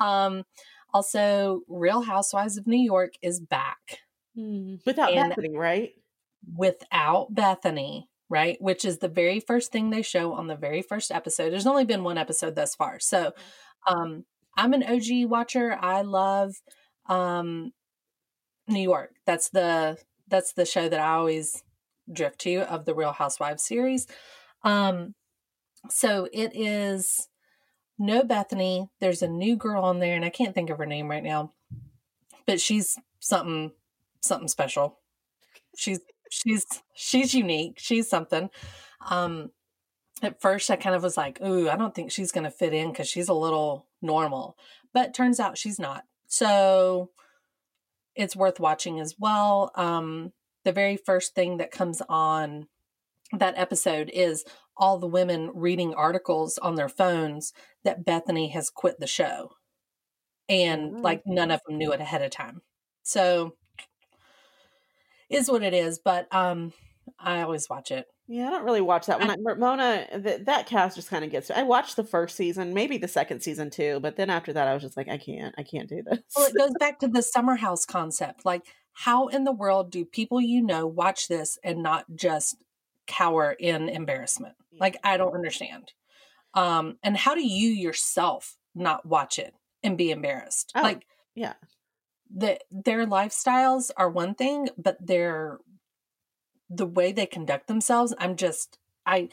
um 0.00 0.42
also 0.92 1.60
real 1.68 2.02
housewives 2.02 2.56
of 2.56 2.66
new 2.66 2.82
york 2.82 3.12
is 3.22 3.40
back 3.40 3.98
Mm. 4.36 4.80
Without 4.84 5.12
And- 5.12 5.32
Bethenny, 5.32 5.54
right? 5.56 5.90
without 6.56 7.32
Bethenny, 7.34 8.04
right? 8.28 8.56
Which 8.60 8.84
is 8.84 8.98
the 8.98 9.08
very 9.08 9.40
first 9.40 9.70
thing 9.72 9.90
they 9.90 10.02
show 10.02 10.32
on 10.32 10.46
the 10.48 10.56
very 10.56 10.82
first 10.82 11.10
episode. 11.10 11.50
There's 11.50 11.66
only 11.68 11.84
been 11.84 12.02
one 12.04 12.18
episode 12.18 12.54
thus 12.56 12.74
far. 12.74 12.98
So 13.00 13.32
um 13.86 14.24
I'm 14.56 14.72
an 14.72 14.82
OG 14.82 15.28
watcher. 15.30 15.78
I 15.80 16.02
love 16.02 16.54
um 17.06 17.72
New 18.68 18.80
York. 18.80 19.14
That's 19.26 19.50
the 19.50 19.98
that's 20.28 20.52
the 20.52 20.64
show 20.64 20.88
that 20.88 21.00
I 21.00 21.14
always 21.14 21.62
drift 22.12 22.40
to 22.40 22.60
of 22.70 22.84
the 22.84 22.94
Real 22.94 23.12
Housewives 23.12 23.62
series. 23.64 24.06
Um 24.62 25.14
so 25.90 26.28
it 26.32 26.52
is 26.54 27.28
no 27.98 28.22
Bethenny. 28.22 28.88
There's 29.00 29.22
a 29.22 29.28
new 29.28 29.56
girl 29.56 29.84
on 29.84 29.98
there 29.98 30.16
and 30.16 30.24
I 30.24 30.30
can't 30.30 30.54
think 30.54 30.70
of 30.70 30.78
her 30.78 30.86
name 30.86 31.08
right 31.10 31.22
now. 31.22 31.52
But 32.46 32.60
she's 32.60 32.98
something 33.20 33.72
something 34.20 34.48
special. 34.48 34.98
She's 35.76 36.00
she's 36.30 36.66
she's 36.94 37.34
unique. 37.34 37.78
She's 37.78 38.08
something. 38.08 38.50
Um 39.08 39.50
at 40.22 40.40
first 40.40 40.70
I 40.70 40.76
kind 40.76 40.96
of 40.96 41.02
was 41.02 41.16
like, 41.16 41.40
"Ooh, 41.42 41.68
I 41.68 41.76
don't 41.76 41.94
think 41.94 42.10
she's 42.10 42.32
going 42.32 42.44
to 42.44 42.50
fit 42.50 42.72
in 42.72 42.94
cuz 42.94 43.08
she's 43.08 43.28
a 43.28 43.34
little 43.34 43.86
normal." 44.00 44.56
But 44.92 45.12
turns 45.12 45.40
out 45.40 45.58
she's 45.58 45.78
not. 45.78 46.04
So 46.34 47.10
it's 48.16 48.34
worth 48.36 48.58
watching 48.58 48.98
as 49.00 49.14
well. 49.18 49.70
Um 49.76 50.32
the 50.64 50.72
very 50.72 50.96
first 50.96 51.34
thing 51.34 51.58
that 51.58 51.70
comes 51.70 52.00
on 52.08 52.66
that 53.32 53.54
episode 53.56 54.10
is 54.12 54.44
all 54.76 54.98
the 54.98 55.06
women 55.06 55.50
reading 55.54 55.94
articles 55.94 56.58
on 56.58 56.74
their 56.74 56.88
phones 56.88 57.52
that 57.84 58.04
Bethenny 58.04 58.50
has 58.52 58.70
quit 58.70 58.98
the 58.98 59.06
show. 59.06 59.50
And 60.48 60.94
Mm. 60.96 61.02
like 61.04 61.22
none 61.26 61.50
of 61.52 61.60
them 61.66 61.78
knew 61.78 61.92
it 61.92 62.00
ahead 62.00 62.22
of 62.22 62.30
time. 62.30 62.62
So 63.04 63.56
is 65.30 65.50
what 65.50 65.62
it 65.62 65.74
is, 65.74 65.98
but 65.98 66.26
um 66.34 66.72
I 67.18 67.42
always 67.42 67.68
watch 67.70 67.90
it. 67.92 68.06
Yeah, 68.26 68.46
I 68.46 68.50
don't 68.50 68.64
really 68.64 68.80
watch 68.80 69.06
that 69.06 69.20
one. 69.20 69.44
Ramona, 69.44 70.06
th- 70.22 70.46
that 70.46 70.66
cast 70.66 70.96
just 70.96 71.10
kind 71.10 71.24
of 71.24 71.30
gets. 71.30 71.50
I 71.50 71.62
watched 71.62 71.96
the 71.96 72.04
first 72.04 72.36
season, 72.36 72.72
maybe 72.72 72.96
the 72.96 73.06
second 73.06 73.40
season 73.40 73.68
too, 73.68 74.00
but 74.00 74.16
then 74.16 74.30
after 74.30 74.52
that, 74.54 74.66
I 74.66 74.72
was 74.72 74.82
just 74.82 74.96
like, 74.96 75.08
I 75.08 75.18
can't, 75.18 75.54
I 75.58 75.62
can't 75.62 75.88
do 75.88 76.02
this. 76.02 76.20
Well, 76.34 76.46
it 76.46 76.56
goes 76.56 76.72
back 76.80 77.00
to 77.00 77.08
the 77.08 77.22
summer 77.22 77.56
house 77.56 77.84
concept. 77.84 78.46
Like, 78.46 78.62
how 78.92 79.26
in 79.28 79.44
the 79.44 79.52
world 79.52 79.90
do 79.90 80.06
people 80.06 80.40
you 80.40 80.62
know 80.62 80.86
watch 80.86 81.28
this 81.28 81.58
and 81.62 81.82
not 81.82 82.06
just 82.14 82.56
cower 83.06 83.52
in 83.58 83.90
embarrassment? 83.90 84.54
Like, 84.80 84.96
I 85.04 85.18
don't 85.18 85.34
understand. 85.34 85.92
Um, 86.54 86.96
and 87.02 87.16
how 87.16 87.34
do 87.34 87.46
you 87.46 87.68
yourself 87.68 88.56
not 88.74 89.04
watch 89.04 89.38
it 89.38 89.54
and 89.82 89.98
be 89.98 90.10
embarrassed? 90.10 90.72
Oh, 90.74 90.80
like, 90.80 91.04
yeah. 91.34 91.54
the 92.34 92.58
their 92.70 93.06
lifestyles 93.06 93.90
are 93.96 94.08
one 94.08 94.34
thing, 94.34 94.70
but 94.78 94.96
their 95.04 95.58
the 96.70 96.86
way 96.86 97.12
they 97.12 97.26
conduct 97.26 97.66
themselves, 97.68 98.14
I'm 98.18 98.36
just 98.36 98.78
I 99.06 99.28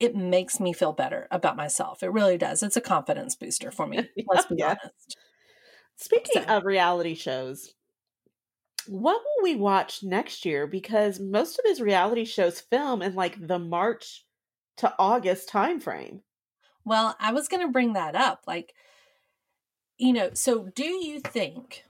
it 0.00 0.14
makes 0.14 0.60
me 0.60 0.72
feel 0.72 0.92
better 0.92 1.26
about 1.30 1.56
myself. 1.56 2.02
It 2.04 2.12
really 2.12 2.38
does. 2.38 2.62
It's 2.62 2.76
a 2.76 2.80
confidence 2.80 3.34
booster 3.34 3.70
for 3.72 3.86
me. 3.86 4.08
Let's 4.28 4.46
be 4.46 4.56
Yeah. 4.58 4.76
honest. 4.82 5.16
Speaking 5.96 6.42
So- 6.44 6.56
of 6.56 6.64
reality 6.64 7.14
shows, 7.14 7.74
what 8.86 9.20
will 9.20 9.42
we 9.42 9.56
watch 9.56 10.02
next 10.02 10.44
year? 10.44 10.66
Because 10.66 11.18
most 11.20 11.58
of 11.58 11.64
his 11.64 11.80
reality 11.80 12.24
shows 12.24 12.60
film 12.60 13.02
in 13.02 13.14
like 13.14 13.44
the 13.46 13.58
March 13.58 14.24
to 14.78 14.94
August 14.98 15.48
time 15.48 15.80
frame. 15.80 16.22
Well, 16.84 17.16
I 17.20 17.32
was 17.32 17.48
going 17.48 17.66
to 17.66 17.72
bring 17.72 17.94
that 17.94 18.14
up. 18.14 18.44
Like, 18.46 18.72
you 19.98 20.12
know, 20.12 20.30
so 20.32 20.68
do 20.74 20.84
you 20.84 21.20
think? 21.20 21.84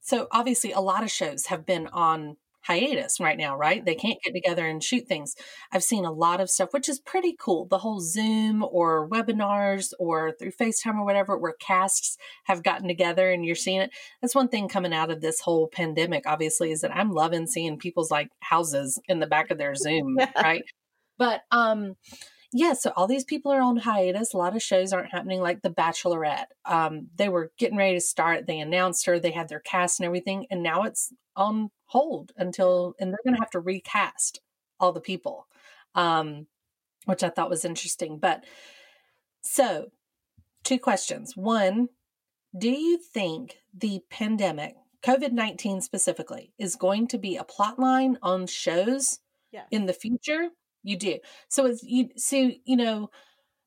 So 0.00 0.28
obviously, 0.30 0.70
a 0.72 0.80
lot 0.80 1.02
of 1.02 1.10
shows 1.10 1.46
have 1.46 1.64
been 1.64 1.86
on 1.88 2.36
hiatus 2.64 3.20
right 3.20 3.36
now, 3.36 3.56
right? 3.56 3.84
They 3.84 3.94
can't 3.94 4.20
get 4.22 4.32
together 4.32 4.66
and 4.66 4.82
shoot 4.82 5.06
things. 5.06 5.34
I've 5.72 5.84
seen 5.84 6.04
a 6.04 6.12
lot 6.12 6.40
of 6.40 6.50
stuff, 6.50 6.72
which 6.72 6.88
is 6.88 6.98
pretty 6.98 7.36
cool. 7.38 7.66
The 7.66 7.78
whole 7.78 8.00
Zoom 8.00 8.64
or 8.70 9.08
webinars 9.08 9.92
or 9.98 10.32
through 10.32 10.52
FaceTime 10.52 10.98
or 10.98 11.04
whatever, 11.04 11.36
where 11.36 11.54
casts 11.60 12.16
have 12.44 12.62
gotten 12.62 12.88
together 12.88 13.30
and 13.30 13.44
you're 13.44 13.54
seeing 13.54 13.80
it. 13.80 13.90
That's 14.20 14.34
one 14.34 14.48
thing 14.48 14.68
coming 14.68 14.94
out 14.94 15.10
of 15.10 15.20
this 15.20 15.40
whole 15.40 15.68
pandemic, 15.68 16.24
obviously, 16.26 16.72
is 16.72 16.80
that 16.80 16.94
I'm 16.94 17.12
loving 17.12 17.46
seeing 17.46 17.78
people's 17.78 18.10
like 18.10 18.28
houses 18.40 18.98
in 19.08 19.20
the 19.20 19.26
back 19.26 19.50
of 19.50 19.58
their 19.58 19.74
Zoom, 19.74 20.16
right? 20.36 20.64
But 21.18 21.42
um 21.50 21.96
yeah, 22.56 22.72
so 22.72 22.92
all 22.94 23.08
these 23.08 23.24
people 23.24 23.50
are 23.50 23.60
on 23.60 23.78
hiatus. 23.78 24.32
A 24.32 24.38
lot 24.38 24.54
of 24.54 24.62
shows 24.62 24.92
aren't 24.92 25.10
happening, 25.10 25.40
like 25.40 25.62
The 25.62 25.70
Bachelorette. 25.70 26.46
Um, 26.64 27.08
they 27.16 27.28
were 27.28 27.50
getting 27.58 27.76
ready 27.76 27.94
to 27.96 28.00
start. 28.00 28.46
They 28.46 28.60
announced 28.60 29.06
her. 29.06 29.18
They 29.18 29.32
had 29.32 29.48
their 29.48 29.58
cast 29.58 29.98
and 29.98 30.06
everything, 30.06 30.46
and 30.50 30.62
now 30.62 30.84
it's 30.84 31.12
on 31.34 31.72
hold 31.86 32.30
until, 32.36 32.94
and 33.00 33.10
they're 33.12 33.18
going 33.24 33.34
to 33.34 33.40
have 33.42 33.50
to 33.50 33.60
recast 33.60 34.40
all 34.78 34.92
the 34.92 35.00
people, 35.00 35.48
um, 35.96 36.46
which 37.06 37.24
I 37.24 37.28
thought 37.28 37.50
was 37.50 37.64
interesting. 37.64 38.18
But 38.18 38.44
so, 39.40 39.90
two 40.62 40.78
questions. 40.78 41.36
One, 41.36 41.88
do 42.56 42.70
you 42.70 42.98
think 42.98 43.56
the 43.76 44.02
pandemic, 44.10 44.76
COVID 45.02 45.32
nineteen 45.32 45.80
specifically, 45.80 46.52
is 46.56 46.76
going 46.76 47.08
to 47.08 47.18
be 47.18 47.36
a 47.36 47.42
plot 47.42 47.80
line 47.80 48.16
on 48.22 48.46
shows 48.46 49.18
Yeah. 49.50 49.64
in 49.72 49.86
the 49.86 49.92
future? 49.92 50.50
You 50.84 50.96
do. 50.96 51.18
So 51.48 51.66
it's 51.66 51.82
you 51.82 52.10
see, 52.16 52.60
you 52.64 52.76
know, 52.76 53.10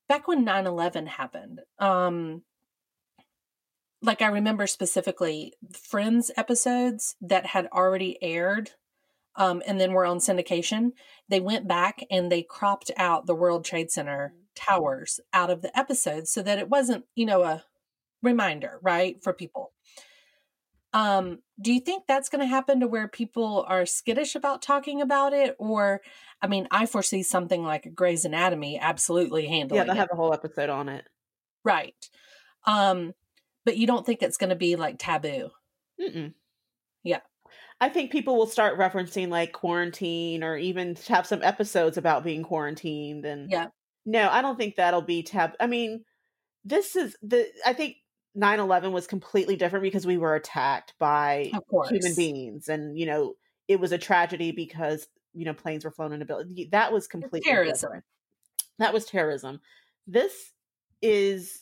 back 0.08 0.28
when 0.28 0.46
9-11 0.46 1.08
happened, 1.08 1.62
um 1.80 2.44
like 4.02 4.22
I 4.22 4.28
remember 4.28 4.68
specifically 4.68 5.54
Friends 5.74 6.32
episodes 6.38 7.16
that 7.22 7.48
had 7.48 7.68
already 7.74 8.18
aired 8.24 8.72
um 9.36 9.62
and 9.68 9.82
then 9.82 9.94
were 9.94 10.06
on 10.06 10.20
syndication, 10.20 10.92
they 11.30 11.40
went 11.40 11.68
back 11.68 12.04
and 12.12 12.32
they 12.32 12.44
cropped 12.44 12.92
out 12.98 13.26
the 13.26 13.36
World 13.36 13.66
Trade 13.66 13.92
Center 13.92 14.34
towers 14.56 15.20
out 15.34 15.50
of 15.50 15.62
the 15.62 15.78
episodes 15.78 16.32
so 16.32 16.42
that 16.44 16.60
it 16.60 16.70
wasn't, 16.70 17.06
you 17.16 17.26
know, 17.26 17.44
a 17.44 17.64
reminder, 18.24 18.80
right, 18.82 19.22
for 19.24 19.34
people. 19.34 19.72
Um, 20.98 21.40
do 21.62 21.74
you 21.74 21.80
think 21.80 22.04
that's 22.08 22.30
going 22.30 22.42
to 22.42 22.48
happen 22.48 22.80
to 22.80 22.88
where 22.88 23.08
people 23.08 23.66
are 23.68 23.86
skittish 23.86 24.36
about 24.36 24.62
talking 24.62 25.02
about 25.02 25.34
it? 25.34 25.56
Or, 25.60 26.02
I 26.42 26.48
mean, 26.48 26.68
I 26.72 26.86
foresee 26.86 27.24
something 27.24 27.64
like 27.64 27.86
a 27.86 27.90
Grey's 27.90 28.26
Anatomy 28.26 28.80
absolutely 28.80 29.46
handling 29.48 29.78
Yeah, 29.80 29.84
they'll 29.84 29.96
it. 29.96 30.00
have 30.00 30.10
a 30.12 30.16
whole 30.16 30.34
episode 30.34 30.70
on 30.70 30.90
it. 30.90 31.06
right. 31.64 31.94
Um, 32.66 33.14
but 33.66 33.78
you 33.78 33.86
don't 33.88 34.06
think 34.06 34.22
it's 34.22 34.38
going 34.38 34.50
to 34.50 34.56
be 34.56 34.76
like 34.76 34.96
taboo? 34.98 35.50
Mm-mm. 36.02 36.34
Yeah. 37.04 37.20
I 37.80 37.90
think 37.90 38.12
people 38.12 38.36
will 38.38 38.48
start 38.48 38.78
referencing 38.80 39.30
like 39.30 39.52
quarantine 39.54 40.44
or 40.44 40.58
even 40.58 40.96
have 41.08 41.28
some 41.28 41.44
episodes 41.44 41.98
about 41.98 42.24
being 42.24 42.44
quarantined 42.44 43.26
and 43.26 43.50
Yeah. 43.52 43.68
no, 44.06 44.28
I 44.30 44.42
don't 44.42 44.58
think 44.58 44.76
that'll 44.76 45.02
be 45.02 45.22
tab 45.24 45.52
I 45.60 45.68
mean, 45.68 46.04
this 46.66 46.96
is 46.96 47.16
the 47.22 47.48
I 47.66 47.74
think 47.74 47.98
9/11 48.36 48.92
was 48.92 49.08
completely 49.08 49.56
different 49.56 49.84
because 49.84 50.06
we 50.06 50.18
were 50.18 50.36
attacked 50.36 50.94
by 51.00 51.52
human 51.90 52.16
beings 52.16 52.70
and 52.70 52.98
you 52.98 53.06
know, 53.06 53.36
it 53.68 53.80
was 53.80 53.92
a 53.92 53.98
tragedy 53.98 54.52
because 54.52 55.08
you 55.34 55.46
know 55.46 55.54
planes 55.54 55.86
were 55.86 55.92
flown 55.92 56.14
into 56.14 56.26
buildings. 56.26 56.70
That 56.72 56.92
was 56.92 57.08
completely 57.08 57.42
terrorism. 57.42 57.90
different. 57.90 58.06
That 58.80 58.94
was 58.94 59.06
terrorism. 59.06 59.60
This 60.06 60.52
is 61.02 61.62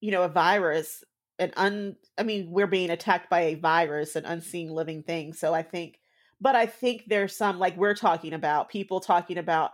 you 0.00 0.10
know, 0.10 0.22
a 0.22 0.28
virus, 0.28 1.02
an 1.38 1.52
un 1.56 1.96
I 2.18 2.24
mean, 2.24 2.50
we're 2.50 2.66
being 2.66 2.90
attacked 2.90 3.30
by 3.30 3.40
a 3.40 3.54
virus, 3.54 4.16
an 4.16 4.26
unseen 4.26 4.68
living 4.68 5.02
thing. 5.02 5.32
So 5.32 5.54
I 5.54 5.62
think 5.62 5.98
but 6.40 6.54
I 6.54 6.66
think 6.66 7.04
there's 7.06 7.34
some 7.34 7.58
like 7.58 7.76
we're 7.76 7.94
talking 7.94 8.34
about, 8.34 8.68
people 8.68 9.00
talking 9.00 9.38
about 9.38 9.70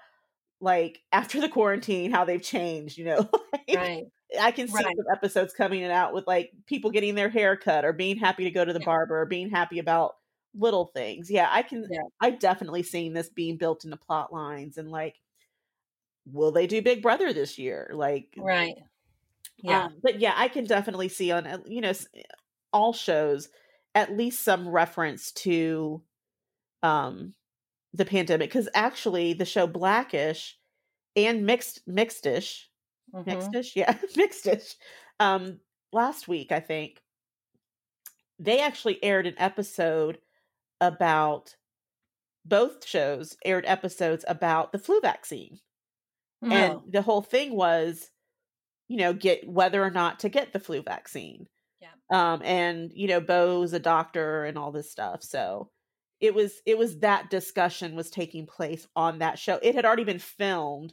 like 0.61 1.01
after 1.13 1.41
the 1.41 1.49
quarantine, 1.49 2.11
how 2.11 2.25
they've 2.25 2.43
changed, 2.43 2.99
you 2.99 3.05
know. 3.07 3.29
like, 3.69 3.81
Right. 3.81 4.05
I 4.41 4.53
can 4.53 4.69
see 4.69 4.85
Right. 4.85 4.97
some 4.97 5.07
episodes 5.13 5.53
coming 5.55 5.85
out 5.85 6.15
with 6.15 6.27
like 6.27 6.53
people 6.67 6.91
getting 6.91 7.15
their 7.15 7.29
hair 7.31 7.57
cut 7.57 7.85
or 7.85 7.93
being 7.93 8.17
happy 8.17 8.45
to 8.45 8.51
go 8.51 8.65
to 8.65 8.73
the 8.73 8.81
Yeah. 8.81 8.85
barber 8.85 9.21
or 9.21 9.27
being 9.27 9.51
happy 9.51 9.79
about 9.79 10.17
little 10.55 10.87
things. 10.95 11.31
Yeah, 11.31 11.49
I 11.51 11.63
can 11.63 11.85
Yeah. 11.89 12.01
I 12.21 12.31
definitely 12.31 12.83
seen 12.83 13.13
this 13.13 13.29
being 13.31 13.57
built 13.57 13.85
into 13.85 13.97
plot 13.97 14.33
lines 14.33 14.77
and 14.79 14.91
like 14.91 15.17
will 16.27 16.53
they 16.53 16.67
do 16.67 16.83
Big 16.83 17.03
Brother 17.03 17.33
this 17.33 17.59
year? 17.59 17.91
Like 17.95 18.37
Right. 18.37 18.77
Yeah. 19.63 19.87
um, 19.87 19.97
but 20.03 20.21
yeah, 20.21 20.35
I 20.37 20.49
can 20.49 20.65
definitely 20.65 21.09
see 21.09 21.31
on 21.33 21.47
uh, 21.47 21.59
you 21.67 21.81
know 21.81 21.93
all 22.73 22.93
shows 22.93 23.49
at 23.95 24.17
least 24.17 24.43
some 24.43 24.69
reference 24.69 25.33
to 25.33 26.03
um 26.83 27.35
the 27.93 28.05
pandemic 28.05 28.51
because 28.51 28.69
actually 28.75 29.33
the 29.33 29.45
show 29.45 29.67
Blackish 29.67 30.59
and 31.17 31.47
Mixed 31.47 31.87
Mixedish 31.89 32.67
Mhm. 33.13 33.25
Mixedish 33.29 33.77
yeah 33.77 33.93
Mixedish 34.17 34.77
um 35.21 35.61
last 35.93 36.29
week 36.29 36.53
I 36.53 36.61
think 36.61 37.03
they 38.39 38.61
actually 38.61 39.03
aired 39.03 39.27
an 39.27 39.35
episode 39.39 40.19
about 40.81 41.57
both 42.45 42.87
shows 42.87 43.37
aired 43.45 43.67
episodes 43.67 44.25
about 44.29 44.73
the 44.73 44.79
flu 44.79 45.01
vaccine 45.01 45.61
Oh, 46.43 46.49
and 46.51 46.83
the 46.93 47.03
whole 47.03 47.23
thing 47.23 47.55
was 47.57 48.11
you 48.89 48.99
know 48.99 49.13
get 49.15 49.49
whether 49.49 49.83
or 49.85 49.91
not 49.91 50.21
to 50.21 50.29
get 50.31 50.53
the 50.53 50.61
flu 50.61 50.83
vaccine 50.83 51.49
Yeah. 51.81 51.95
um 52.11 52.43
and 52.45 52.93
you 52.95 53.09
know 53.09 53.21
Bow's 53.21 53.73
a 53.75 53.81
doctor 53.81 54.45
and 54.45 54.59
all 54.59 54.73
this 54.73 54.91
stuff 54.91 55.23
so 55.23 55.71
it 56.21 56.35
was 56.35 56.61
it 56.67 56.77
was 56.79 56.99
that 57.01 57.31
discussion 57.31 57.95
was 57.97 58.11
taking 58.11 58.47
place 58.47 58.87
on 58.97 59.19
that 59.19 59.39
show 59.39 59.59
it 59.63 59.75
had 59.75 59.85
already 59.85 60.05
been 60.05 60.19
filmed 60.19 60.93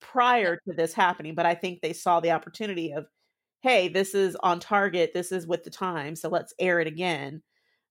prior 0.00 0.56
to 0.56 0.72
this 0.76 0.92
happening 0.92 1.34
but 1.34 1.46
i 1.46 1.54
think 1.54 1.80
they 1.80 1.92
saw 1.92 2.20
the 2.20 2.30
opportunity 2.30 2.92
of 2.92 3.06
hey 3.62 3.88
this 3.88 4.14
is 4.14 4.36
on 4.36 4.60
target 4.60 5.12
this 5.14 5.32
is 5.32 5.46
with 5.46 5.64
the 5.64 5.70
time 5.70 6.14
so 6.14 6.28
let's 6.28 6.52
air 6.58 6.80
it 6.80 6.86
again 6.86 7.42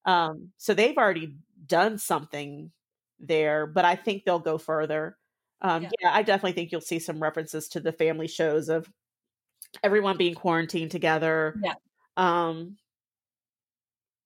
um 0.05 0.49
so 0.57 0.73
they've 0.73 0.97
already 0.97 1.35
done 1.65 1.97
something 1.97 2.71
there 3.19 3.65
but 3.65 3.85
i 3.85 3.95
think 3.95 4.23
they'll 4.23 4.39
go 4.39 4.57
further 4.57 5.17
um 5.61 5.83
Yeah. 5.83 5.89
yeah. 6.01 6.11
i 6.13 6.21
definitely 6.21 6.53
think 6.53 6.71
you'll 6.71 6.81
see 6.81 6.99
some 6.99 7.21
references 7.21 7.67
to 7.69 7.79
the 7.79 7.91
family 7.91 8.27
shows 8.27 8.69
of 8.69 8.89
everyone 9.83 10.17
being 10.17 10.35
quarantined 10.35 10.91
together 10.91 11.55
Yeah. 11.63 11.73
um 12.17 12.77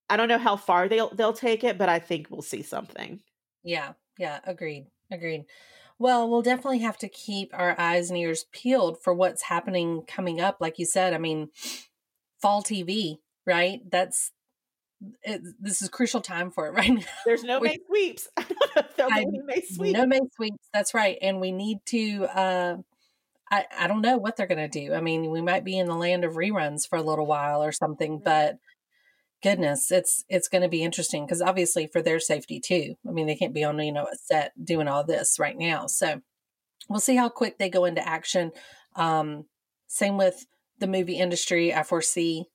i 0.10 0.18
don't 0.18 0.28
know 0.30 0.38
how 0.38 0.56
far 0.56 0.88
they'll 0.88 1.10
they'll 1.16 1.34
take 1.34 1.64
it 1.64 1.78
but 1.78 1.90
i 1.90 2.00
think 2.00 2.28
we'll 2.30 2.42
see 2.42 2.62
something 2.64 3.20
Yeah, 3.64 3.94
yeah, 4.18 4.40
agreed. 4.46 4.88
Agreed. 5.12 5.46
Well, 5.98 6.30
we'll 6.30 6.42
definitely 6.42 6.80
have 6.80 6.98
to 7.00 7.10
keep 7.10 7.52
our 7.54 7.76
eyes 7.80 8.10
and 8.10 8.18
ears 8.18 8.46
peeled 8.54 9.02
for 9.04 9.14
what's 9.14 9.44
happening 9.44 10.04
coming 10.08 10.40
up. 10.40 10.58
Like 10.62 10.80
you 10.80 10.86
said, 10.86 11.14
I 11.14 11.18
mean, 11.18 11.50
fall 12.42 12.64
TV, 12.64 13.18
right? 13.46 13.82
That's 13.92 14.32
it, 15.24 15.42
this 15.60 15.82
is 15.82 15.90
crucial 15.90 16.22
time 16.22 16.52
for 16.52 16.68
it 16.68 16.72
right 16.80 16.90
now. 16.90 17.02
there's 17.26 17.44
no 17.44 17.60
We- 17.60 17.68
May 17.70 17.78
sweeps 17.88 18.28
i 18.38 18.44
don't 18.44 18.76
know 18.76 18.82
if 18.82 18.96
there'll 18.96 19.14
I- 19.14 19.26
May 19.46 19.62
sweeps 19.62 19.94
No 20.00 20.06
May 20.06 20.20
sweeps. 20.36 20.68
That's 20.74 20.94
right. 20.94 21.18
And 21.22 21.42
we 21.42 21.52
need 21.52 21.80
to. 21.88 22.24
uh 22.26 22.78
I 23.52 23.66
I 23.78 23.88
don't 23.88 24.02
know 24.02 24.18
what 24.18 24.36
they're 24.38 24.48
going 24.48 24.70
to 24.70 24.80
do. 24.88 24.94
I 24.94 25.02
mean, 25.02 25.32
we 25.32 25.42
might 25.42 25.64
be 25.66 25.78
in 25.78 25.88
the 25.88 25.96
land 25.96 26.24
of 26.24 26.34
reruns 26.36 26.88
for 26.88 26.98
a 26.98 27.02
little 27.04 27.26
while 27.26 27.64
or 27.64 27.72
something, 27.72 28.20
but 28.24 28.58
goodness, 29.42 29.92
it's 29.92 30.24
it's 30.30 30.48
going 30.48 30.62
to 30.62 30.70
be 30.70 30.84
interesting 30.84 31.26
because 31.26 31.42
obviously 31.42 31.88
for 31.88 32.02
their 32.02 32.20
safety 32.20 32.60
too. 32.60 32.96
I 33.08 33.12
mean, 33.12 33.28
they 33.28 33.36
can't 33.36 33.54
be 33.54 33.64
on 33.64 33.80
you 33.80 33.92
know 33.92 34.06
a 34.06 34.16
set 34.16 34.54
doing 34.64 34.88
all 34.88 35.04
this 35.04 35.40
right 35.40 35.58
now. 35.58 35.88
So 35.88 36.22
we'll 36.90 37.00
see 37.00 37.16
how 37.16 37.30
quick 37.30 37.58
they 37.58 37.70
go 37.70 37.86
into 37.86 38.08
action. 38.08 38.52
Um, 38.96 39.46
same 39.88 40.18
with 40.18 40.46
the 40.80 40.88
movie 40.88 41.18
industry. 41.18 41.74
I 41.74 41.84
foresee 41.84 42.46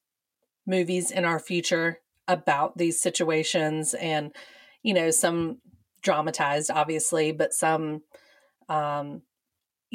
movies 0.67 1.11
in 1.11 1.25
our 1.25 1.39
future 1.39 2.01
about 2.27 2.79
these 2.79 3.01
situations 3.03 3.95
and 3.95 4.35
you 4.83 4.95
know 4.95 5.11
some 5.11 5.59
dramatized 6.03 6.71
obviously 6.71 7.33
but 7.33 7.53
some 7.53 8.01
um 8.69 9.21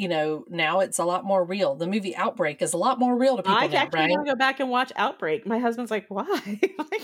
you 0.00 0.08
know 0.08 0.44
now 0.48 0.80
it's 0.80 0.98
a 0.98 1.04
lot 1.04 1.26
more 1.26 1.44
real. 1.44 1.76
The 1.76 1.86
movie 1.86 2.16
outbreak 2.16 2.62
is 2.62 2.72
a 2.72 2.78
lot 2.78 2.98
more 2.98 3.14
real 3.18 3.36
to 3.36 3.42
people 3.42 3.58
i 3.58 3.66
now 3.66 3.78
actually 3.80 4.00
right? 4.00 4.10
want 4.10 4.26
to 4.26 4.32
go 4.32 4.36
back 4.36 4.58
and 4.58 4.70
watch 4.70 4.92
outbreak. 4.96 5.46
My 5.46 5.58
husband's 5.58 5.90
like 5.90 6.06
why? 6.08 6.24
Like, 6.78 7.02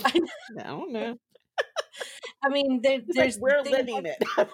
I 0.58 0.62
don't 0.64 0.92
know. 0.92 1.16
I 2.44 2.48
mean 2.48 2.80
there, 2.82 3.00
He's 3.06 3.16
like, 3.16 3.24
there's 3.24 3.38
we're 3.38 3.60
living 3.62 3.94
like- 4.04 4.16
it. 4.38 4.48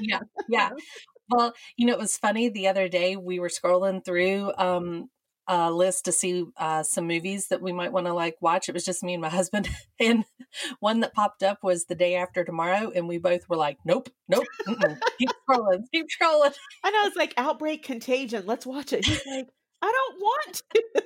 Yeah 0.00 0.20
yeah. 0.48 0.70
Well 1.28 1.52
you 1.76 1.86
know 1.86 1.92
it 1.92 1.98
was 1.98 2.16
funny 2.16 2.48
the 2.48 2.68
other 2.68 2.88
day 2.88 3.16
we 3.16 3.38
were 3.38 3.50
scrolling 3.50 4.02
through 4.02 4.52
um 4.56 5.10
a 5.46 5.70
list 5.70 6.06
to 6.06 6.12
see 6.12 6.44
uh 6.56 6.82
some 6.82 7.06
movies 7.06 7.48
that 7.48 7.60
we 7.60 7.72
might 7.72 7.92
want 7.92 8.06
to 8.06 8.14
like 8.14 8.36
watch 8.40 8.68
it 8.68 8.72
was 8.72 8.84
just 8.84 9.02
me 9.02 9.12
and 9.12 9.20
my 9.20 9.28
husband 9.40 9.68
and 10.00 10.24
one 10.80 11.00
that 11.00 11.12
popped 11.12 11.42
up 11.42 11.58
was 11.62 11.84
the 11.84 11.94
day 11.94 12.14
after 12.14 12.44
tomorrow 12.44 12.90
and 12.94 13.06
we 13.06 13.18
both 13.18 13.48
were 13.48 13.56
like 13.56 13.76
nope 13.84 14.08
nope 14.28 14.46
keep 15.18 15.28
scrolling 15.48 15.82
keep 15.92 16.06
scrolling 16.08 16.54
I 17.04 17.08
was 17.08 17.16
like 17.16 17.34
outbreak 17.36 17.82
contagion. 17.82 18.44
Let's 18.46 18.64
watch 18.64 18.92
it. 18.94 19.04
He's 19.04 19.26
like, 19.26 19.48
I 19.82 19.92
don't 19.92 20.20
want 20.20 20.62
to. 20.74 21.02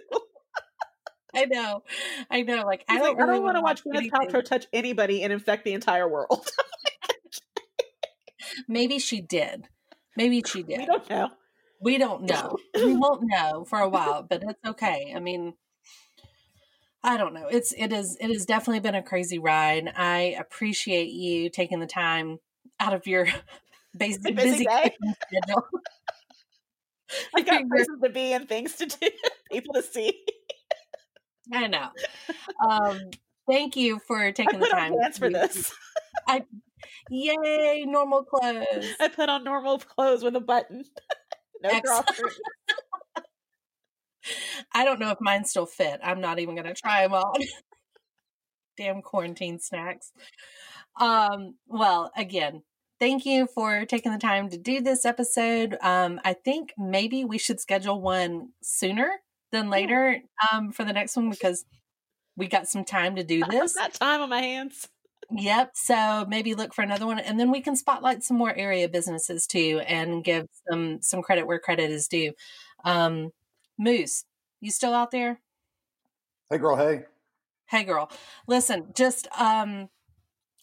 i 1.34 1.44
know 1.44 1.82
i 2.30 2.40
know 2.40 2.64
like 2.64 2.84
He's 2.88 2.96
i 2.96 3.00
don't 3.00 3.18
like, 3.18 3.18
I 3.18 3.28
really 3.28 3.36
don't 3.36 3.44
want 3.44 3.56
to 3.56 3.60
watch 3.60 3.84
Gwyneth. 3.84 4.10
Paltrow 4.10 4.42
touch 4.42 4.66
anybody 4.72 5.22
and 5.22 5.30
infect 5.30 5.64
the 5.64 5.74
entire 5.74 6.08
world. 6.08 6.48
maybe 8.68 8.98
she 8.98 9.20
did 9.20 9.68
maybe 10.16 10.42
she 10.46 10.62
did 10.62 10.78
we 10.78 10.86
don't 10.86 11.10
know. 11.10 11.28
We 11.80 11.98
don't 11.98 12.22
know. 12.30 12.56
we 12.74 12.94
won't 12.94 13.22
know 13.24 13.64
for 13.64 13.78
a 13.78 13.88
while, 13.88 14.22
but 14.28 14.42
it's 14.42 14.60
okay. 14.66 15.12
I 15.14 15.20
mean, 15.20 15.54
I 17.02 17.16
don't 17.16 17.34
know. 17.34 17.46
It's 17.50 17.72
it 17.76 17.92
is 17.92 18.16
it 18.20 18.28
has 18.28 18.44
definitely 18.44 18.80
been 18.80 18.94
a 18.94 19.02
crazy 19.02 19.38
ride. 19.38 19.92
I 19.96 20.36
appreciate 20.38 21.10
you 21.10 21.50
taking 21.50 21.80
the 21.80 21.86
time 21.86 22.38
out 22.80 22.94
of 22.94 23.06
your 23.06 23.26
busy, 23.96 24.32
busy 24.32 24.34
busy 24.34 24.64
schedule. 24.64 25.68
I 27.34 27.40
got 27.40 27.68
places 27.68 27.96
to 28.02 28.10
be 28.10 28.32
and 28.32 28.46
things 28.48 28.74
to 28.76 28.86
do, 28.86 29.08
people 29.50 29.74
to 29.74 29.82
see. 29.82 30.12
I 31.52 31.66
know. 31.66 31.88
Um, 32.68 33.00
thank 33.48 33.76
you 33.76 33.98
for 34.06 34.30
taking 34.32 34.60
the 34.60 34.66
time. 34.66 34.94
pants 35.00 35.16
for 35.16 35.30
this. 35.30 35.72
I, 36.26 36.42
Yay, 37.10 37.84
normal 37.86 38.24
clothes. 38.24 38.86
I 39.00 39.08
put 39.08 39.28
on 39.28 39.44
normal 39.44 39.78
clothes 39.78 40.22
with 40.22 40.36
a 40.36 40.40
button. 40.40 40.84
No. 41.62 41.70
I 44.74 44.84
don't 44.84 45.00
know 45.00 45.10
if 45.10 45.18
mine 45.20 45.44
still 45.44 45.66
fit. 45.66 46.00
I'm 46.02 46.20
not 46.20 46.38
even 46.38 46.54
going 46.54 46.66
to 46.66 46.74
try 46.74 47.02
them 47.02 47.14
on. 47.14 47.40
Damn 48.76 49.02
quarantine 49.02 49.58
snacks. 49.58 50.12
Um, 51.00 51.54
well, 51.66 52.12
again, 52.16 52.62
thank 53.00 53.24
you 53.24 53.46
for 53.46 53.84
taking 53.86 54.12
the 54.12 54.18
time 54.18 54.50
to 54.50 54.58
do 54.58 54.80
this 54.80 55.04
episode. 55.04 55.76
Um, 55.80 56.20
I 56.24 56.34
think 56.34 56.72
maybe 56.76 57.24
we 57.24 57.38
should 57.38 57.60
schedule 57.60 58.00
one 58.00 58.50
sooner 58.62 59.10
than 59.50 59.70
later 59.70 60.20
um, 60.52 60.72
for 60.72 60.84
the 60.84 60.92
next 60.92 61.16
one 61.16 61.30
because 61.30 61.64
we 62.36 62.46
got 62.46 62.68
some 62.68 62.84
time 62.84 63.16
to 63.16 63.24
do 63.24 63.42
this. 63.50 63.74
got 63.74 63.94
time 63.94 64.20
on 64.20 64.28
my 64.28 64.42
hands. 64.42 64.88
Yep. 65.30 65.72
So 65.74 66.24
maybe 66.28 66.54
look 66.54 66.72
for 66.72 66.82
another 66.82 67.06
one, 67.06 67.18
and 67.18 67.38
then 67.38 67.50
we 67.50 67.60
can 67.60 67.76
spotlight 67.76 68.22
some 68.22 68.38
more 68.38 68.54
area 68.54 68.88
businesses 68.88 69.46
too, 69.46 69.82
and 69.86 70.24
give 70.24 70.46
some 70.70 71.02
some 71.02 71.22
credit 71.22 71.46
where 71.46 71.58
credit 71.58 71.90
is 71.90 72.08
due. 72.08 72.32
Um, 72.84 73.30
Moose, 73.78 74.24
you 74.60 74.70
still 74.70 74.94
out 74.94 75.10
there? 75.10 75.40
Hey, 76.50 76.58
girl. 76.58 76.76
Hey. 76.76 77.04
Hey, 77.66 77.84
girl. 77.84 78.10
Listen, 78.46 78.86
just 78.94 79.28
um, 79.38 79.90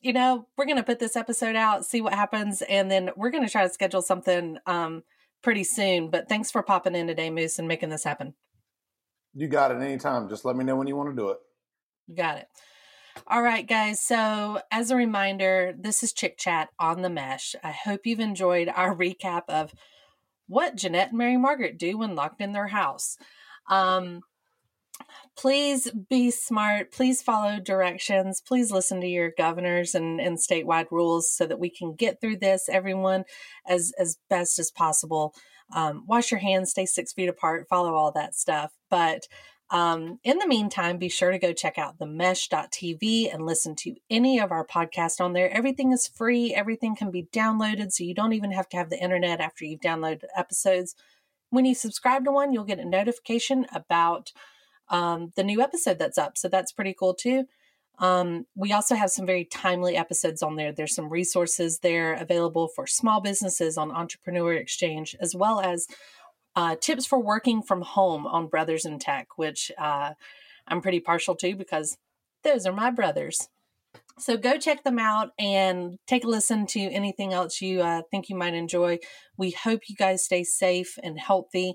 you 0.02 0.14
know, 0.14 0.48
we're 0.58 0.66
gonna 0.66 0.84
put 0.84 1.00
this 1.00 1.16
episode 1.16 1.56
out, 1.56 1.86
see 1.86 2.02
what 2.02 2.14
happens, 2.14 2.64
and 2.64 2.90
then 2.90 3.12
we're 3.16 3.32
gonna 3.32 3.50
try 3.50 3.64
to 3.64 3.74
schedule 3.74 4.02
something 4.02 4.58
um 4.66 5.04
pretty 5.44 5.64
soon. 5.64 6.10
But 6.10 6.28
thanks 6.28 6.50
for 6.50 6.64
popping 6.64 6.96
in 6.96 7.06
today, 7.06 7.30
Moose, 7.30 7.60
and 7.60 7.68
making 7.68 7.90
this 7.90 8.04
happen. 8.04 8.34
You 9.36 9.48
got 9.48 9.70
it 9.70 9.82
anytime. 9.82 10.28
Just 10.28 10.44
let 10.44 10.56
me 10.56 10.64
know 10.64 10.76
when 10.76 10.88
you 10.88 10.96
want 10.96 11.12
to 11.12 11.16
do 11.16 11.30
it. 11.30 11.38
You 12.08 12.16
got 12.16 12.38
it. 12.38 12.48
All 13.28 13.42
right, 13.42 13.66
guys. 13.66 14.02
So, 14.02 14.60
as 14.72 14.92
a 14.92 14.96
reminder, 14.96 15.74
this 15.78 16.04
is 16.04 16.14
Chick 16.14 16.38
Chat 16.38 16.70
on 16.80 17.02
the 17.02 17.10
Mesh. 17.10 17.56
I 17.64 17.72
hope 17.72 18.06
you've 18.06 18.20
enjoyed 18.20 18.68
our 18.68 18.96
recap 18.96 19.44
of 19.48 19.74
what 20.48 20.76
Janette 20.76 21.10
and 21.10 21.18
Mary 21.18 21.38
Margaret 21.38 21.80
do 21.80 21.98
when 21.98 22.16
locked 22.16 22.42
in 22.42 22.52
their 22.52 22.68
house. 22.68 23.18
Um, 23.70 24.22
please 25.36 25.90
be 26.10 26.30
smart. 26.30 26.92
Please 26.92 27.22
follow 27.22 27.60
directions. 27.60 28.42
Please 28.42 28.70
listen 28.70 29.02
to 29.02 29.08
your 29.08 29.32
governors 29.36 29.96
and, 29.96 30.20
and 30.20 30.38
statewide 30.38 30.92
rules 30.92 31.32
so 31.32 31.46
that 31.46 31.60
we 31.60 31.70
can 31.70 31.96
get 31.96 32.22
through 32.22 32.38
this, 32.38 32.70
everyone, 32.70 33.24
as, 33.66 33.92
as 33.98 34.18
best 34.30 34.60
as 34.60 34.72
possible. 34.72 35.34
Um, 35.74 36.04
wash 36.06 36.32
your 36.32 36.42
hands, 36.42 36.72
stay 36.72 36.86
six 36.86 37.12
feet 37.14 37.30
apart, 37.30 37.68
follow 37.68 37.96
all 37.96 38.12
that 38.12 38.36
stuff. 38.36 38.74
But 38.90 39.28
Um, 39.72 40.20
in 40.24 40.38
the 40.38 40.48
meantime, 40.48 40.98
be 40.98 41.10
sure 41.10 41.32
to 41.32 41.40
go 41.40 41.52
check 41.52 41.78
out 41.78 41.98
the 41.98 42.06
mesh.tv 42.06 43.34
and 43.34 43.46
listen 43.46 43.76
to 43.78 43.96
any 44.10 44.40
of 44.40 44.52
our 44.52 44.66
podcasts 44.66 45.20
on 45.20 45.34
there. 45.34 45.50
Everything 45.50 45.92
is 45.92 46.08
free, 46.08 46.54
everything 46.54 46.96
can 46.96 47.10
be 47.10 47.28
downloaded, 47.34 47.92
so 47.92 48.04
you 48.04 48.14
don't 48.14 48.34
even 48.34 48.52
have 48.52 48.70
to 48.70 48.78
have 48.78 48.90
the 48.90 49.02
internet 49.02 49.42
after 49.42 49.66
you've 49.66 49.82
downloaded 49.82 50.26
episodes. 50.38 50.96
When 51.50 51.66
you 51.66 51.74
subscribe 51.74 52.26
to 52.26 52.32
one, 52.32 52.54
you'll 52.54 52.64
get 52.64 52.80
a 52.80 52.86
notification 52.86 53.66
about 53.74 54.32
um, 54.90 55.32
the 55.36 55.44
new 55.44 55.62
episode 55.62 55.98
that's 55.98 56.18
up. 56.18 56.38
So 56.38 56.48
that's 56.48 56.72
pretty 56.72 56.94
cool 56.98 57.16
too. 57.16 57.46
Um, 57.98 58.46
we 58.56 58.74
also 58.74 58.94
have 58.96 59.10
some 59.10 59.26
very 59.26 59.46
timely 59.46 59.96
episodes 59.96 60.44
on 60.44 60.58
there. 60.58 60.72
There's 60.72 60.94
some 60.94 61.10
resources 61.10 61.80
there 61.80 62.14
available 62.14 62.68
for 62.68 62.86
small 62.86 63.22
businesses 63.22 63.78
on 63.78 63.92
Entrepreneur 63.92 64.54
Exchange, 64.54 65.16
as 65.20 65.34
well 65.36 65.62
as 65.62 65.88
uh, 66.56 66.76
tips 66.80 67.06
for 67.06 67.20
working 67.20 67.62
from 67.62 67.82
home 67.82 68.26
on 68.26 68.48
Brothers 68.48 68.86
in 68.86 69.00
Tech, 69.00 69.38
which 69.38 69.72
uh, 69.78 70.14
I'm 70.68 70.82
pretty 70.82 71.00
partial 71.00 71.36
to 71.36 71.56
because 71.56 71.98
those 72.44 72.66
are 72.66 72.74
my 72.74 72.92
brothers. 72.92 73.50
So 74.18 74.38
go 74.38 74.58
check 74.58 74.84
them 74.84 74.98
out 74.98 75.32
and 75.38 75.98
take 76.08 76.24
a 76.24 76.30
listen 76.30 76.68
to 76.68 76.80
anything 76.80 77.34
else 77.34 77.62
you 77.62 77.82
uh, 77.82 78.02
think 78.10 78.30
you 78.30 78.36
might 78.38 78.54
enjoy. 78.54 79.00
We 79.38 79.52
hope 79.52 79.90
you 79.90 79.96
guys 79.96 80.24
stay 80.24 80.46
safe 80.46 80.98
and 81.04 81.20
healthy. 81.20 81.74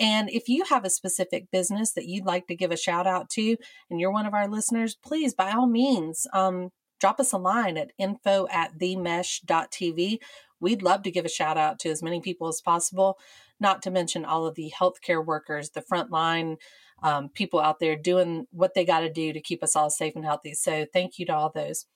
And 0.00 0.30
if 0.30 0.48
you 0.48 0.64
have 0.70 0.86
a 0.86 0.90
specific 0.90 1.50
business 1.50 1.92
that 1.92 2.06
you'd 2.06 2.24
like 2.24 2.46
to 2.46 2.56
give 2.56 2.70
a 2.70 2.78
shout 2.78 3.06
out 3.06 3.28
to, 3.30 3.56
and 3.90 4.00
you're 4.00 4.10
one 4.10 4.24
of 4.24 4.32
our 4.32 4.48
listeners, 4.48 4.96
please, 5.04 5.34
by 5.34 5.52
all 5.52 5.66
means, 5.66 6.26
um, 6.32 6.70
drop 6.98 7.20
us 7.20 7.32
a 7.32 7.38
line 7.38 7.76
at 7.76 7.92
info 7.98 8.46
at 8.50 8.78
themesh.tv. 8.78 10.18
We'd 10.60 10.82
love 10.82 11.02
to 11.02 11.10
give 11.10 11.26
a 11.26 11.28
shout 11.28 11.58
out 11.58 11.78
to 11.80 11.90
as 11.90 12.02
many 12.02 12.20
people 12.20 12.48
as 12.48 12.62
possible, 12.62 13.18
not 13.62 13.80
to 13.82 13.90
mention 13.90 14.26
all 14.26 14.46
of 14.46 14.54
the 14.54 14.70
healthcare 14.78 15.24
workers, 15.24 15.70
the 15.70 15.80
frontline 15.80 16.58
um, 17.02 17.30
people 17.30 17.60
out 17.60 17.80
there 17.80 17.96
doing 17.96 18.46
what 18.50 18.74
they 18.74 18.84
got 18.84 19.00
to 19.00 19.10
do 19.10 19.32
to 19.32 19.40
keep 19.40 19.62
us 19.62 19.74
all 19.74 19.88
safe 19.88 20.14
and 20.14 20.24
healthy. 20.24 20.52
So 20.52 20.86
thank 20.92 21.18
you 21.18 21.26
to 21.26 21.34
all 21.34 21.50
those. 21.50 21.86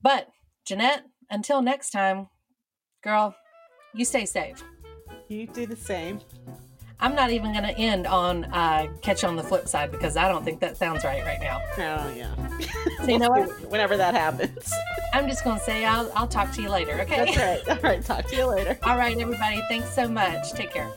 But 0.00 0.28
Janette, 0.66 1.04
until 1.30 1.62
next 1.62 1.90
time, 1.90 2.28
girl, 3.02 3.34
you 3.94 4.04
stay 4.04 4.26
safe. 4.26 4.62
You 5.28 5.46
do 5.46 5.66
the 5.66 5.76
same. 5.76 6.20
I'm 7.02 7.16
not 7.16 7.32
even 7.32 7.52
going 7.52 7.64
to 7.64 7.76
end 7.76 8.06
on 8.06 8.44
uh, 8.44 8.86
catch 9.02 9.22
you 9.22 9.28
on 9.28 9.34
the 9.34 9.42
flip 9.42 9.66
side 9.66 9.90
because 9.90 10.16
I 10.16 10.28
don't 10.28 10.44
think 10.44 10.60
that 10.60 10.76
sounds 10.76 11.02
right 11.02 11.24
right 11.24 11.40
now. 11.40 11.60
Oh 11.76 12.14
yeah. 12.14 12.32
So 12.98 13.10
you 13.10 13.18
know 13.18 13.28
what? 13.28 13.50
Whenever 13.70 13.96
that 13.96 14.14
happens. 14.14 14.72
I'm 15.12 15.26
just 15.26 15.42
going 15.42 15.58
to 15.58 15.64
say 15.64 15.84
I'll, 15.84 16.12
I'll 16.14 16.28
talk 16.28 16.52
to 16.52 16.62
you 16.62 16.68
later. 16.70 17.00
Okay. 17.00 17.34
That's 17.34 17.36
right. 17.36 17.68
All 17.84 17.90
right. 17.90 18.04
Talk 18.04 18.26
to 18.28 18.36
you 18.36 18.46
later. 18.46 18.78
All 18.84 18.96
right, 18.96 19.18
everybody. 19.18 19.60
Thanks 19.68 19.92
so 19.92 20.06
much. 20.06 20.52
Take 20.52 20.72
care. 20.72 20.92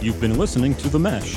You've 0.00 0.20
been 0.20 0.36
listening 0.38 0.74
to 0.74 0.88
The 0.88 0.98
Mesh, 0.98 1.36